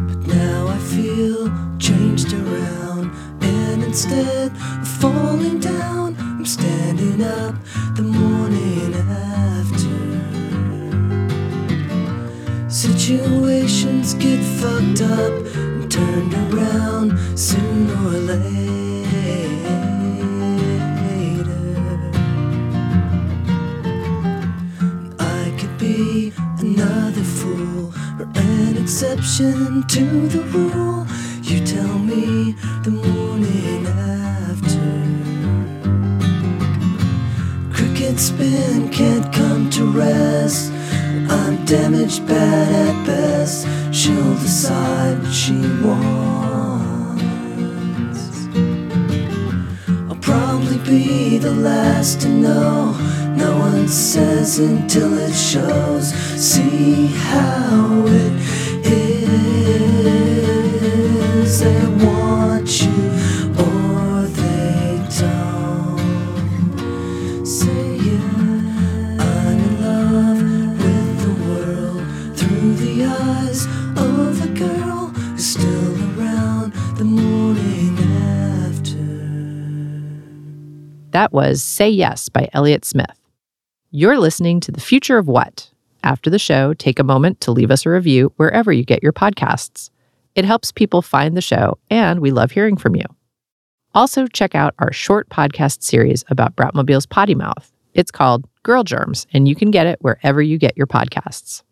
But 0.07 0.27
now 0.27 0.67
I 0.67 0.77
feel 0.77 1.51
changed 1.79 2.33
around, 2.33 3.11
and 3.41 3.83
instead 3.83 4.51
of 4.51 4.87
falling 4.87 5.59
down, 5.59 6.15
I'm 6.19 6.45
standing 6.45 7.23
up 7.23 7.55
the 7.95 8.03
morning 8.03 8.93
after. 8.93 9.95
Situations 12.69 14.13
get 14.15 14.43
fucked 14.59 15.01
up 15.01 15.76
turned 15.89 16.33
around 16.33 17.17
sooner 17.37 17.93
or 18.07 18.19
later. 18.31 18.47
I 25.19 25.53
could 25.57 25.77
be 25.77 26.33
another 26.59 27.23
fool 27.23 27.93
or 28.19 28.27
an 28.35 28.77
exception 28.77 29.83
to 29.87 30.27
the 30.27 30.43
rule. 30.53 31.05
You 31.43 31.65
tell 31.65 31.97
me 31.99 32.55
the 32.83 32.91
morning 32.91 33.87
after. 33.87 34.89
Cricket 37.73 38.19
spin 38.19 38.89
can't 38.89 39.31
come 39.33 39.69
to 39.71 39.85
rest. 39.85 40.71
I'm 41.29 41.63
damaged, 41.65 42.27
bad 42.27 42.71
at 42.89 43.05
best. 43.05 43.67
She'll 44.07 44.35
decide 44.35 45.21
what 45.21 45.33
she 45.33 45.59
wants. 45.83 45.97
I'll 50.07 50.15
probably 50.21 50.77
be 50.89 51.37
the 51.37 51.51
last 51.51 52.21
to 52.21 52.29
know. 52.29 52.93
No 53.35 53.57
one 53.59 53.89
says 53.89 54.59
until 54.59 55.17
it 55.17 55.33
shows. 55.33 56.13
See 56.41 57.07
how 57.07 58.05
it 58.07 58.31
is. 58.87 59.16
That 81.17 81.33
was 81.33 81.63
Say 81.63 81.89
Yes 81.89 82.29
by 82.29 82.47
Elliott 82.53 82.85
Smith. 82.85 83.19
You're 83.89 84.19
listening 84.19 84.59
to 84.59 84.71
The 84.71 84.79
Future 84.79 85.17
of 85.17 85.27
What? 85.27 85.71
After 86.03 86.29
the 86.29 86.37
show, 86.37 86.75
take 86.75 86.99
a 86.99 87.03
moment 87.03 87.41
to 87.41 87.51
leave 87.51 87.71
us 87.71 87.87
a 87.87 87.89
review 87.89 88.31
wherever 88.35 88.71
you 88.71 88.83
get 88.83 89.01
your 89.01 89.13
podcasts. 89.13 89.89
It 90.35 90.45
helps 90.45 90.71
people 90.71 91.01
find 91.01 91.35
the 91.35 91.41
show, 91.41 91.79
and 91.89 92.19
we 92.19 92.29
love 92.29 92.51
hearing 92.51 92.77
from 92.77 92.95
you. 92.95 93.01
Also, 93.95 94.27
check 94.27 94.53
out 94.53 94.75
our 94.77 94.93
short 94.93 95.27
podcast 95.29 95.81
series 95.81 96.23
about 96.29 96.55
Bratmobile's 96.55 97.07
Pottymouth. 97.07 97.71
It's 97.95 98.11
called 98.11 98.47
Girl 98.61 98.83
Germs, 98.83 99.25
and 99.33 99.47
you 99.47 99.55
can 99.55 99.71
get 99.71 99.87
it 99.87 99.97
wherever 100.01 100.39
you 100.39 100.59
get 100.59 100.77
your 100.77 100.85
podcasts. 100.85 101.63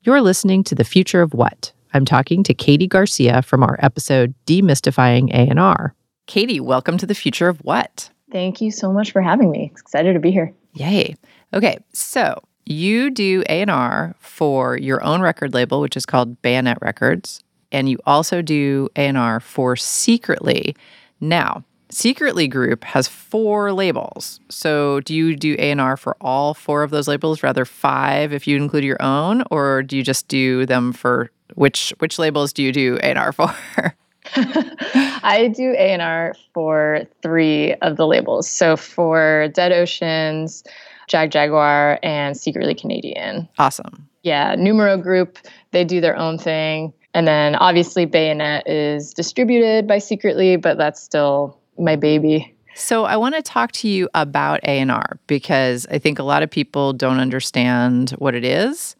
You're 0.00 0.22
listening 0.22 0.64
to 0.64 0.74
The 0.74 0.84
Future 0.84 1.20
of 1.20 1.34
What? 1.34 1.72
I'm 1.92 2.06
talking 2.06 2.42
to 2.44 2.54
Katie 2.54 2.88
Garcia 2.88 3.42
from 3.42 3.62
our 3.62 3.78
episode 3.82 4.32
Demystifying 4.46 5.28
A&R. 5.34 5.94
Katie, 6.26 6.60
welcome 6.60 6.96
to 6.96 7.04
The 7.04 7.14
Future 7.14 7.48
of 7.48 7.58
What? 7.58 8.08
Thank 8.30 8.60
you 8.60 8.70
so 8.70 8.92
much 8.92 9.12
for 9.12 9.22
having 9.22 9.50
me. 9.50 9.70
Excited 9.72 10.14
to 10.14 10.20
be 10.20 10.30
here. 10.30 10.52
Yay. 10.74 11.16
Okay, 11.52 11.78
so 11.92 12.40
you 12.66 13.10
do 13.10 13.42
A&R 13.48 14.14
for 14.20 14.76
your 14.76 15.02
own 15.02 15.20
record 15.20 15.52
label, 15.54 15.80
which 15.80 15.96
is 15.96 16.06
called 16.06 16.40
Bayonet 16.42 16.78
Records, 16.80 17.42
and 17.72 17.88
you 17.88 17.98
also 18.06 18.42
do 18.42 18.88
A&R 18.96 19.40
for 19.40 19.74
Secretly. 19.76 20.76
Now, 21.20 21.64
Secretly 21.90 22.46
Group 22.46 22.84
has 22.84 23.08
four 23.08 23.72
labels. 23.72 24.38
So 24.48 25.00
do 25.00 25.14
you 25.14 25.34
do 25.34 25.56
A&R 25.58 25.96
for 25.96 26.16
all 26.20 26.54
four 26.54 26.82
of 26.82 26.90
those 26.90 27.08
labels, 27.08 27.42
rather 27.42 27.64
five 27.64 28.32
if 28.32 28.46
you 28.46 28.56
include 28.56 28.84
your 28.84 29.02
own, 29.02 29.42
or 29.50 29.82
do 29.82 29.96
you 29.96 30.04
just 30.04 30.28
do 30.28 30.66
them 30.66 30.92
for 30.92 31.30
which 31.54 31.92
which 31.98 32.18
labels 32.18 32.52
do 32.52 32.62
you 32.62 32.72
do 32.72 32.98
A&R 33.02 33.32
for? 33.32 33.54
I 34.36 35.52
do 35.54 35.74
A&R 35.76 36.34
for 36.54 37.02
three 37.22 37.74
of 37.74 37.96
the 37.96 38.06
labels. 38.06 38.48
So 38.48 38.76
for 38.76 39.48
Dead 39.54 39.72
Oceans, 39.72 40.64
Jagjaguwar, 41.08 41.98
and 42.02 42.36
Secretly 42.36 42.74
Canadian. 42.74 43.48
awesome. 43.58 44.06
Yeah, 44.22 44.54
Numero 44.56 44.96
Group, 44.98 45.38
they 45.70 45.84
do 45.84 46.00
their 46.00 46.16
own 46.16 46.36
thing. 46.38 46.92
And 47.14 47.26
then 47.26 47.56
obviously 47.56 48.04
Bayonet 48.04 48.68
is 48.68 49.12
distributed 49.14 49.86
by 49.86 49.98
Secretly, 49.98 50.56
but 50.56 50.76
that's 50.78 51.00
still 51.02 51.58
my 51.78 51.96
baby. 51.96 52.54
So 52.74 53.04
I 53.04 53.16
want 53.16 53.34
to 53.34 53.42
talk 53.42 53.72
to 53.72 53.88
you 53.88 54.08
about 54.14 54.60
A&R 54.64 55.18
because 55.26 55.86
I 55.90 55.98
think 55.98 56.18
a 56.18 56.22
lot 56.22 56.42
of 56.42 56.50
people 56.50 56.92
don't 56.92 57.18
understand 57.18 58.10
what 58.10 58.34
it 58.34 58.44
is 58.44 58.94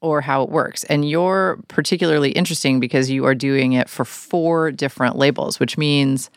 or 0.00 0.20
how 0.20 0.42
it 0.42 0.50
works. 0.50 0.84
And 0.84 1.08
you're 1.08 1.58
particularly 1.68 2.30
interesting 2.30 2.80
because 2.80 3.10
you 3.10 3.24
are 3.24 3.34
doing 3.34 3.72
it 3.72 3.88
for 3.88 4.04
four 4.04 4.70
different 4.70 5.16
labels, 5.16 5.58
which 5.58 5.78
means 5.78 6.30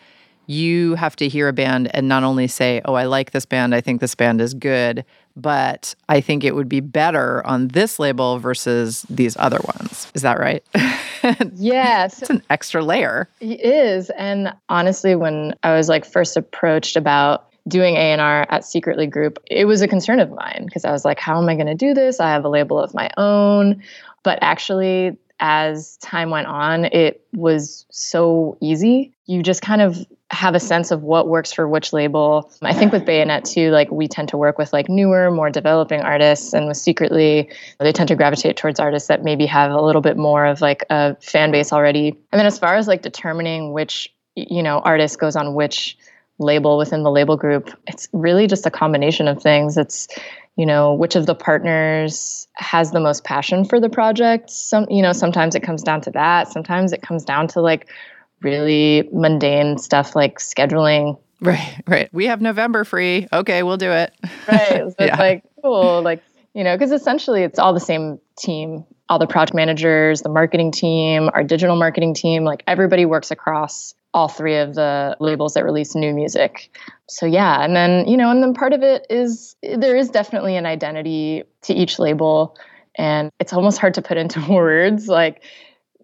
you 0.48 0.96
have 0.96 1.16
to 1.18 1.28
hear 1.28 1.48
a 1.48 1.54
band 1.54 1.94
and 1.94 2.08
not 2.08 2.24
only 2.24 2.48
say, 2.48 2.82
"Oh, 2.86 2.96
I 2.96 3.04
like 3.04 3.32
this 3.32 3.46
band, 3.46 3.76
I 3.76 3.82
think 3.82 4.02
this 4.02 4.16
band 4.16 4.42
is 4.42 4.56
good," 4.56 5.06
but 5.36 5.94
I 6.10 6.22
think 6.22 6.44
it 6.44 6.56
would 6.56 6.68
be 6.68 6.80
better 6.80 7.46
on 7.46 7.68
this 7.68 8.00
label 8.00 8.40
versus 8.40 9.06
these 9.12 9.38
other 9.38 9.60
ones. 9.78 10.08
Is 10.16 10.24
that 10.24 10.40
right? 10.40 10.64
yes. 11.54 12.22
it's 12.22 12.32
an 12.32 12.42
extra 12.50 12.84
layer. 12.84 13.30
It 13.40 13.62
is. 13.64 14.10
And 14.12 14.52
honestly, 14.70 15.16
when 15.16 15.54
I 15.62 15.76
was 15.76 15.88
like 15.88 16.04
first 16.04 16.36
approached 16.36 16.96
about 16.96 17.49
doing 17.68 17.96
A&R 17.96 18.46
at 18.50 18.66
Secretly 18.66 19.08
Group, 19.08 19.40
it 19.46 19.66
was 19.66 19.82
a 19.82 19.88
concern 19.88 20.20
of 20.20 20.32
mine 20.32 20.64
because 20.66 20.86
I 20.86 20.92
was 20.92 21.06
like, 21.06 21.20
how 21.20 21.42
am 21.42 21.50
I 21.50 21.56
going 21.56 21.68
to 21.68 21.76
do 21.76 21.94
this? 21.94 22.20
I 22.20 22.30
have 22.30 22.46
a 22.46 22.50
label 22.50 22.80
of 22.80 22.94
my 22.94 23.10
own. 23.18 23.82
But 24.24 24.40
actually, 24.42 25.18
as 25.40 25.98
time 25.98 26.30
went 26.30 26.48
on, 26.48 26.86
it 26.86 27.26
was 27.34 27.86
so 27.92 28.58
easy. 28.62 29.14
You 29.26 29.42
just 29.42 29.62
kind 29.62 29.82
of 29.82 30.06
have 30.32 30.54
a 30.54 30.60
sense 30.60 30.92
of 30.92 31.02
what 31.02 31.28
works 31.28 31.52
for 31.52 31.68
which 31.68 31.92
label. 31.92 32.52
I 32.62 32.74
think 32.74 32.92
with 32.92 33.06
Bayonet 33.06 33.46
too, 33.46 33.72
like 33.72 33.90
we 33.90 34.08
tend 34.08 34.30
to 34.30 34.38
work 34.38 34.58
with 34.58 34.72
like 34.74 34.88
newer, 34.88 35.32
more 35.32 35.50
developing 35.50 36.02
artists, 36.02 36.54
and 36.54 36.68
with 36.68 36.78
Secretly, 36.78 37.50
they 37.80 37.92
tend 37.92 38.10
to 38.10 38.16
gravitate 38.16 38.58
towards 38.58 38.80
artists 38.80 39.08
that 39.08 39.24
maybe 39.24 39.46
have 39.48 39.72
a 39.72 39.82
little 39.82 40.02
bit 40.02 40.18
more 40.18 40.46
of 40.46 40.62
like 40.62 40.86
a 40.90 41.16
fan 41.16 41.52
base 41.52 41.74
already. 41.74 42.10
And 42.32 42.40
then 42.40 42.46
as 42.46 42.60
far 42.60 42.76
as 42.76 42.88
like 42.88 43.02
determining 43.02 43.74
which 43.74 44.14
you 44.36 44.62
know 44.62 44.80
artist 44.80 45.20
goes 45.20 45.36
on 45.36 45.56
which 45.56 45.98
label 46.40 46.78
within 46.78 47.04
the 47.04 47.12
label 47.12 47.38
group, 47.38 47.70
it's 47.88 48.08
really 48.14 48.48
just 48.48 48.66
a 48.66 48.72
combination 48.72 49.28
of 49.28 49.42
things. 49.42 49.78
It's 49.78 50.08
you 50.56 50.66
know 50.66 50.94
which 50.94 51.16
of 51.16 51.26
the 51.26 51.36
partners 51.36 52.48
has 52.56 52.92
the 52.92 53.00
most 53.00 53.24
passion 53.24 53.66
for 53.66 53.80
the 53.80 53.90
project. 53.90 54.50
Some 54.50 54.88
you 54.90 55.02
know 55.02 55.14
sometimes 55.14 55.56
it 55.56 55.62
comes 55.62 55.84
down 55.84 56.02
to 56.02 56.12
that. 56.12 56.52
Sometimes 56.52 56.94
it 56.94 57.02
comes 57.02 57.24
down 57.24 57.48
to 57.50 57.62
like 57.62 57.88
really 58.42 59.08
mundane 59.14 59.78
stuff 59.78 60.16
like 60.16 60.40
scheduling. 60.40 61.20
Right 61.42 61.82
right. 61.88 62.10
We 62.14 62.26
have 62.28 62.42
november 62.42 62.84
free. 62.84 63.28
Okay 63.32 63.64
we'll 63.64 63.78
do 63.78 63.92
it. 63.92 64.14
Right. 64.48 64.84
So 65.00 65.06
yeah. 65.06 65.06
it's 65.06 65.20
like 65.20 65.44
cool 65.62 66.02
like 66.02 66.24
you 66.54 66.64
know 66.64 66.76
because 66.76 66.92
essentially 66.92 67.44
it's 67.44 67.60
all 67.60 67.74
the 67.74 67.80
same 67.80 68.20
team. 68.38 68.86
All 69.08 69.18
the 69.18 69.28
project 69.28 69.56
managers 69.56 70.22
the 70.22 70.30
marketing 70.30 70.72
team 70.72 71.30
our 71.34 71.44
digital 71.44 71.76
marketing 71.76 72.14
team 72.14 72.44
like 72.44 72.64
everybody 72.68 73.06
works 73.06 73.32
across 73.32 73.96
all 74.14 74.28
three 74.28 74.56
of 74.56 74.76
the 74.76 75.16
labels 75.20 75.54
that 75.54 75.64
release 75.64 75.96
new 75.96 76.14
music. 76.14 76.72
So 77.08 77.26
yeah, 77.26 77.64
and 77.64 77.76
then 77.76 78.08
you 78.08 78.18
know, 78.18 78.32
and 78.32 78.42
then 78.42 78.54
part 78.54 78.74
of 78.74 78.82
it 78.82 79.06
is 79.10 79.56
there 79.62 79.96
is 79.96 80.10
definitely 80.10 80.56
an 80.56 80.66
identity 80.66 81.44
to 81.64 81.74
each 81.74 82.00
label, 82.00 82.58
and 82.96 83.32
it's 83.40 83.54
almost 83.54 83.78
hard 83.78 83.94
to 83.96 84.02
put 84.02 84.18
into 84.18 84.44
words. 84.50 85.08
Like 85.08 85.44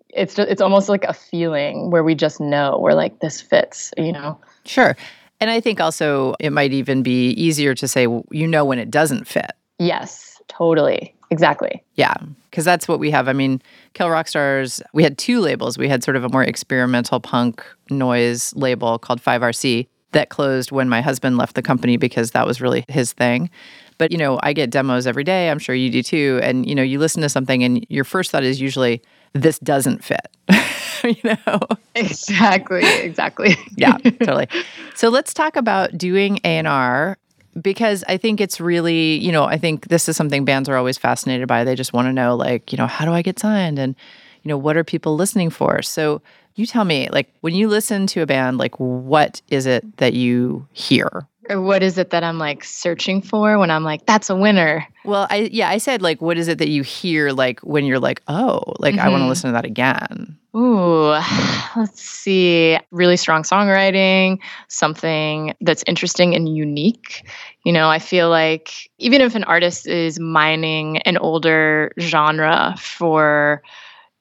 it's 0.10 0.36
just, 0.36 0.50
it's 0.50 0.62
almost 0.62 0.90
like 0.90 1.04
a 1.06 1.14
feeling 1.14 1.92
where 1.92 2.04
we 2.04 2.16
just 2.16 2.40
know 2.40 2.78
we're 2.80 2.94
like 2.94 3.20
this 3.20 3.42
fits. 3.42 3.94
You 3.98 4.12
know. 4.12 4.40
Sure. 4.66 4.96
And 5.42 5.50
I 5.50 5.60
think 5.60 5.82
also 5.82 6.36
it 6.40 6.52
might 6.52 6.72
even 6.72 7.04
be 7.04 7.32
easier 7.32 7.76
to 7.76 7.88
say, 7.88 8.08
you 8.32 8.48
know, 8.48 8.64
when 8.64 8.80
it 8.80 8.90
doesn't 8.90 9.28
fit. 9.28 9.52
Yes, 9.80 10.42
totally. 10.48 11.15
Exactly. 11.36 11.84
Yeah, 11.96 12.14
because 12.50 12.64
that's 12.64 12.88
what 12.88 12.98
we 12.98 13.12
have. 13.12 13.28
I 13.28 13.34
mean, 13.34 13.62
Kill 13.94 14.10
Rock 14.10 14.30
Stars, 14.30 14.82
we 14.94 15.04
had 15.04 15.18
two 15.18 15.42
labels. 15.42 15.78
We 15.78 15.90
had 15.90 16.02
sort 16.02 16.16
of 16.16 16.24
a 16.24 16.30
more 16.30 16.46
experimental 16.46 17.20
punk 17.20 17.62
noise 17.90 18.56
label 18.56 18.98
called 18.98 19.22
5RC 19.22 19.88
that 20.14 20.30
closed 20.30 20.72
when 20.72 20.88
my 20.88 21.02
husband 21.02 21.38
left 21.38 21.56
the 21.56 21.62
company 21.62 21.98
because 21.98 22.32
that 22.32 22.48
was 22.48 22.62
really 22.62 22.86
his 22.88 23.12
thing. 23.12 23.50
But, 23.98 24.14
you 24.14 24.18
know, 24.18 24.40
I 24.44 24.54
get 24.54 24.70
demos 24.70 25.08
every 25.08 25.26
day. 25.26 25.50
I'm 25.50 25.60
sure 25.60 25.76
you 25.76 25.90
do 25.90 26.02
too. 26.02 26.40
And, 26.42 26.66
you 26.66 26.74
know, 26.74 26.84
you 26.84 27.00
listen 27.00 27.22
to 27.22 27.28
something 27.28 27.66
and 27.66 27.86
your 27.90 28.06
first 28.06 28.32
thought 28.32 28.44
is 28.44 28.62
usually, 28.62 29.02
this 29.34 29.60
doesn't 29.60 30.02
fit. 30.06 30.26
you 31.04 31.36
know? 31.46 31.60
Exactly. 31.96 32.84
Exactly. 33.02 33.58
yeah, 33.76 33.98
totally. 33.98 34.48
So 34.96 35.10
let's 35.10 35.34
talk 35.34 35.58
about 35.58 35.98
doing 35.98 36.40
A&R 36.46 37.18
because 37.62 38.04
I 38.08 38.18
think 38.18 38.42
it's 38.42 38.60
really, 38.60 39.16
you 39.16 39.32
know, 39.32 39.46
I 39.46 39.58
think 39.58 39.88
this 39.88 40.10
is 40.10 40.18
something 40.18 40.46
bands 40.46 40.68
are 40.70 40.76
always 40.76 40.98
fascinated 40.98 41.48
by. 41.48 41.64
They 41.64 41.76
just 41.76 41.94
want 41.94 42.08
to 42.08 42.14
know, 42.14 42.36
like, 42.36 42.72
you 42.72 42.78
know, 42.78 42.88
how 42.88 43.06
do 43.06 43.12
I 43.12 43.22
get 43.22 43.40
signed? 43.40 43.80
And, 43.80 43.96
you 44.44 44.50
know, 44.50 44.58
what 44.58 44.78
are 44.78 44.84
people 44.84 45.16
listening 45.16 45.50
for? 45.50 45.82
So 45.82 46.22
you 46.56 46.66
tell 46.66 46.86
me, 46.86 47.10
like, 47.12 47.34
when 47.42 47.54
you 47.54 47.68
listen 47.68 48.08
to 48.08 48.22
a 48.22 48.26
band, 48.26 48.58
like, 48.58 48.76
what 48.80 49.42
is 49.50 49.66
it 49.66 49.98
that 49.98 50.14
you 50.14 50.68
hear? 50.74 51.28
Or 51.50 51.62
what 51.62 51.84
is 51.84 51.98
it 51.98 52.10
that 52.10 52.24
I'm 52.24 52.38
like 52.38 52.64
searching 52.64 53.22
for 53.22 53.60
when 53.60 53.70
I'm 53.70 53.84
like, 53.84 54.06
that's 54.06 54.30
a 54.30 54.36
winner? 54.36 54.88
Well, 55.04 55.28
I, 55.30 55.50
yeah, 55.52 55.70
I 55.70 55.78
said, 55.78 56.02
like, 56.02 56.22
what 56.22 56.38
is 56.38 56.48
it 56.48 56.58
that 56.58 56.70
you 56.70 56.82
hear, 56.82 57.32
like, 57.32 57.60
when 57.60 57.86
you're 57.86 58.00
like, 58.00 58.22
oh, 58.28 58.64
like, 58.80 58.96
mm-hmm. 58.96 59.06
I 59.06 59.10
want 59.10 59.22
to 59.22 59.28
listen 59.28 59.50
to 59.50 59.54
that 59.54 59.66
again? 59.66 60.38
Ooh, 60.56 61.10
let's 61.76 62.02
see. 62.02 62.80
Really 62.92 63.18
strong 63.18 63.44
songwriting, 63.44 64.40
something 64.68 65.54
that's 65.62 65.84
interesting 65.86 66.34
and 66.34 66.56
unique. 66.56 67.28
You 67.64 67.74
know, 67.74 67.90
I 67.90 68.00
feel 68.00 68.30
like 68.30 68.90
even 68.98 69.22
if 69.22 69.36
an 69.36 69.44
artist 69.44 69.88
is 69.88 70.20
mining 70.20 70.98
an 71.00 71.18
older 71.18 71.92
genre 72.00 72.76
for 72.80 73.62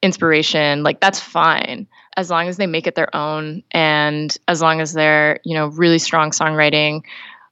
inspiration, 0.03 0.83
like 0.83 0.99
that's 0.99 1.19
fine 1.19 1.87
as 2.17 2.29
long 2.29 2.47
as 2.47 2.57
they 2.57 2.67
make 2.67 2.87
it 2.87 2.95
their 2.95 3.13
own 3.15 3.63
and 3.71 4.37
as 4.47 4.61
long 4.61 4.81
as 4.81 4.93
they're, 4.93 5.39
you 5.43 5.53
know, 5.53 5.67
really 5.67 5.99
strong 5.99 6.31
songwriting 6.31 7.03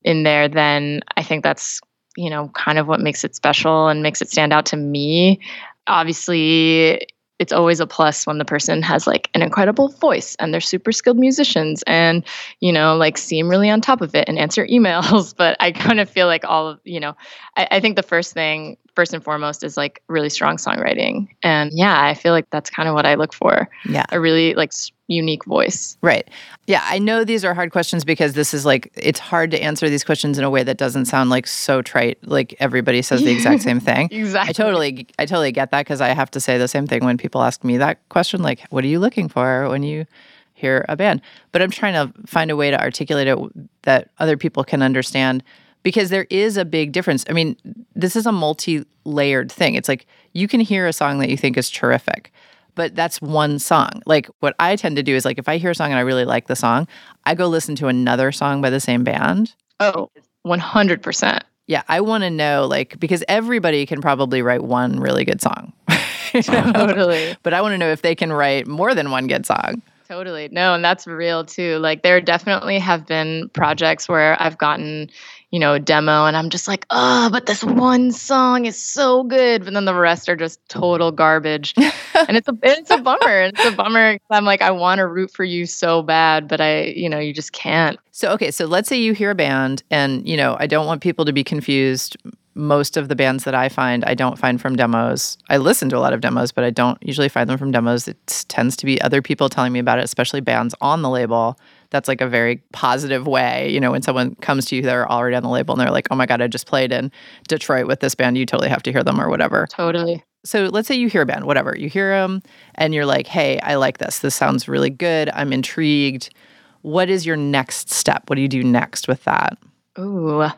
in 0.03 0.23
there, 0.23 0.47
then 0.47 1.01
I 1.17 1.23
think 1.23 1.43
that's, 1.43 1.81
you 2.15 2.29
know, 2.29 2.49
kind 2.49 2.77
of 2.77 2.87
what 2.87 2.99
makes 2.99 3.23
it 3.23 3.35
special 3.35 3.87
and 3.87 4.03
makes 4.03 4.21
it 4.21 4.29
stand 4.29 4.53
out 4.53 4.65
to 4.67 4.77
me. 4.77 5.39
Obviously, 5.87 7.07
it's 7.39 7.51
always 7.51 7.79
a 7.79 7.87
plus 7.87 8.27
when 8.27 8.37
the 8.37 8.45
person 8.45 8.81
has 8.81 9.07
like 9.07 9.29
an 9.33 9.41
incredible 9.41 9.89
voice 9.89 10.35
and 10.39 10.53
they're 10.53 10.61
super 10.61 10.91
skilled 10.91 11.17
musicians 11.17 11.83
and 11.87 12.23
you 12.59 12.71
know 12.71 12.95
like 12.95 13.17
seem 13.17 13.49
really 13.49 13.69
on 13.69 13.81
top 13.81 14.01
of 14.01 14.15
it 14.15 14.27
and 14.27 14.37
answer 14.37 14.65
emails. 14.67 15.35
But 15.35 15.57
i 15.59 15.71
kind 15.71 15.99
of 15.99 16.09
feel 16.09 16.27
like 16.27 16.45
all 16.45 16.69
of 16.69 16.79
you 16.83 16.99
know 16.99 17.15
I, 17.57 17.67
I, 17.71 17.79
think 17.79 17.95
the 17.95 18.03
first 18.03 18.33
thing 18.33 18.77
first 18.95 19.13
and 19.13 19.23
foremost 19.23 19.63
is 19.63 19.77
like 19.77 20.01
really 20.07 20.29
strong 20.29 20.57
songwriting. 20.57 21.27
And 21.41 21.71
yeah 21.73 22.01
i 22.01 22.13
feel 22.13 22.33
like 22.33 22.49
that's 22.49 22.69
kind 22.69 22.87
of 22.87 22.95
what 22.95 23.05
i 23.05 23.15
look 23.15 23.33
for. 23.33 23.69
Yeah. 23.85 24.05
A 24.11 24.19
really 24.19 24.53
like 24.53 24.71
unique 25.07 25.45
voice. 25.45 25.97
Right. 26.01 26.29
Yeah 26.65 26.81
i 26.83 26.97
know 26.97 27.25
these 27.25 27.43
are 27.43 27.53
hard 27.53 27.71
questions 27.71 28.05
because 28.05 28.33
this 28.33 28.53
is 28.53 28.65
like 28.65 28.89
it's 28.95 29.19
hard 29.19 29.51
to 29.51 29.61
answer 29.61 29.89
these 29.89 30.03
questions 30.03 30.37
in 30.37 30.45
a 30.45 30.49
way 30.49 30.63
that 30.63 30.77
doesn't 30.77 31.05
sound 31.05 31.29
like 31.29 31.45
so 31.45 31.81
trite 31.81 32.17
like 32.23 32.55
everybody 32.59 33.01
says 33.01 33.21
the 33.21 33.31
exact 33.31 33.63
same 33.63 33.79
thing. 33.91 34.07
Exactly. 34.11 34.49
i 34.49 34.53
totally 34.53 35.07
i 35.19 35.25
totally 35.25 35.51
get 35.51 35.71
that 35.71 35.81
because 35.81 35.99
i 35.99 36.09
have 36.09 36.31
to 36.31 36.39
say 36.39 36.57
the 36.57 36.69
same 36.69 36.87
thing 36.87 37.03
when 37.03 37.17
people 37.17 37.41
ask 37.41 37.65
me 37.65 37.77
that 37.77 37.97
question 38.07 38.41
like 38.41 38.61
what 38.69 38.83
are 38.85 38.87
you 38.87 38.99
looking 38.99 39.27
for 39.27 39.67
when 39.69 39.83
you 39.83 40.05
hear 40.53 40.85
a 40.87 40.95
band? 40.95 41.21
But 41.51 41.61
i'm 41.61 41.71
trying 41.71 41.93
to 41.93 42.13
find 42.25 42.49
a 42.49 42.55
way 42.55 42.71
to 42.71 42.79
articulate 42.79 43.27
it 43.27 43.37
that 43.81 44.09
other 44.19 44.37
people 44.37 44.63
can 44.63 44.81
understand 44.81 45.43
because 45.83 46.09
there 46.09 46.27
is 46.29 46.57
a 46.57 46.65
big 46.65 46.93
difference. 46.93 47.25
I 47.29 47.33
mean, 47.33 47.57
this 47.93 48.15
is 48.15 48.25
a 48.25 48.31
multi 48.31 48.85
layered 49.03 49.51
thing. 49.51 49.75
It's 49.75 49.89
like 49.89 50.07
you 50.31 50.47
can 50.47 50.61
hear 50.61 50.87
a 50.87 50.93
song 50.93 51.19
that 51.19 51.29
you 51.29 51.37
think 51.37 51.57
is 51.57 51.69
terrific, 51.69 52.31
but 52.75 52.95
that's 52.95 53.21
one 53.21 53.59
song. 53.59 54.01
Like 54.05 54.27
what 54.39 54.55
I 54.59 54.75
tend 54.75 54.95
to 54.97 55.03
do 55.03 55.15
is 55.15 55.25
like 55.25 55.37
if 55.37 55.47
I 55.49 55.57
hear 55.57 55.71
a 55.71 55.75
song 55.75 55.91
and 55.91 55.97
I 55.97 56.01
really 56.01 56.25
like 56.25 56.47
the 56.47 56.55
song, 56.55 56.87
I 57.25 57.35
go 57.35 57.47
listen 57.47 57.75
to 57.77 57.87
another 57.87 58.31
song 58.31 58.61
by 58.61 58.69
the 58.69 58.79
same 58.79 59.03
band. 59.03 59.53
Oh, 59.79 60.09
100%. 60.45 61.41
Yeah, 61.67 61.83
I 61.87 62.01
want 62.01 62.23
to 62.23 62.29
know 62.29 62.65
like 62.65 62.99
because 62.99 63.23
everybody 63.27 63.85
can 63.85 64.01
probably 64.01 64.41
write 64.41 64.63
one 64.63 64.99
really 64.99 65.23
good 65.23 65.41
song. 65.41 65.73
Totally. 66.33 67.37
but 67.43 67.53
I 67.53 67.61
want 67.61 67.73
to 67.73 67.77
know 67.77 67.89
if 67.91 68.01
they 68.01 68.15
can 68.15 68.33
write 68.33 68.67
more 68.67 68.93
than 68.93 69.11
one 69.11 69.27
good 69.27 69.45
song. 69.45 69.81
Totally. 70.07 70.49
No, 70.51 70.73
and 70.73 70.83
that's 70.83 71.07
real 71.07 71.45
too. 71.45 71.77
Like 71.77 72.03
there 72.03 72.19
definitely 72.19 72.79
have 72.79 73.07
been 73.07 73.49
projects 73.53 74.09
where 74.09 74.41
I've 74.41 74.57
gotten, 74.57 75.09
you 75.53 75.59
know, 75.59 75.77
demo 75.77 76.25
and 76.25 76.35
I'm 76.35 76.49
just 76.49 76.67
like, 76.67 76.83
oh, 76.89 77.29
but 77.31 77.45
this 77.45 77.63
one 77.63 78.11
song 78.11 78.65
is 78.65 78.75
so 78.75 79.21
good. 79.23 79.63
But 79.63 79.75
then 79.75 79.85
the 79.85 79.93
rest 79.93 80.27
are 80.27 80.35
just 80.35 80.67
total 80.67 81.11
garbage. 81.11 81.75
and 81.77 82.35
it's 82.35 82.47
a 82.47 82.57
it's 82.63 82.89
a 82.89 82.97
bummer. 82.97 83.41
It's 83.43 83.63
a 83.63 83.71
bummer. 83.71 84.17
I'm 84.31 84.45
like, 84.45 84.63
I 84.63 84.71
want 84.71 84.97
to 84.97 85.05
root 85.05 85.29
for 85.29 85.43
you 85.43 85.67
so 85.67 86.01
bad, 86.01 86.47
but 86.47 86.59
I, 86.59 86.85
you 86.85 87.07
know, 87.07 87.19
you 87.19 87.35
just 87.35 87.53
can't. 87.53 87.99
So 88.11 88.31
okay, 88.31 88.49
so 88.49 88.65
let's 88.65 88.89
say 88.89 88.97
you 88.97 89.13
hear 89.13 89.29
a 89.29 89.35
band 89.35 89.83
and 89.91 90.27
you 90.27 90.37
know, 90.37 90.57
I 90.59 90.65
don't 90.65 90.87
want 90.87 91.03
people 91.03 91.23
to 91.23 91.31
be 91.31 91.43
confused 91.43 92.17
most 92.55 92.97
of 92.97 93.07
the 93.07 93.15
bands 93.15 93.43
that 93.43 93.53
I 93.53 93.69
find, 93.69 94.03
I 94.05 94.15
don't 94.15 94.39
find 94.39 94.59
from 94.59 94.75
demos. 94.75 95.37
I 95.49 95.57
listen 95.57 95.87
to 95.89 95.97
a 95.97 95.99
lot 95.99 96.13
of 96.13 96.21
demos, 96.21 96.51
but 96.51 96.63
I 96.63 96.69
don't 96.71 96.97
usually 97.01 97.29
find 97.29 97.49
them 97.49 97.57
from 97.57 97.71
demos. 97.71 98.07
It 98.07 98.45
tends 98.47 98.75
to 98.77 98.85
be 98.85 99.01
other 99.01 99.21
people 99.21 99.49
telling 99.49 99.73
me 99.73 99.79
about 99.79 99.99
it, 99.99 100.03
especially 100.03 100.41
bands 100.41 100.73
on 100.81 101.01
the 101.03 101.09
label. 101.09 101.59
That's 101.93 102.07
like 102.07 102.21
a 102.21 102.27
very 102.27 102.57
positive 102.73 103.27
way. 103.27 103.69
You 103.71 103.79
know, 103.79 103.91
when 103.91 104.01
someone 104.01 104.33
comes 104.35 104.65
to 104.65 104.75
you, 104.75 104.81
they're 104.81 105.09
already 105.09 105.35
on 105.35 105.43
the 105.43 105.49
label 105.49 105.73
and 105.73 105.79
they're 105.79 105.91
like, 105.91 106.07
oh 106.09 106.15
my 106.15 106.25
God, 106.25 106.41
I 106.41 106.47
just 106.47 106.65
played 106.65 106.91
in 106.91 107.11
Detroit 107.47 107.85
with 107.87 107.99
this 107.99 108.15
band. 108.15 108.35
You 108.35 108.47
totally 108.47 108.69
have 108.69 108.81
to 108.83 108.91
hear 108.91 109.03
them 109.03 109.21
or 109.21 109.29
whatever. 109.29 109.67
Totally. 109.69 110.23
So 110.43 110.65
let's 110.65 110.87
say 110.87 110.95
you 110.95 111.07
hear 111.07 111.21
a 111.21 111.25
band, 111.25 111.45
whatever. 111.45 111.77
You 111.77 111.87
hear 111.87 112.09
them 112.19 112.41
and 112.75 112.95
you're 112.95 113.05
like, 113.05 113.27
hey, 113.27 113.59
I 113.59 113.75
like 113.75 113.99
this. 113.99 114.19
This 114.19 114.33
sounds 114.33 114.67
really 114.67 114.89
good. 114.89 115.29
I'm 115.33 115.53
intrigued. 115.53 116.33
What 116.81 117.09
is 117.09 117.25
your 117.25 117.37
next 117.37 117.91
step? 117.91 118.23
What 118.27 118.35
do 118.35 118.41
you 118.41 118.49
do 118.49 118.63
next 118.63 119.07
with 119.07 119.23
that? 119.25 119.57
Ooh. 119.99 120.49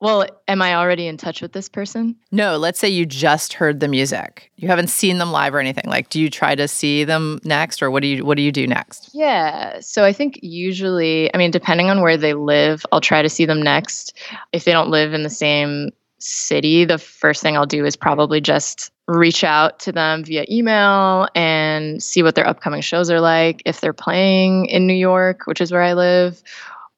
Well, 0.00 0.26
am 0.48 0.62
I 0.62 0.74
already 0.74 1.06
in 1.06 1.16
touch 1.18 1.42
with 1.42 1.52
this 1.52 1.68
person? 1.68 2.16
No, 2.32 2.56
let's 2.56 2.78
say 2.78 2.88
you 2.88 3.04
just 3.04 3.52
heard 3.52 3.80
the 3.80 3.88
music. 3.88 4.50
You 4.56 4.68
haven't 4.68 4.88
seen 4.88 5.18
them 5.18 5.30
live 5.30 5.54
or 5.54 5.60
anything. 5.60 5.84
Like 5.86 6.08
do 6.08 6.20
you 6.20 6.30
try 6.30 6.54
to 6.54 6.66
see 6.66 7.04
them 7.04 7.40
next 7.44 7.82
or 7.82 7.90
what 7.90 8.02
do 8.02 8.08
you 8.08 8.24
what 8.24 8.36
do 8.36 8.42
you 8.42 8.52
do 8.52 8.66
next? 8.66 9.10
Yeah. 9.12 9.80
So 9.80 10.04
I 10.04 10.12
think 10.12 10.38
usually, 10.42 11.32
I 11.34 11.38
mean, 11.38 11.50
depending 11.50 11.90
on 11.90 12.00
where 12.00 12.16
they 12.16 12.34
live, 12.34 12.84
I'll 12.92 13.00
try 13.00 13.22
to 13.22 13.28
see 13.28 13.44
them 13.44 13.62
next. 13.62 14.16
If 14.52 14.64
they 14.64 14.72
don't 14.72 14.90
live 14.90 15.12
in 15.12 15.22
the 15.22 15.30
same 15.30 15.90
city, 16.18 16.84
the 16.84 16.98
first 16.98 17.42
thing 17.42 17.56
I'll 17.56 17.66
do 17.66 17.84
is 17.84 17.96
probably 17.96 18.40
just 18.40 18.90
reach 19.06 19.42
out 19.42 19.80
to 19.80 19.92
them 19.92 20.24
via 20.24 20.44
email 20.48 21.26
and 21.34 22.02
see 22.02 22.22
what 22.22 22.36
their 22.36 22.46
upcoming 22.46 22.80
shows 22.80 23.10
are 23.10 23.20
like. 23.20 23.62
If 23.64 23.80
they're 23.80 23.92
playing 23.92 24.66
in 24.66 24.86
New 24.86 24.94
York, 24.94 25.46
which 25.46 25.60
is 25.60 25.72
where 25.72 25.82
I 25.82 25.94
live, 25.94 26.42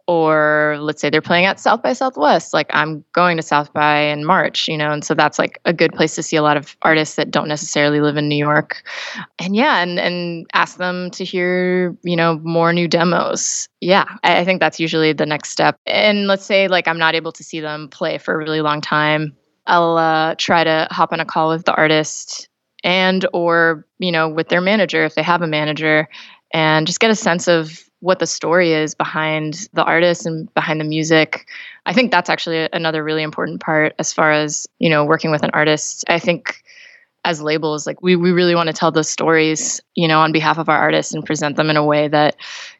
or 0.06 0.76
let's 0.80 1.00
say 1.00 1.10
they're 1.10 1.22
playing 1.22 1.44
at 1.44 1.60
South 1.60 1.82
by 1.82 1.92
Southwest, 1.92 2.52
like 2.52 2.68
I'm 2.70 3.04
going 3.12 3.36
to 3.36 3.42
South 3.42 3.72
by 3.72 3.98
in 3.98 4.24
March, 4.24 4.68
you 4.68 4.76
know, 4.76 4.90
and 4.90 5.04
so 5.04 5.14
that's 5.14 5.38
like 5.38 5.60
a 5.64 5.72
good 5.72 5.92
place 5.92 6.14
to 6.16 6.22
see 6.22 6.36
a 6.36 6.42
lot 6.42 6.56
of 6.56 6.76
artists 6.82 7.16
that 7.16 7.30
don't 7.30 7.48
necessarily 7.48 8.00
live 8.00 8.16
in 8.16 8.28
New 8.28 8.36
York. 8.36 8.82
And 9.38 9.54
yeah, 9.54 9.78
and 9.82 9.98
and 9.98 10.46
ask 10.54 10.78
them 10.78 11.10
to 11.12 11.24
hear, 11.24 11.96
you 12.02 12.16
know, 12.16 12.40
more 12.42 12.72
new 12.72 12.88
demos. 12.88 13.68
Yeah, 13.80 14.04
I, 14.22 14.38
I 14.38 14.44
think 14.44 14.60
that's 14.60 14.80
usually 14.80 15.12
the 15.12 15.26
next 15.26 15.50
step. 15.50 15.76
And 15.86 16.26
let's 16.26 16.44
say 16.44 16.68
like 16.68 16.88
I'm 16.88 16.98
not 16.98 17.14
able 17.14 17.32
to 17.32 17.44
see 17.44 17.60
them 17.60 17.88
play 17.88 18.18
for 18.18 18.34
a 18.34 18.38
really 18.38 18.60
long 18.60 18.80
time. 18.80 19.36
I'll 19.66 19.96
uh, 19.96 20.34
try 20.38 20.64
to 20.64 20.88
hop 20.90 21.12
on 21.12 21.20
a 21.20 21.24
call 21.24 21.50
with 21.50 21.64
the 21.64 21.74
artist 21.74 22.48
and 22.84 23.26
or 23.32 23.86
you 23.98 24.10
know 24.10 24.28
with 24.28 24.48
their 24.48 24.60
manager 24.60 25.04
if 25.04 25.14
they 25.14 25.22
have 25.22 25.42
a 25.42 25.46
manager 25.46 26.08
and 26.52 26.86
just 26.86 27.00
get 27.00 27.10
a 27.10 27.14
sense 27.14 27.48
of 27.48 27.84
what 28.02 28.18
the 28.18 28.26
story 28.26 28.72
is 28.72 28.94
behind 28.96 29.68
the 29.74 29.84
artist 29.84 30.26
and 30.26 30.52
behind 30.54 30.80
the 30.80 30.84
music. 30.84 31.46
I 31.86 31.92
think 31.92 32.10
that's 32.10 32.28
actually 32.28 32.68
another 32.72 33.04
really 33.04 33.22
important 33.22 33.60
part 33.60 33.94
as 34.00 34.12
far 34.12 34.32
as, 34.32 34.66
you 34.80 34.90
know, 34.90 35.04
working 35.04 35.30
with 35.30 35.44
an 35.44 35.50
artist. 35.54 36.04
I 36.08 36.18
think 36.18 36.64
as 37.24 37.40
labels, 37.40 37.86
like 37.86 38.02
we, 38.02 38.16
we 38.16 38.32
really 38.32 38.56
want 38.56 38.66
to 38.66 38.72
tell 38.72 38.90
the 38.90 39.04
stories, 39.04 39.80
you 39.94 40.08
know, 40.08 40.20
on 40.20 40.32
behalf 40.32 40.58
of 40.58 40.68
our 40.68 40.76
artists 40.76 41.14
and 41.14 41.24
present 41.24 41.54
them 41.54 41.70
in 41.70 41.76
a 41.76 41.84
way 41.84 42.08
that 42.08 42.34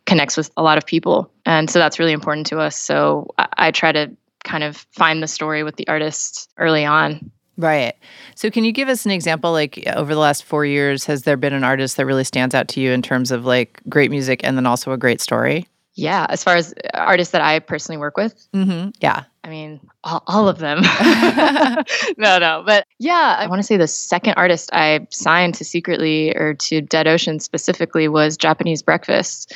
connects 0.06 0.36
with 0.36 0.50
a 0.56 0.62
lot 0.64 0.76
of 0.76 0.84
people. 0.84 1.30
And 1.46 1.70
so 1.70 1.78
that's 1.78 2.00
really 2.00 2.10
important 2.10 2.48
to 2.48 2.58
us. 2.58 2.76
So 2.76 3.32
I, 3.38 3.46
I 3.58 3.70
try 3.70 3.92
to 3.92 4.10
kind 4.42 4.64
of 4.64 4.78
find 4.90 5.22
the 5.22 5.28
story 5.28 5.62
with 5.62 5.76
the 5.76 5.86
artist 5.86 6.50
early 6.58 6.84
on. 6.84 7.30
Right. 7.56 7.94
So, 8.34 8.50
can 8.50 8.64
you 8.64 8.72
give 8.72 8.88
us 8.88 9.04
an 9.04 9.10
example? 9.10 9.52
Like, 9.52 9.82
over 9.94 10.14
the 10.14 10.20
last 10.20 10.44
four 10.44 10.64
years, 10.64 11.04
has 11.06 11.22
there 11.22 11.36
been 11.36 11.52
an 11.52 11.64
artist 11.64 11.96
that 11.96 12.06
really 12.06 12.24
stands 12.24 12.54
out 12.54 12.68
to 12.68 12.80
you 12.80 12.92
in 12.92 13.02
terms 13.02 13.30
of 13.30 13.44
like 13.44 13.80
great 13.88 14.10
music 14.10 14.40
and 14.42 14.56
then 14.56 14.66
also 14.66 14.92
a 14.92 14.96
great 14.96 15.20
story? 15.20 15.66
Yeah. 15.94 16.26
As 16.30 16.42
far 16.42 16.56
as 16.56 16.74
artists 16.94 17.32
that 17.32 17.42
I 17.42 17.58
personally 17.58 17.98
work 17.98 18.16
with, 18.16 18.46
mm-hmm. 18.52 18.90
yeah. 19.00 19.24
I 19.44 19.48
mean, 19.50 19.80
all, 20.04 20.22
all 20.26 20.48
of 20.48 20.58
them. 20.58 20.80
no, 22.16 22.38
no. 22.38 22.62
But 22.64 22.86
yeah, 22.98 23.36
I 23.38 23.46
want 23.46 23.58
to 23.58 23.62
say 23.62 23.76
the 23.76 23.88
second 23.88 24.34
artist 24.34 24.70
I 24.72 25.06
signed 25.10 25.54
to 25.56 25.64
Secretly 25.64 26.34
or 26.36 26.54
to 26.54 26.80
Dead 26.80 27.06
Ocean 27.06 27.40
specifically 27.40 28.08
was 28.08 28.36
Japanese 28.36 28.82
Breakfast. 28.82 29.54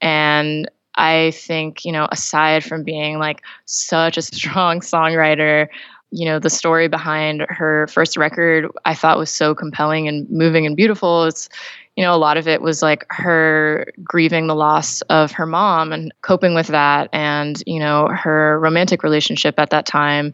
And 0.00 0.68
I 0.96 1.30
think, 1.30 1.84
you 1.84 1.92
know, 1.92 2.08
aside 2.10 2.64
from 2.64 2.82
being 2.82 3.18
like 3.18 3.42
such 3.64 4.18
a 4.18 4.22
strong 4.22 4.80
songwriter, 4.80 5.68
you 6.10 6.24
know 6.24 6.38
the 6.38 6.50
story 6.50 6.88
behind 6.88 7.44
her 7.48 7.86
first 7.88 8.16
record 8.16 8.70
i 8.84 8.94
thought 8.94 9.18
was 9.18 9.30
so 9.30 9.54
compelling 9.54 10.08
and 10.08 10.28
moving 10.30 10.66
and 10.66 10.76
beautiful. 10.76 11.24
It's 11.24 11.48
you 11.96 12.04
know 12.04 12.14
a 12.14 12.16
lot 12.16 12.36
of 12.36 12.46
it 12.48 12.62
was 12.62 12.82
like 12.82 13.04
her 13.10 13.92
grieving 14.02 14.46
the 14.46 14.54
loss 14.54 15.02
of 15.02 15.32
her 15.32 15.46
mom 15.46 15.92
and 15.92 16.12
coping 16.22 16.54
with 16.54 16.68
that 16.68 17.08
and 17.12 17.62
you 17.66 17.78
know 17.78 18.08
her 18.08 18.58
romantic 18.60 19.02
relationship 19.02 19.58
at 19.58 19.70
that 19.70 19.86
time. 19.86 20.32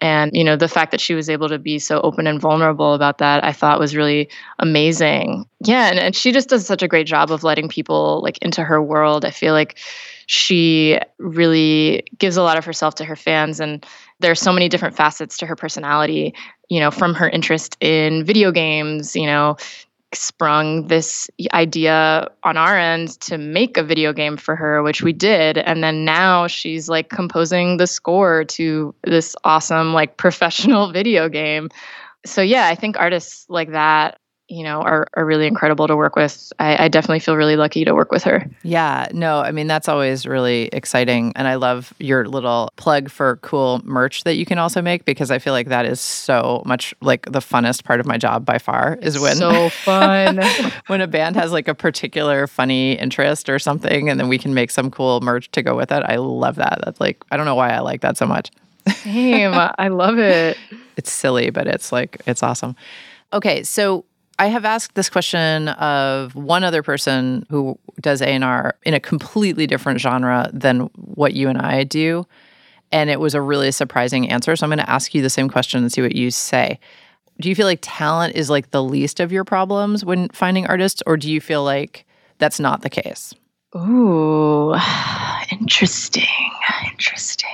And 0.00 0.32
you 0.34 0.42
know 0.42 0.56
the 0.56 0.66
fact 0.66 0.90
that 0.90 1.00
she 1.00 1.14
was 1.14 1.30
able 1.30 1.48
to 1.48 1.58
be 1.58 1.78
so 1.78 2.00
open 2.00 2.26
and 2.26 2.40
vulnerable 2.40 2.92
about 2.94 3.18
that 3.18 3.44
i 3.44 3.52
thought 3.52 3.78
was 3.78 3.94
really 3.94 4.28
amazing. 4.58 5.46
Yeah 5.60 5.88
and, 5.88 5.98
and 6.00 6.16
she 6.16 6.32
just 6.32 6.48
does 6.48 6.66
such 6.66 6.82
a 6.82 6.88
great 6.88 7.06
job 7.06 7.30
of 7.30 7.44
letting 7.44 7.68
people 7.68 8.20
like 8.22 8.38
into 8.38 8.64
her 8.64 8.82
world. 8.82 9.24
I 9.24 9.30
feel 9.30 9.54
like 9.54 9.78
she 10.26 10.98
really 11.18 12.04
gives 12.18 12.36
a 12.36 12.42
lot 12.42 12.56
of 12.56 12.64
herself 12.64 12.94
to 12.96 13.04
her 13.04 13.16
fans 13.16 13.60
and 13.60 13.84
there's 14.20 14.40
so 14.40 14.52
many 14.52 14.68
different 14.68 14.96
facets 14.96 15.36
to 15.38 15.46
her 15.46 15.56
personality 15.56 16.34
you 16.68 16.80
know 16.80 16.90
from 16.90 17.14
her 17.14 17.28
interest 17.28 17.76
in 17.80 18.24
video 18.24 18.52
games 18.52 19.16
you 19.16 19.26
know 19.26 19.56
sprung 20.14 20.88
this 20.88 21.30
idea 21.54 22.28
on 22.44 22.56
our 22.56 22.76
end 22.76 23.18
to 23.20 23.38
make 23.38 23.76
a 23.76 23.82
video 23.82 24.12
game 24.12 24.36
for 24.36 24.56
her 24.56 24.82
which 24.82 25.02
we 25.02 25.12
did. 25.12 25.58
And 25.58 25.82
then 25.82 26.04
now 26.04 26.46
she's 26.46 26.88
like 26.88 27.08
composing 27.08 27.78
the 27.78 27.86
score 27.86 28.44
to 28.44 28.94
this 29.04 29.34
awesome 29.44 29.92
like 29.92 30.16
professional 30.18 30.92
video 30.92 31.28
game. 31.28 31.70
So 32.24 32.42
yeah 32.42 32.68
i 32.68 32.74
think 32.74 32.96
artists 32.98 33.46
like 33.48 33.72
that 33.72 34.18
you 34.52 34.62
know 34.62 34.82
are, 34.82 35.06
are 35.14 35.24
really 35.24 35.46
incredible 35.46 35.86
to 35.86 35.96
work 35.96 36.14
with. 36.14 36.52
I, 36.58 36.84
I, 36.84 36.88
definitely 36.88 37.20
feel 37.20 37.36
really 37.36 37.56
lucky 37.56 37.86
to 37.86 37.94
work 37.94 38.12
with 38.12 38.22
her. 38.24 38.46
Yeah 38.62 39.08
no 39.12 39.40
i 39.40 39.50
mean 39.50 39.66
that's 39.66 39.88
always 39.88 40.26
really 40.26 40.64
exciting 40.72 41.32
and 41.36 41.48
i 41.48 41.54
love 41.54 41.94
your 41.98 42.26
little 42.28 42.70
plug 42.76 43.10
for 43.10 43.36
cool 43.36 43.80
merch 43.84 44.24
that 44.24 44.34
you 44.34 44.44
can 44.44 44.58
also 44.58 44.82
make 44.82 45.04
because 45.04 45.30
i 45.30 45.38
feel 45.38 45.52
like 45.52 45.68
that 45.68 45.86
is 45.86 46.00
so 46.00 46.62
much 46.66 46.94
like 47.00 47.30
the 47.30 47.40
funnest 47.40 47.84
part 47.84 48.00
of 48.00 48.06
my 48.06 48.18
job 48.18 48.44
by 48.44 48.58
far 48.58 48.98
is 49.02 49.18
when 49.18 49.36
so 49.36 49.68
fun. 49.84 50.40
when 50.86 51.00
a 51.00 51.06
band 51.06 51.36
has 51.36 51.52
like 51.52 51.68
a 51.68 51.74
particular 51.74 52.46
funny 52.46 52.92
interest 52.92 53.48
or 53.48 53.58
something 53.58 54.08
and 54.08 54.20
then 54.20 54.28
we 54.28 54.38
can 54.38 54.54
make 54.54 54.70
some 54.70 54.90
cool 54.90 55.20
merch 55.20 55.50
to 55.52 55.62
go 55.62 55.74
with 55.76 55.90
it. 55.92 56.02
I 56.06 56.16
love 56.16 56.56
that. 56.56 56.80
That's 56.84 57.00
like 57.00 57.22
i 57.30 57.36
don't 57.36 57.46
know 57.46 57.54
why 57.54 57.70
i 57.70 57.80
like 57.80 58.00
that 58.02 58.16
so 58.16 58.26
much. 58.26 58.50
Same. 58.96 59.52
I 59.54 59.88
love 59.88 60.18
it. 60.18 60.56
It's 60.94 61.10
silly 61.10 61.48
but 61.48 61.66
it's 61.66 61.90
like 61.90 62.20
it's 62.26 62.42
awesome. 62.42 62.76
Okay 63.32 63.62
so 63.62 64.04
I 64.42 64.46
have 64.46 64.64
asked 64.64 64.96
this 64.96 65.08
question 65.08 65.68
of 65.68 66.34
one 66.34 66.64
other 66.64 66.82
person 66.82 67.46
who 67.48 67.78
does 68.00 68.20
A&R 68.20 68.74
in 68.82 68.92
a 68.92 68.98
completely 68.98 69.68
different 69.68 70.00
genre 70.00 70.50
than 70.52 70.90
what 70.96 71.34
you 71.34 71.48
and 71.48 71.58
I 71.58 71.84
do, 71.84 72.26
and 72.90 73.08
it 73.08 73.20
was 73.20 73.36
a 73.36 73.40
really 73.40 73.70
surprising 73.70 74.28
answer. 74.28 74.56
So 74.56 74.64
I'm 74.64 74.70
going 74.70 74.80
to 74.80 74.90
ask 74.90 75.14
you 75.14 75.22
the 75.22 75.30
same 75.30 75.48
question 75.48 75.80
and 75.80 75.92
see 75.92 76.02
what 76.02 76.16
you 76.16 76.32
say. 76.32 76.80
Do 77.40 77.50
you 77.50 77.54
feel 77.54 77.68
like 77.68 77.78
talent 77.82 78.34
is 78.34 78.50
like 78.50 78.72
the 78.72 78.82
least 78.82 79.20
of 79.20 79.30
your 79.30 79.44
problems 79.44 80.04
when 80.04 80.28
finding 80.30 80.66
artists, 80.66 81.04
or 81.06 81.16
do 81.16 81.30
you 81.30 81.40
feel 81.40 81.62
like 81.62 82.04
that's 82.38 82.58
not 82.58 82.82
the 82.82 82.90
case? 82.90 83.32
Ooh, 83.76 84.74
interesting. 85.52 86.26
Interesting. 86.90 87.48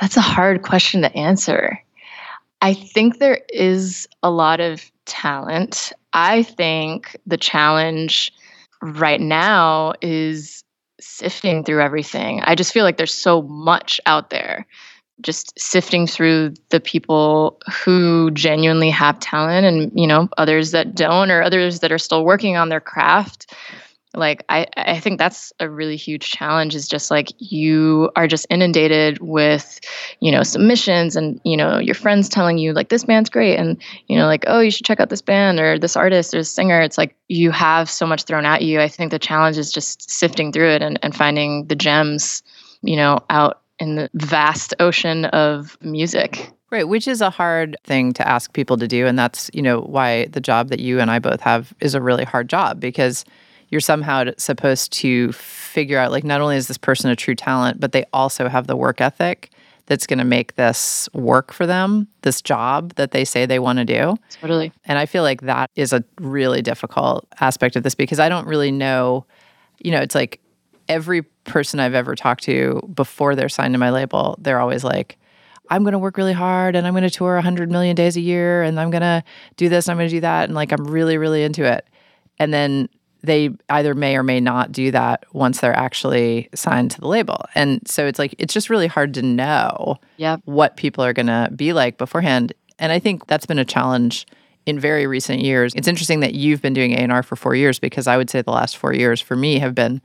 That's 0.00 0.16
a 0.16 0.22
hard 0.22 0.62
question 0.62 1.02
to 1.02 1.14
answer. 1.14 1.78
I 2.62 2.72
think 2.72 3.18
there 3.18 3.42
is 3.52 4.08
a 4.22 4.30
lot 4.30 4.60
of 4.60 4.90
talent. 5.10 5.92
I 6.12 6.44
think 6.44 7.16
the 7.26 7.36
challenge 7.36 8.32
right 8.80 9.20
now 9.20 9.92
is 10.00 10.64
sifting 11.00 11.64
through 11.64 11.82
everything. 11.82 12.40
I 12.44 12.54
just 12.54 12.72
feel 12.72 12.84
like 12.84 12.96
there's 12.96 13.12
so 13.12 13.42
much 13.42 14.00
out 14.06 14.30
there. 14.30 14.66
Just 15.20 15.52
sifting 15.58 16.06
through 16.06 16.54
the 16.70 16.80
people 16.80 17.60
who 17.84 18.30
genuinely 18.30 18.88
have 18.88 19.18
talent 19.18 19.66
and, 19.66 19.92
you 19.94 20.06
know, 20.06 20.28
others 20.38 20.70
that 20.70 20.94
don't 20.94 21.30
or 21.30 21.42
others 21.42 21.80
that 21.80 21.92
are 21.92 21.98
still 21.98 22.24
working 22.24 22.56
on 22.56 22.70
their 22.70 22.80
craft 22.80 23.52
like 24.14 24.44
i 24.48 24.66
i 24.76 24.98
think 24.98 25.18
that's 25.18 25.52
a 25.60 25.68
really 25.68 25.96
huge 25.96 26.30
challenge 26.30 26.74
is 26.74 26.88
just 26.88 27.10
like 27.10 27.28
you 27.38 28.10
are 28.16 28.26
just 28.26 28.46
inundated 28.50 29.18
with 29.20 29.80
you 30.18 30.32
know 30.32 30.42
submissions 30.42 31.14
and 31.14 31.40
you 31.44 31.56
know 31.56 31.78
your 31.78 31.94
friends 31.94 32.28
telling 32.28 32.58
you 32.58 32.72
like 32.72 32.88
this 32.88 33.04
band's 33.04 33.30
great 33.30 33.56
and 33.56 33.80
you 34.08 34.16
know 34.16 34.26
like 34.26 34.44
oh 34.48 34.60
you 34.60 34.70
should 34.70 34.86
check 34.86 34.98
out 34.98 35.10
this 35.10 35.22
band 35.22 35.60
or 35.60 35.78
this 35.78 35.96
artist 35.96 36.34
or 36.34 36.38
this 36.38 36.50
singer 36.50 36.80
it's 36.80 36.98
like 36.98 37.14
you 37.28 37.50
have 37.50 37.88
so 37.88 38.06
much 38.06 38.24
thrown 38.24 38.44
at 38.44 38.62
you 38.62 38.80
i 38.80 38.88
think 38.88 39.10
the 39.10 39.18
challenge 39.18 39.56
is 39.56 39.72
just 39.72 40.10
sifting 40.10 40.52
through 40.52 40.70
it 40.70 40.82
and, 40.82 40.98
and 41.02 41.14
finding 41.14 41.66
the 41.66 41.76
gems 41.76 42.42
you 42.82 42.96
know 42.96 43.18
out 43.30 43.60
in 43.78 43.94
the 43.94 44.10
vast 44.14 44.74
ocean 44.80 45.26
of 45.26 45.78
music 45.80 46.52
Right, 46.72 46.86
which 46.86 47.08
is 47.08 47.20
a 47.20 47.30
hard 47.30 47.76
thing 47.82 48.12
to 48.12 48.28
ask 48.28 48.52
people 48.52 48.76
to 48.76 48.86
do. 48.86 49.04
And 49.04 49.18
that's, 49.18 49.50
you 49.52 49.60
know, 49.60 49.80
why 49.80 50.26
the 50.26 50.40
job 50.40 50.68
that 50.68 50.78
you 50.78 51.00
and 51.00 51.10
I 51.10 51.18
both 51.18 51.40
have 51.40 51.74
is 51.80 51.96
a 51.96 52.00
really 52.00 52.22
hard 52.22 52.48
job 52.48 52.78
because 52.78 53.24
you're 53.70 53.80
somehow 53.80 54.24
supposed 54.36 54.92
to 54.92 55.32
figure 55.32 55.98
out 55.98 56.10
like 56.10 56.24
not 56.24 56.40
only 56.40 56.56
is 56.56 56.68
this 56.68 56.78
person 56.78 57.10
a 57.10 57.16
true 57.16 57.34
talent, 57.34 57.80
but 57.80 57.92
they 57.92 58.04
also 58.12 58.48
have 58.48 58.66
the 58.66 58.76
work 58.76 59.00
ethic 59.00 59.50
that's 59.86 60.06
going 60.06 60.18
to 60.18 60.24
make 60.24 60.54
this 60.54 61.08
work 61.12 61.52
for 61.52 61.66
them, 61.66 62.06
this 62.22 62.40
job 62.40 62.94
that 62.94 63.10
they 63.10 63.24
say 63.24 63.46
they 63.46 63.58
want 63.58 63.78
to 63.78 63.84
do. 63.84 64.16
Totally. 64.40 64.72
And 64.84 64.98
I 64.98 65.06
feel 65.06 65.22
like 65.22 65.40
that 65.42 65.70
is 65.74 65.92
a 65.92 66.04
really 66.20 66.62
difficult 66.62 67.26
aspect 67.40 67.74
of 67.74 67.82
this 67.82 67.94
because 67.94 68.20
I 68.20 68.28
don't 68.28 68.46
really 68.46 68.70
know, 68.70 69.26
you 69.78 69.90
know, 69.90 70.00
it's 70.00 70.14
like 70.14 70.40
every 70.88 71.22
person 71.22 71.80
I've 71.80 71.94
ever 71.94 72.14
talked 72.14 72.44
to 72.44 72.80
before 72.94 73.34
they're 73.34 73.48
signed 73.48 73.74
to 73.74 73.78
my 73.78 73.90
label, 73.90 74.36
they're 74.40 74.60
always 74.60 74.84
like, 74.84 75.18
I'm 75.70 75.82
going 75.82 75.92
to 75.92 75.98
work 75.98 76.16
really 76.16 76.32
hard 76.32 76.74
and 76.74 76.86
I'm 76.86 76.92
going 76.92 77.04
to 77.04 77.10
tour 77.10 77.34
100 77.34 77.70
million 77.70 77.94
days 77.94 78.16
a 78.16 78.20
year 78.20 78.62
and 78.62 78.78
I'm 78.78 78.90
going 78.90 79.02
to 79.02 79.22
do 79.56 79.68
this 79.68 79.86
and 79.86 79.92
I'm 79.92 79.98
going 79.98 80.08
to 80.08 80.16
do 80.16 80.20
that. 80.20 80.44
And 80.44 80.54
like, 80.54 80.72
I'm 80.72 80.84
really, 80.84 81.16
really 81.16 81.44
into 81.44 81.64
it. 81.64 81.86
And 82.38 82.52
then 82.52 82.88
they 83.22 83.50
either 83.68 83.94
may 83.94 84.16
or 84.16 84.22
may 84.22 84.40
not 84.40 84.72
do 84.72 84.90
that 84.90 85.24
once 85.32 85.60
they're 85.60 85.76
actually 85.76 86.48
signed 86.54 86.90
to 86.92 87.00
the 87.00 87.08
label. 87.08 87.44
And 87.54 87.86
so 87.86 88.06
it's 88.06 88.18
like 88.18 88.34
it's 88.38 88.54
just 88.54 88.70
really 88.70 88.86
hard 88.86 89.14
to 89.14 89.22
know 89.22 89.98
yep. 90.16 90.40
what 90.44 90.76
people 90.76 91.04
are 91.04 91.12
going 91.12 91.26
to 91.26 91.50
be 91.54 91.72
like 91.72 91.98
beforehand. 91.98 92.52
And 92.78 92.92
I 92.92 92.98
think 92.98 93.26
that's 93.26 93.46
been 93.46 93.58
a 93.58 93.64
challenge 93.64 94.26
in 94.66 94.78
very 94.78 95.06
recent 95.06 95.40
years. 95.40 95.74
It's 95.74 95.88
interesting 95.88 96.20
that 96.20 96.34
you've 96.34 96.62
been 96.62 96.74
doing 96.74 96.92
A&R 96.92 97.22
for 97.22 97.36
4 97.36 97.54
years 97.54 97.78
because 97.78 98.06
I 98.06 98.16
would 98.16 98.30
say 98.30 98.42
the 98.42 98.50
last 98.52 98.76
4 98.76 98.94
years 98.94 99.20
for 99.20 99.36
me 99.36 99.58
have 99.58 99.74
been 99.74 100.00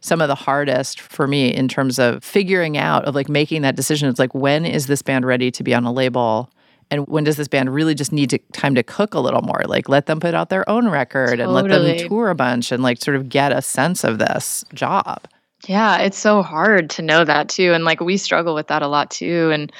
some 0.00 0.20
of 0.20 0.28
the 0.28 0.34
hardest 0.34 1.00
for 1.00 1.26
me 1.26 1.52
in 1.52 1.66
terms 1.66 1.98
of 1.98 2.22
figuring 2.22 2.78
out 2.78 3.04
of 3.04 3.14
like 3.14 3.28
making 3.28 3.62
that 3.62 3.76
decision. 3.76 4.08
It's 4.08 4.18
like 4.18 4.34
when 4.34 4.64
is 4.64 4.86
this 4.86 5.02
band 5.02 5.26
ready 5.26 5.50
to 5.50 5.62
be 5.64 5.74
on 5.74 5.84
a 5.84 5.92
label? 5.92 6.50
And 6.90 7.06
when 7.06 7.24
does 7.24 7.36
this 7.36 7.48
band 7.48 7.74
really 7.74 7.94
just 7.94 8.12
need 8.12 8.30
to, 8.30 8.38
time 8.52 8.74
to 8.74 8.82
cook 8.82 9.14
a 9.14 9.20
little 9.20 9.42
more? 9.42 9.62
Like 9.66 9.88
let 9.88 10.06
them 10.06 10.20
put 10.20 10.34
out 10.34 10.48
their 10.48 10.68
own 10.68 10.88
record 10.88 11.38
and 11.38 11.52
let 11.52 11.68
them 11.68 12.08
tour 12.08 12.30
a 12.30 12.34
bunch 12.34 12.72
and 12.72 12.82
like 12.82 13.02
sort 13.02 13.16
of 13.16 13.28
get 13.28 13.52
a 13.52 13.60
sense 13.60 14.04
of 14.04 14.18
this 14.18 14.64
job. 14.72 15.26
Yeah, 15.66 15.98
it's 15.98 16.18
so 16.18 16.42
hard 16.42 16.90
to 16.90 17.02
know 17.02 17.24
that 17.24 17.48
too. 17.48 17.72
And 17.72 17.84
like 17.84 18.00
we 18.00 18.16
struggle 18.16 18.54
with 18.54 18.68
that 18.68 18.82
a 18.82 18.88
lot 18.88 19.10
too. 19.10 19.50
And 19.52 19.72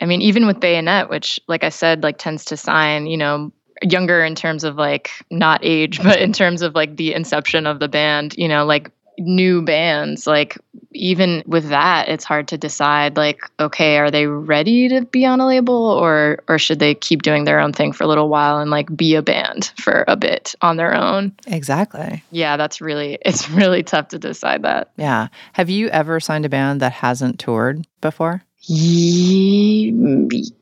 I 0.00 0.06
mean, 0.06 0.22
even 0.22 0.46
with 0.46 0.60
Bayonet, 0.60 1.10
which, 1.10 1.38
like 1.46 1.64
I 1.64 1.68
said, 1.68 2.02
like 2.02 2.16
tends 2.16 2.44
to 2.46 2.56
sign, 2.56 3.06
you 3.06 3.16
know, 3.16 3.52
younger 3.82 4.22
in 4.22 4.34
terms 4.34 4.64
of 4.64 4.76
like 4.76 5.10
not 5.30 5.60
age, 5.62 6.02
but 6.02 6.20
in 6.20 6.32
terms 6.32 6.62
of 6.62 6.74
like 6.74 6.96
the 6.96 7.12
inception 7.14 7.66
of 7.66 7.80
the 7.80 7.88
band, 7.88 8.34
you 8.38 8.48
know, 8.48 8.64
like 8.64 8.90
new 9.18 9.62
bands, 9.62 10.26
like 10.26 10.58
even 10.92 11.42
with 11.46 11.68
that, 11.68 12.08
it's 12.08 12.24
hard 12.24 12.48
to 12.48 12.58
decide 12.58 13.16
like, 13.16 13.40
okay, 13.58 13.98
are 13.98 14.10
they 14.10 14.26
ready 14.26 14.88
to 14.88 15.02
be 15.02 15.24
on 15.24 15.40
a 15.40 15.46
label 15.46 15.74
or 15.74 16.42
or 16.48 16.58
should 16.58 16.78
they 16.78 16.94
keep 16.94 17.22
doing 17.22 17.44
their 17.44 17.60
own 17.60 17.72
thing 17.72 17.92
for 17.92 18.04
a 18.04 18.06
little 18.06 18.28
while 18.28 18.58
and 18.58 18.70
like 18.70 18.94
be 18.94 19.14
a 19.14 19.22
band 19.22 19.72
for 19.76 20.04
a 20.08 20.16
bit 20.16 20.54
on 20.62 20.76
their 20.76 20.94
own? 20.94 21.32
Exactly. 21.46 22.22
Yeah, 22.30 22.56
that's 22.56 22.80
really 22.80 23.18
it's 23.24 23.48
really 23.50 23.82
tough 23.82 24.08
to 24.08 24.18
decide 24.18 24.62
that. 24.62 24.90
Yeah. 24.96 25.28
Have 25.52 25.70
you 25.70 25.88
ever 25.88 26.20
signed 26.20 26.44
a 26.46 26.48
band 26.48 26.80
that 26.80 26.92
hasn't 26.92 27.38
toured 27.38 27.86
before? 28.00 28.42
Ye- 28.62 29.92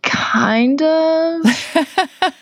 kind 0.03 0.83
of. 0.83 1.43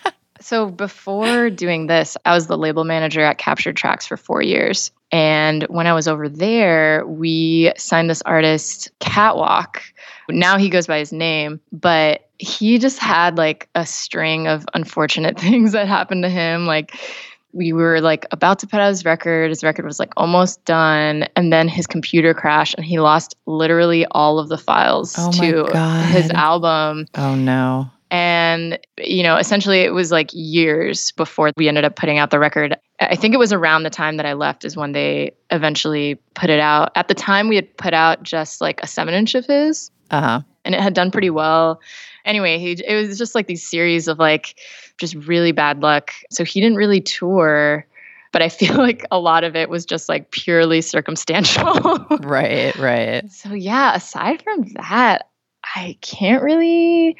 so 0.47 0.71
before 0.71 1.51
doing 1.51 1.89
this, 1.89 2.17
I 2.25 2.33
was 2.33 2.47
the 2.47 2.57
label 2.57 2.85
manager 2.85 3.21
at 3.21 3.37
Captured 3.37 3.77
Tracks 3.77 4.07
for 4.07 4.17
four 4.17 4.43
years. 4.43 4.93
And 5.11 5.65
when 5.65 5.89
I 5.89 5.93
was 5.93 6.07
over 6.07 6.29
there, 6.29 7.05
we 7.05 7.73
signed 7.77 8.09
this 8.09 8.23
artist, 8.23 8.93
Catwalk. 9.01 9.83
Now 10.31 10.57
he 10.57 10.69
goes 10.69 10.87
by 10.87 11.01
his 11.01 11.13
name, 11.13 11.61
but 11.73 12.31
he 12.39 12.79
just 12.79 13.01
had 13.01 13.37
like 13.37 13.69
a 13.75 13.85
string 13.85 14.47
of 14.47 14.65
unfortunate 14.73 15.37
things 15.41 15.73
that 15.73 15.89
happened 15.89 16.23
to 16.23 16.29
him. 16.29 16.65
Like, 16.65 16.97
we 17.53 17.73
were 17.73 18.01
like 18.01 18.25
about 18.31 18.61
to 18.61 18.69
put 18.69 18.79
out 18.79 18.91
his 18.91 19.05
record. 19.05 19.49
His 19.49 19.65
record 19.65 19.85
was 19.85 19.99
like 19.99 20.13
almost 20.17 20.65
done. 20.65 21.27
And 21.35 21.53
then 21.53 21.67
his 21.67 21.89
computer 21.89 22.35
crashed 22.35 22.75
and 22.75 22.85
he 22.85 23.01
lost 23.01 23.35
literally 23.47 24.07
all 24.13 24.39
of 24.39 24.49
the 24.49 24.59
files 24.59 25.13
Oh 25.19 25.33
to 25.33 25.65
his 26.13 26.31
album. 26.31 27.07
Oh 27.17 27.35
no. 27.35 27.91
And, 28.11 28.79
you 28.99 29.23
know, 29.23 29.37
essentially 29.37 29.81
it 29.81 29.93
was 29.93 30.13
like 30.13 30.31
years 30.33 31.11
before 31.13 31.51
we 31.57 31.69
ended 31.69 31.85
up 31.85 31.97
putting 31.97 32.19
out 32.19 32.31
the 32.31 32.39
record. 32.39 32.77
I 33.01 33.17
think 33.17 33.35
it 33.35 33.39
was 33.39 33.53
around 33.53 33.83
the 33.83 33.91
time 33.91 34.17
that 34.17 34.27
I 34.27 34.33
left 34.35 34.65
is 34.65 34.77
when 34.77 34.93
they 34.93 35.33
eventually 35.51 36.15
put 36.35 36.49
it 36.49 36.61
out. 36.61 36.93
At 36.95 37.09
the 37.09 37.15
time, 37.15 37.49
we 37.49 37.57
had 37.57 37.77
put 37.77 37.93
out 37.93 38.23
just 38.23 38.61
like 38.61 38.81
a 38.83 38.87
seven 38.87 39.13
inch 39.13 39.35
of 39.35 39.45
his 39.47 39.91
Uh 40.11 40.21
huh. 40.21 40.41
and 40.65 40.75
it 40.75 40.81
had 40.81 40.95
done 40.95 41.11
pretty 41.11 41.31
well. 41.31 41.81
Anyway, 42.25 42.59
he 42.59 42.73
it 42.73 42.95
was 42.95 43.19
just 43.19 43.35
like 43.35 43.49
these 43.49 43.67
series 43.67 44.09
of 44.09 44.19
like 44.19 44.55
just 44.99 45.15
really 45.15 45.53
bad 45.53 45.83
luck. 45.83 46.13
So 46.31 46.43
he 46.45 46.61
didn't 46.61 46.77
really 46.79 47.01
tour, 47.01 47.87
but 48.33 48.41
I 48.41 48.49
feel 48.61 48.77
like 48.77 49.05
a 49.11 49.19
lot 49.19 49.43
of 49.45 49.57
it 49.57 49.69
was 49.69 49.85
just 49.85 50.09
like 50.09 50.31
purely 50.31 50.81
circumstantial. 50.81 52.07
Right, 52.23 52.75
right. 52.77 53.31
so 53.31 53.53
yeah, 53.53 53.95
aside 53.95 54.43
from 54.43 54.63
that, 54.77 55.29
I 55.75 55.99
can't 56.01 56.43
really 56.43 57.17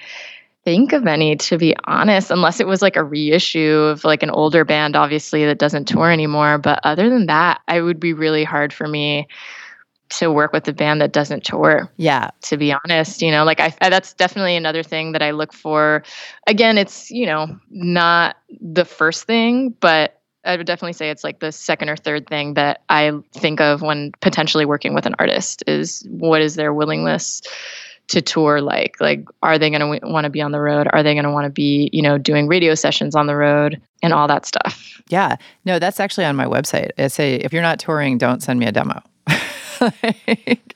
think 0.67 0.93
of 0.93 1.07
any 1.07 1.37
to 1.37 1.57
be 1.57 1.77
honest, 1.85 2.33
unless 2.33 2.59
it 2.59 2.67
was 2.67 2.83
like 2.83 2.97
a 2.97 3.05
reissue 3.05 3.79
of 3.79 4.03
like 4.03 4.25
an 4.25 4.31
older 4.31 4.65
band, 4.65 4.97
obviously 4.97 5.47
that 5.47 5.59
doesn't 5.59 5.87
tour 5.87 6.11
anymore. 6.11 6.59
But 6.59 6.81
other 6.83 7.09
than 7.09 7.27
that, 7.27 7.61
I 7.69 7.81
would 7.81 8.01
be 8.01 8.13
really 8.13 8.43
hard 8.43 8.73
for 8.73 8.89
me 8.89 9.29
to 10.09 10.33
work 10.33 10.53
with 10.53 10.67
a 10.67 10.73
band 10.73 11.01
that 11.01 11.13
doesn't 11.13 11.45
tour 11.45 11.89
Yeah. 11.97 12.31
to 12.43 12.57
be 12.57 12.73
honest 12.73 13.23
you 13.23 13.31
know 13.33 13.45
like 13.45 13.59
I, 13.59 13.75
I 13.81 13.91
that's 13.91 14.13
definitely 14.13 14.55
another 14.55 14.85
thing 14.85 15.11
that 15.13 15.23
i 15.23 15.33
look 15.33 15.53
for 15.53 16.05
again 16.47 16.79
it's 16.79 17.11
you 17.11 17.27
know 17.27 17.59
not 17.71 18.37
the 18.61 18.85
first 18.85 19.25
thing 19.25 19.71
but 19.81 20.21
i 20.45 20.57
would 20.57 20.65
definitely 20.65 20.93
say 20.93 21.11
it's 21.11 21.25
like 21.25 21.41
the 21.41 21.51
second 21.51 21.89
or 21.89 21.97
third 21.97 22.29
thing 22.29 22.55
that 22.55 22.83
i 22.89 23.11
think 23.35 23.61
of 23.61 23.83
when 23.83 24.13
potentially 24.21 24.65
working 24.65 24.95
with 24.95 25.07
an 25.07 25.17
artist 25.19 25.65
is 25.67 26.07
what 26.09 26.41
is 26.41 26.55
their 26.55 26.73
willingness 26.73 27.43
to 28.09 28.23
tour 28.23 28.61
like 28.61 28.97
like 29.01 29.25
are 29.43 29.59
they 29.59 29.69
going 29.71 29.81
to 29.81 29.99
w- 29.99 30.13
want 30.15 30.25
to 30.25 30.31
be 30.31 30.41
on 30.41 30.53
the 30.53 30.61
road 30.61 30.87
are 30.93 31.03
they 31.03 31.15
going 31.15 31.25
to 31.25 31.31
want 31.33 31.45
to 31.45 31.51
be 31.51 31.91
you 31.93 32.01
know 32.03 32.19
doing 32.19 32.47
radio 32.47 32.75
sessions 32.75 33.15
on 33.17 33.27
the 33.27 33.35
road 33.35 33.81
and 34.03 34.13
all 34.13 34.29
that 34.29 34.47
stuff 34.47 35.01
Yeah. 35.09 35.37
No, 35.65 35.79
that's 35.79 36.01
actually 36.01 36.25
on 36.25 36.35
my 36.35 36.47
website. 36.47 36.91
I 36.99 37.07
say 37.07 37.37
if 37.37 37.53
you're 37.53 37.63
not 37.63 37.79
touring, 37.79 38.19
don't 38.19 38.43
send 38.43 38.59
me 38.59 38.67
a 38.67 38.73
demo. 38.73 39.01
Like, 39.81 40.75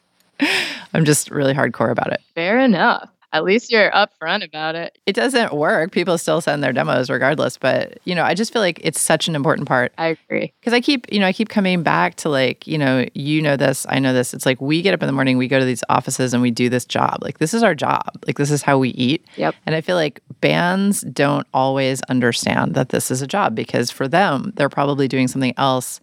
I'm 0.95 1.05
just 1.05 1.31
really 1.31 1.55
hardcore 1.55 1.91
about 1.91 2.12
it. 2.12 2.20
fair 2.35 2.59
enough 2.59 3.09
at 3.33 3.45
least 3.45 3.70
you're 3.70 3.91
upfront 3.93 4.45
about 4.45 4.74
it 4.74 4.99
It 5.07 5.14
doesn't 5.14 5.53
work. 5.53 5.93
People 5.93 6.18
still 6.18 6.41
send 6.41 6.62
their 6.62 6.72
demos 6.72 7.11
regardless, 7.11 7.57
but 7.57 7.99
you 8.05 8.14
know, 8.14 8.24
I 8.24 8.35
just 8.35 8.53
feel 8.53 8.62
like 8.62 8.81
it's 8.83 9.01
such 9.01 9.28
an 9.28 9.35
important 9.35 9.68
part 9.68 9.93
i 9.99 10.09
agree 10.09 10.53
because 10.61 10.72
I 10.72 10.81
keep, 10.81 11.11
you 11.12 11.18
know, 11.18 11.26
I 11.26 11.33
keep 11.33 11.49
coming 11.49 11.83
back 11.83 12.16
to 12.16 12.28
like, 12.28 12.66
you 12.66 12.78
know, 12.78 13.07
you 13.14 13.43
know 13.43 13.57
this, 13.57 13.87
I 13.89 13.99
know 13.99 14.12
this. 14.12 14.35
It's 14.35 14.47
like 14.47 14.61
we 14.61 14.83
get 14.83 14.95
up 14.95 15.03
in 15.03 15.07
the 15.07 15.12
morning, 15.12 15.39
we 15.39 15.49
go 15.49 15.59
to 15.59 15.64
these 15.64 15.83
offices 15.89 16.35
and 16.35 16.43
we 16.43 16.51
do 16.51 16.68
this 16.68 16.85
job. 16.85 17.18
Like 17.22 17.39
this 17.39 17.55
is 17.55 17.62
our 17.62 17.74
job. 17.74 18.09
Like 18.26 18.37
this 18.37 18.51
is 18.51 18.62
how 18.62 18.78
we 18.78 18.91
eat. 18.91 19.24
Yep. 19.37 19.55
And 19.66 19.74
I 19.74 19.81
feel 19.81 19.97
like 19.97 20.20
bands 20.41 21.03
don't 21.03 21.47
always 21.53 22.03
understand 22.03 22.74
that 22.74 22.91
this 22.91 23.11
is 23.11 23.22
a 23.22 23.26
job 23.26 23.55
because 23.55 23.91
for 23.91 24.09
them, 24.09 24.53
they're 24.57 24.68
probably 24.68 25.09
doing 25.09 25.28
something 25.28 25.55
else 25.57 26.01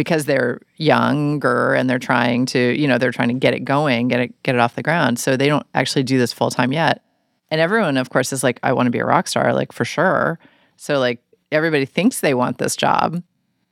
because 0.00 0.24
they're 0.24 0.62
younger 0.76 1.74
and 1.74 1.90
they're 1.90 1.98
trying 1.98 2.46
to, 2.46 2.58
you 2.58 2.88
know, 2.88 2.96
they're 2.96 3.12
trying 3.12 3.28
to 3.28 3.34
get 3.34 3.52
it 3.52 3.66
going, 3.66 4.08
get 4.08 4.18
it 4.18 4.42
get 4.42 4.54
it 4.54 4.58
off 4.58 4.74
the 4.74 4.82
ground. 4.82 5.18
So 5.18 5.36
they 5.36 5.46
don't 5.46 5.66
actually 5.74 6.04
do 6.04 6.16
this 6.16 6.32
full 6.32 6.50
time 6.50 6.72
yet. 6.72 7.04
And 7.50 7.60
everyone, 7.60 7.98
of 7.98 8.08
course, 8.08 8.32
is 8.32 8.42
like, 8.42 8.58
I 8.62 8.72
want 8.72 8.86
to 8.86 8.90
be 8.90 8.98
a 8.98 9.04
rock 9.04 9.28
star, 9.28 9.52
like 9.52 9.72
for 9.72 9.84
sure. 9.84 10.38
So 10.78 10.98
like 10.98 11.22
everybody 11.52 11.84
thinks 11.84 12.20
they 12.20 12.32
want 12.32 12.56
this 12.56 12.76
job. 12.76 13.22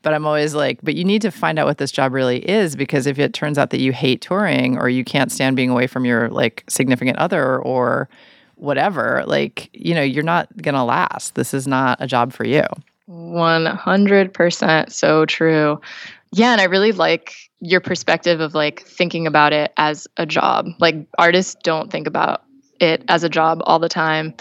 But 0.02 0.12
I'm 0.12 0.26
always 0.26 0.54
like, 0.54 0.80
but 0.82 0.96
you 0.96 1.04
need 1.04 1.22
to 1.22 1.30
find 1.30 1.58
out 1.58 1.66
what 1.66 1.78
this 1.78 1.90
job 1.90 2.12
really 2.12 2.46
is 2.46 2.76
because 2.76 3.06
if 3.06 3.18
it 3.18 3.32
turns 3.32 3.56
out 3.56 3.70
that 3.70 3.80
you 3.80 3.94
hate 3.94 4.20
touring 4.20 4.76
or 4.76 4.90
you 4.90 5.04
can't 5.04 5.32
stand 5.32 5.56
being 5.56 5.70
away 5.70 5.86
from 5.86 6.04
your 6.04 6.28
like 6.28 6.62
significant 6.68 7.16
other 7.16 7.58
or 7.58 8.10
whatever, 8.56 9.24
like, 9.26 9.70
you 9.72 9.94
know, 9.94 10.02
you're 10.02 10.22
not 10.22 10.54
gonna 10.60 10.84
last. 10.84 11.36
This 11.36 11.54
is 11.54 11.66
not 11.66 11.96
a 12.02 12.06
job 12.06 12.34
for 12.34 12.44
you. 12.44 12.64
100% 13.08 14.92
so 14.92 15.24
true. 15.24 15.80
Yeah, 16.32 16.52
and 16.52 16.60
I 16.60 16.64
really 16.64 16.92
like 16.92 17.34
your 17.60 17.80
perspective 17.80 18.40
of 18.40 18.54
like 18.54 18.82
thinking 18.82 19.26
about 19.26 19.52
it 19.52 19.72
as 19.76 20.06
a 20.16 20.26
job. 20.26 20.66
Like 20.78 20.96
artists 21.18 21.56
don't 21.62 21.90
think 21.90 22.06
about 22.06 22.42
it 22.80 23.02
as 23.08 23.24
a 23.24 23.28
job 23.28 23.60
all 23.64 23.78
the 23.78 23.88
time, 23.88 24.34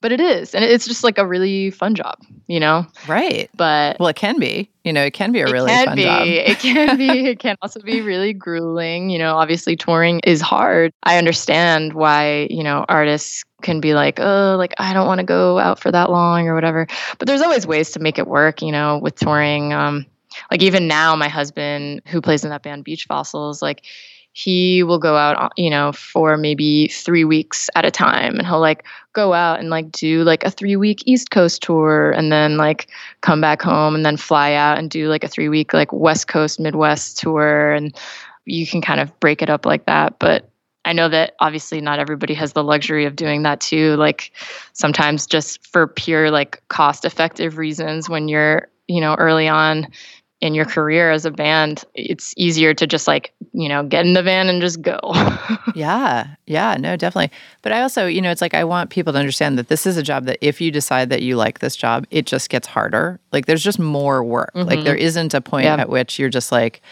but 0.00 0.12
it 0.12 0.20
is. 0.20 0.54
And 0.54 0.64
it's 0.64 0.86
just 0.86 1.02
like 1.02 1.18
a 1.18 1.26
really 1.26 1.70
fun 1.70 1.94
job, 1.94 2.18
you 2.46 2.60
know? 2.60 2.86
Right. 3.08 3.50
But 3.56 3.98
Well, 3.98 4.08
it 4.08 4.16
can 4.16 4.38
be. 4.38 4.70
You 4.84 4.92
know, 4.92 5.02
it 5.02 5.12
can 5.12 5.32
be 5.32 5.40
a 5.40 5.46
really 5.46 5.72
it 5.72 5.74
can 5.76 5.86
fun 5.86 5.96
be. 5.96 6.02
job. 6.04 6.26
It 6.26 6.58
can 6.58 6.96
be. 6.96 7.26
It 7.28 7.38
can 7.38 7.56
also 7.60 7.80
be 7.80 8.00
really 8.02 8.32
grueling. 8.32 9.10
You 9.10 9.18
know, 9.18 9.36
obviously 9.36 9.76
touring 9.76 10.20
is 10.24 10.40
hard. 10.40 10.92
I 11.02 11.18
understand 11.18 11.94
why, 11.94 12.46
you 12.50 12.62
know, 12.62 12.84
artists 12.88 13.42
can 13.62 13.80
be 13.80 13.92
like, 13.92 14.20
oh, 14.20 14.54
like 14.56 14.74
I 14.78 14.94
don't 14.94 15.06
want 15.06 15.18
to 15.18 15.26
go 15.26 15.58
out 15.58 15.80
for 15.80 15.90
that 15.90 16.10
long 16.10 16.48
or 16.48 16.54
whatever. 16.54 16.86
But 17.18 17.26
there's 17.26 17.42
always 17.42 17.66
ways 17.66 17.90
to 17.92 18.00
make 18.00 18.18
it 18.18 18.26
work, 18.26 18.62
you 18.62 18.72
know, 18.72 18.98
with 18.98 19.16
touring. 19.16 19.72
Um, 19.72 20.06
like 20.50 20.62
even 20.62 20.88
now, 20.88 21.16
my 21.16 21.28
husband 21.28 22.02
who 22.06 22.20
plays 22.20 22.44
in 22.44 22.50
that 22.50 22.62
band 22.62 22.84
Beach 22.84 23.06
Fossils, 23.06 23.62
like 23.62 23.84
he 24.32 24.82
will 24.82 24.98
go 24.98 25.16
out, 25.16 25.36
uh, 25.38 25.48
you 25.56 25.70
know, 25.70 25.92
for 25.92 26.36
maybe 26.36 26.88
three 26.88 27.24
weeks 27.24 27.68
at 27.74 27.84
a 27.84 27.90
time 27.90 28.38
and 28.38 28.46
he'll 28.46 28.60
like 28.60 28.86
go 29.12 29.32
out 29.32 29.58
and 29.58 29.70
like 29.70 29.90
do 29.90 30.22
like 30.22 30.44
a 30.44 30.50
three 30.50 30.76
week 30.76 31.02
East 31.04 31.30
Coast 31.30 31.62
tour 31.62 32.12
and 32.12 32.30
then 32.30 32.56
like 32.56 32.88
come 33.22 33.40
back 33.40 33.60
home 33.60 33.94
and 33.94 34.06
then 34.06 34.16
fly 34.16 34.52
out 34.52 34.78
and 34.78 34.88
do 34.88 35.08
like 35.08 35.24
a 35.24 35.28
three 35.28 35.48
week 35.48 35.72
like 35.72 35.92
West 35.92 36.28
Coast, 36.28 36.60
Midwest 36.60 37.18
tour. 37.18 37.72
And 37.72 37.94
you 38.44 38.66
can 38.66 38.80
kind 38.80 39.00
of 39.00 39.18
break 39.18 39.42
it 39.42 39.50
up 39.50 39.66
like 39.66 39.86
that. 39.86 40.18
But 40.20 40.48
I 40.84 40.92
know 40.92 41.08
that 41.08 41.34
obviously 41.40 41.80
not 41.80 41.98
everybody 41.98 42.34
has 42.34 42.52
the 42.52 42.64
luxury 42.64 43.04
of 43.06 43.16
doing 43.16 43.42
that 43.42 43.60
too. 43.60 43.96
Like 43.96 44.32
sometimes 44.72 45.26
just 45.26 45.66
for 45.66 45.88
pure 45.88 46.30
like 46.30 46.62
cost 46.68 47.04
effective 47.04 47.58
reasons 47.58 48.08
when 48.08 48.28
you're, 48.28 48.68
you 48.86 49.00
know, 49.00 49.14
early 49.16 49.48
on 49.48 49.88
in 50.40 50.54
your 50.54 50.64
career 50.64 51.10
as 51.10 51.26
a 51.26 51.30
band, 51.30 51.84
it's 51.94 52.32
easier 52.36 52.72
to 52.72 52.86
just 52.86 53.06
like, 53.06 53.32
you 53.52 53.68
know, 53.68 53.82
get 53.82 54.06
in 54.06 54.14
the 54.14 54.22
van 54.22 54.48
and 54.48 54.60
just 54.60 54.80
go. 54.82 54.98
Yeah, 55.74 56.26
yeah, 56.46 56.76
no, 56.78 56.96
definitely. 56.96 57.30
But 57.62 57.72
I 57.72 57.82
also, 57.82 58.06
you 58.06 58.20
know, 58.20 58.30
it's 58.30 58.40
like 58.42 58.54
I 58.54 58.64
want 58.64 58.90
people 58.90 59.12
to 59.12 59.18
understand 59.18 59.56
that 59.58 59.68
this 59.68 59.86
is 59.86 59.96
a 59.96 60.02
job 60.02 60.24
that 60.24 60.38
if 60.40 60.60
you 60.60 60.70
decide 60.70 61.10
that 61.10 61.22
you 61.22 61.36
like 61.36 61.60
this 61.60 61.76
job, 61.76 62.06
it 62.10 62.26
just 62.26 62.50
gets 62.50 62.66
harder. 62.66 63.20
Like 63.32 63.46
there's 63.46 63.62
just 63.62 63.78
more 63.78 64.24
work. 64.24 64.50
Like 64.54 64.82
there 64.82 64.94
mm-hmm. 64.94 65.02
isn't 65.04 65.34
a 65.34 65.40
point 65.40 65.64
Yeah. 65.66 65.76
at 65.76 65.88
which 65.88 66.18
you're 66.18 66.28
just 66.28 66.50
like, 66.50 66.82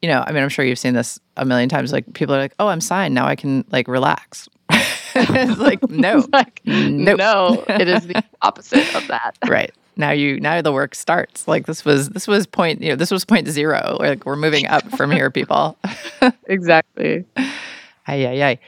you 0.00 0.08
know, 0.08 0.24
I 0.26 0.32
mean, 0.32 0.42
I'm 0.42 0.48
sure 0.48 0.64
you've 0.64 0.78
seen 0.78 0.94
this 0.94 1.18
a 1.36 1.44
million 1.44 1.68
times. 1.68 1.92
Like 1.92 2.12
people 2.14 2.34
are 2.34 2.38
like, 2.38 2.54
"Oh, 2.58 2.68
I'm 2.68 2.80
signed 2.80 3.14
now. 3.14 3.26
I 3.26 3.36
can 3.36 3.64
like 3.70 3.88
relax." 3.88 4.48
it's 4.70 5.58
like 5.60 5.82
no, 5.90 6.26
like, 6.32 6.60
Nope. 6.64 7.18
no, 7.18 7.64
it 7.68 7.88
is 7.88 8.06
the 8.06 8.22
opposite 8.42 8.94
of 8.94 9.06
that. 9.08 9.36
right, 9.48 9.72
now 9.96 10.10
you 10.10 10.40
now 10.40 10.60
the 10.62 10.72
work 10.72 10.94
starts. 10.94 11.46
Like 11.48 11.66
this 11.66 11.84
was 11.84 12.10
this 12.10 12.26
was 12.26 12.46
point 12.46 12.80
you 12.80 12.90
know 12.90 12.96
this 12.96 13.10
was 13.10 13.24
point 13.24 13.48
zero. 13.48 13.96
Like 14.00 14.26
we're 14.26 14.36
moving 14.36 14.66
up 14.66 14.88
from 14.96 15.10
here, 15.10 15.30
people. 15.30 15.76
exactly. 16.46 17.24
Ay 17.36 18.26
ay 18.26 18.42
ay. 18.42 18.58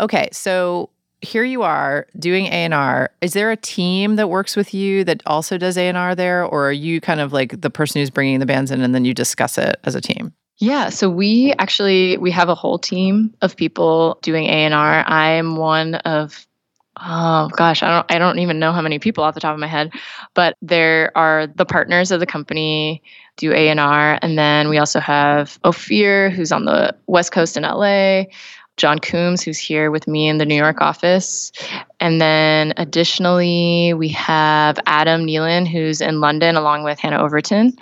Okay, 0.00 0.28
so 0.32 0.90
here 1.22 1.44
you 1.44 1.62
are 1.62 2.06
doing 2.18 2.46
A&R. 2.46 3.10
Is 3.20 3.32
there 3.32 3.50
a 3.50 3.56
team 3.56 4.16
that 4.16 4.28
works 4.28 4.54
with 4.54 4.74
you 4.74 5.02
that 5.04 5.22
also 5.26 5.56
does 5.56 5.76
A&R 5.78 6.14
there 6.14 6.44
or 6.44 6.68
are 6.68 6.72
you 6.72 7.00
kind 7.00 7.20
of 7.20 7.32
like 7.32 7.60
the 7.60 7.70
person 7.70 8.00
who's 8.00 8.10
bringing 8.10 8.38
the 8.38 8.46
bands 8.46 8.70
in 8.70 8.82
and 8.82 8.94
then 8.94 9.04
you 9.04 9.14
discuss 9.14 9.56
it 9.58 9.80
as 9.84 9.94
a 9.94 10.00
team? 10.00 10.34
Yeah, 10.58 10.88
so 10.88 11.10
we 11.10 11.52
actually 11.58 12.16
we 12.16 12.30
have 12.30 12.48
a 12.48 12.54
whole 12.54 12.78
team 12.78 13.34
of 13.42 13.56
people 13.56 14.18
doing 14.22 14.46
A&R. 14.46 15.04
I'm 15.06 15.56
one 15.56 15.96
of 15.96 16.45
oh 17.00 17.48
gosh, 17.56 17.82
I 17.82 17.88
don't 17.88 18.12
I 18.12 18.18
don't 18.18 18.38
even 18.38 18.58
know 18.58 18.72
how 18.72 18.82
many 18.82 18.98
people 18.98 19.24
off 19.24 19.34
the 19.34 19.40
top 19.40 19.54
of 19.54 19.60
my 19.60 19.66
head, 19.66 19.92
but 20.34 20.56
there 20.62 21.12
are 21.16 21.46
the 21.46 21.66
partners 21.66 22.10
of 22.10 22.20
the 22.20 22.26
company 22.26 23.02
do 23.36 23.52
A&R 23.52 24.18
and 24.22 24.38
then 24.38 24.70
we 24.70 24.78
also 24.78 24.98
have 24.98 25.58
Ophir 25.62 26.30
who's 26.30 26.52
on 26.52 26.64
the 26.64 26.96
West 27.06 27.32
Coast 27.32 27.56
in 27.56 27.64
LA. 27.64 28.24
John 28.76 28.98
Coombs, 28.98 29.42
who's 29.42 29.58
here 29.58 29.90
with 29.90 30.06
me 30.06 30.28
in 30.28 30.36
the 30.36 30.44
New 30.44 30.54
York 30.54 30.82
office. 30.82 31.50
And 31.98 32.20
then 32.20 32.74
additionally, 32.76 33.94
we 33.94 34.08
have 34.10 34.78
Adam 34.84 35.26
Nealon, 35.26 35.66
who's 35.66 36.02
in 36.02 36.20
London 36.20 36.56
along 36.56 36.84
with 36.84 36.98
Hannah 36.98 37.22
Overton. 37.22 37.74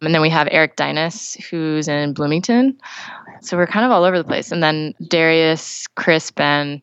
And 0.00 0.14
then 0.14 0.22
we 0.22 0.30
have 0.30 0.48
Eric 0.50 0.76
Dynas, 0.76 1.38
who's 1.44 1.88
in 1.88 2.14
Bloomington. 2.14 2.78
So 3.42 3.56
we're 3.56 3.66
kind 3.66 3.84
of 3.84 3.92
all 3.92 4.04
over 4.04 4.16
the 4.16 4.24
place. 4.24 4.50
And 4.50 4.62
then 4.62 4.94
Darius, 5.08 5.86
Chris, 5.88 6.30
Ben, 6.30 6.80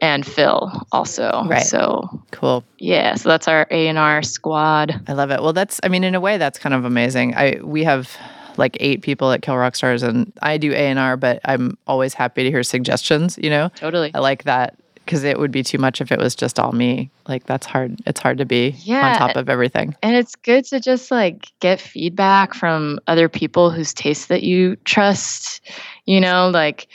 and 0.00 0.26
Phil 0.26 0.70
also. 0.92 1.44
Right. 1.46 1.62
So 1.62 2.08
cool. 2.30 2.64
Yeah. 2.78 3.14
So 3.14 3.28
that's 3.28 3.48
our 3.48 3.66
A 3.70 3.88
and 3.88 3.98
R 3.98 4.22
squad. 4.22 5.00
I 5.08 5.12
love 5.12 5.30
it. 5.30 5.42
Well, 5.42 5.52
that's. 5.52 5.80
I 5.82 5.88
mean, 5.88 6.04
in 6.04 6.14
a 6.14 6.20
way, 6.20 6.38
that's 6.38 6.58
kind 6.58 6.74
of 6.74 6.84
amazing. 6.84 7.34
I 7.34 7.60
we 7.62 7.84
have 7.84 8.10
like 8.56 8.76
eight 8.80 9.02
people 9.02 9.32
at 9.32 9.42
Kill 9.42 9.56
Rock 9.56 9.76
Stars, 9.76 10.02
and 10.02 10.32
I 10.42 10.58
do 10.58 10.72
A 10.72 10.76
and 10.76 10.98
R, 10.98 11.16
but 11.16 11.40
I'm 11.44 11.76
always 11.86 12.14
happy 12.14 12.44
to 12.44 12.50
hear 12.50 12.62
suggestions. 12.62 13.38
You 13.42 13.50
know, 13.50 13.70
totally. 13.76 14.10
I 14.14 14.20
like 14.20 14.44
that 14.44 14.78
because 15.06 15.22
it 15.22 15.38
would 15.38 15.52
be 15.52 15.62
too 15.62 15.78
much 15.78 16.00
if 16.00 16.10
it 16.10 16.18
was 16.18 16.34
just 16.34 16.58
all 16.58 16.72
me. 16.72 17.10
Like 17.28 17.46
that's 17.46 17.64
hard. 17.64 18.00
It's 18.06 18.20
hard 18.20 18.38
to 18.38 18.44
be 18.44 18.74
yeah, 18.80 19.12
on 19.12 19.18
top 19.18 19.36
of 19.36 19.48
everything. 19.48 19.94
And 20.02 20.16
it's 20.16 20.34
good 20.34 20.64
to 20.66 20.80
just 20.80 21.10
like 21.10 21.50
get 21.60 21.80
feedback 21.80 22.54
from 22.54 22.98
other 23.06 23.28
people 23.28 23.70
whose 23.70 23.94
taste 23.94 24.28
that 24.28 24.42
you 24.42 24.76
trust. 24.84 25.60
You 26.04 26.20
know, 26.20 26.50
like 26.50 26.88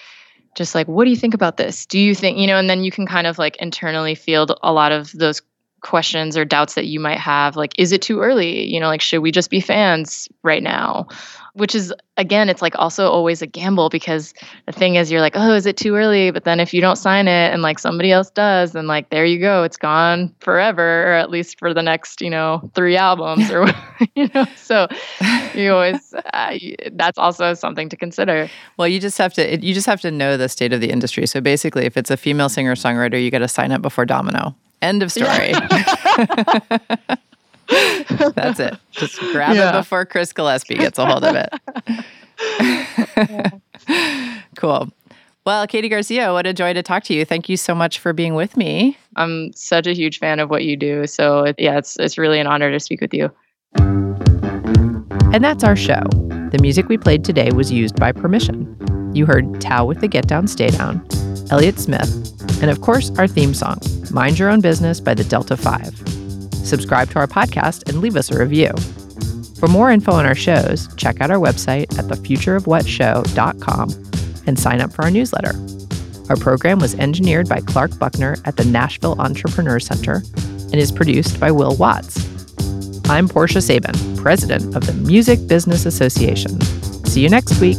just 0.56 0.76
like 0.76 0.88
what 0.88 1.06
do 1.06 1.10
you 1.10 1.16
think 1.16 1.34
about 1.34 1.58
this? 1.58 1.86
Do 1.86 2.00
you 2.00 2.16
think 2.16 2.38
you 2.38 2.48
know? 2.48 2.58
And 2.58 2.70
then 2.70 2.84
you 2.84 2.92
can 2.92 3.06
kind 3.06 3.28
of 3.28 3.38
like 3.38 3.56
internally 3.58 4.16
field 4.16 4.52
a 4.64 4.74
lot 4.74 4.92
of 4.92 5.12
those 5.14 5.42
questions 5.82 6.38
or 6.38 6.46
doubts 6.46 6.76
that 6.76 6.86
you 6.86 7.00
might 7.00 7.18
have 7.18 7.56
like 7.56 7.74
is 7.78 7.92
it 7.92 8.02
too 8.02 8.22
early? 8.22 8.66
You 8.66 8.80
know 8.80 8.88
like 8.88 9.02
should 9.02 9.22
we 9.22 9.32
just 9.32 9.50
be 9.50 9.60
fans 9.60 10.30
right 10.44 10.64
now? 10.64 11.08
Which 11.54 11.76
is 11.76 11.94
again 12.18 12.50
it's 12.50 12.62
like 12.62 12.76
also 12.78 13.10
always 13.10 13.42
a 13.42 13.48
gamble 13.48 13.90
because 13.90 14.34
the 14.68 14.72
thing 14.72 14.96
is 14.96 15.12
you're 15.12 15.22
like 15.22 15.36
oh 15.36 15.54
is 15.54 15.66
it 15.66 15.78
too 15.78 15.96
early? 15.96 16.30
But 16.32 16.44
then 16.44 16.60
if 16.60 16.74
you 16.74 16.82
don't 16.82 16.98
sign 16.98 17.28
it 17.28 17.52
and 17.52 17.62
like 17.62 17.80
somebody 17.80 18.12
else 18.12 18.30
does 18.30 18.74
then 18.74 18.86
like 18.88 19.10
there 19.10 19.26
you 19.26 19.40
go 19.40 19.64
it's 19.64 19.78
gone 19.78 20.34
forever 20.40 21.12
or 21.12 21.14
at 21.14 21.32
least 21.32 21.58
for 21.58 21.74
the 21.74 21.82
next 21.82 22.22
you 22.22 22.30
know 22.30 22.70
three 22.76 22.96
albums 22.96 23.50
or 23.50 23.66
you 24.16 24.30
know? 24.36 24.46
So 24.56 24.88
you 25.56 25.74
always 25.74 26.14
uh, 26.34 26.58
that's 26.94 27.18
also 27.18 27.56
something 27.56 27.90
to 27.90 27.98
consider. 27.98 28.50
Well 28.78 28.88
you 28.88 29.00
just 29.00 29.18
have 29.18 29.34
to 29.34 29.60
you 29.66 29.74
just 29.74 29.88
have 29.88 30.02
to 30.02 30.12
know 30.12 30.38
the 30.38 30.48
state 30.48 30.74
of 30.74 30.82
the 30.82 30.92
industry. 30.92 31.26
So 31.26 31.42
basically 31.42 31.86
if 31.86 31.98
it's 31.98 32.12
a 32.12 32.18
female 32.18 32.50
singer 32.50 32.76
songwriter 32.76 33.22
you 33.22 33.32
got 33.32 33.40
to 33.40 33.48
sign 33.48 33.72
up 33.72 33.82
before 33.82 34.06
domino 34.06 34.56
end 34.82 35.04
of 35.04 35.12
story 35.12 35.54
That's 38.36 38.60
it. 38.60 38.76
Just 38.92 39.20
grab 39.32 39.56
yeah. 39.56 39.70
it 39.70 39.80
before 39.80 40.06
Chris 40.06 40.34
Gillespie 40.34 40.76
gets 40.76 41.00
a 41.00 41.06
hold 41.06 41.24
of 41.24 41.36
it. 41.36 41.50
cool. 44.58 44.90
Well, 45.46 45.66
Katie 45.68 45.90
Garcia, 45.90 46.34
what 46.34 46.46
a 46.46 46.54
joy 46.54 46.74
to 46.74 46.84
talk 46.84 47.04
to 47.06 47.14
you. 47.14 47.24
Thank 47.26 47.50
you 47.50 47.58
so 47.58 47.74
much 47.74 47.98
for 47.98 48.14
being 48.14 48.36
with 48.36 48.58
me. 48.58 48.98
I'm 49.16 49.54
such 49.54 49.88
a 49.88 49.94
huge 49.94 50.20
fan 50.20 50.40
of 50.40 50.50
what 50.50 50.66
you 50.66 50.76
do. 50.76 51.08
So, 51.08 51.54
yeah, 51.58 51.78
it's, 51.78 51.98
it's 51.98 52.18
really 52.18 52.40
an 52.40 52.48
honor 52.48 52.72
to 52.72 52.80
speak 52.80 53.02
with 53.02 53.14
you. 53.14 53.32
And 55.34 55.44
that's 55.44 55.64
our 55.64 55.76
show. 55.76 56.04
The 56.52 56.60
music 56.62 56.90
we 56.90 56.98
played 56.98 57.24
today 57.24 57.52
was 57.52 57.72
used 57.72 57.96
by 57.96 58.12
permission. 58.12 58.78
You 59.16 59.26
heard 59.26 59.62
Tao 59.62 59.86
with 59.86 60.02
the 60.02 60.08
Get 60.08 60.28
Down, 60.28 60.48
Stay 60.48 60.70
Down, 60.70 61.04
Elliott 61.52 61.80
Smith, 61.80 62.10
and 62.62 62.72
of 62.72 62.82
course, 62.82 63.12
our 63.18 63.28
theme 63.28 63.54
song, 63.54 63.80
Mind 64.12 64.40
Your 64.40 64.50
Own 64.50 64.62
Business 64.62 65.00
by 65.00 65.14
the 65.14 65.24
Delta 65.24 65.56
5 65.56 66.12
subscribe 66.72 67.10
to 67.12 67.20
our 67.20 67.28
podcast, 67.28 67.88
and 67.88 68.00
leave 68.00 68.16
us 68.16 68.32
a 68.32 68.40
review. 68.40 68.72
For 69.60 69.68
more 69.68 69.92
info 69.92 70.14
on 70.14 70.26
our 70.26 70.34
shows, 70.34 70.88
check 70.96 71.22
out 71.22 71.30
our 71.30 71.38
website 71.38 71.96
at 72.00 72.06
thefutureofwhatshow.com 72.06 73.90
and 74.48 74.58
sign 74.58 74.82
up 74.82 74.92
for 74.92 75.04
our 75.04 75.12
newsletter. 75.12 75.54
Our 76.30 76.38
program 76.38 76.80
was 76.80 76.96
engineered 76.96 77.48
by 77.50 77.60
Clark 77.60 78.00
Buckner 78.00 78.38
at 78.46 78.56
the 78.56 78.66
Nashville 78.66 79.20
Entrepreneur 79.20 79.80
Center 79.80 80.24
and 80.38 80.76
is 80.76 80.92
produced 80.92 81.40
by 81.40 81.52
Will 81.52 81.76
Watts. 81.76 82.28
I'm 83.10 83.28
Portia 83.28 83.62
Sabin, 83.62 84.18
president 84.18 84.76
of 84.76 84.86
the 84.88 84.94
Music 84.94 85.46
Business 85.48 85.86
Association. 85.86 86.60
See 87.06 87.22
you 87.22 87.30
next 87.30 87.60
week. 87.60 87.78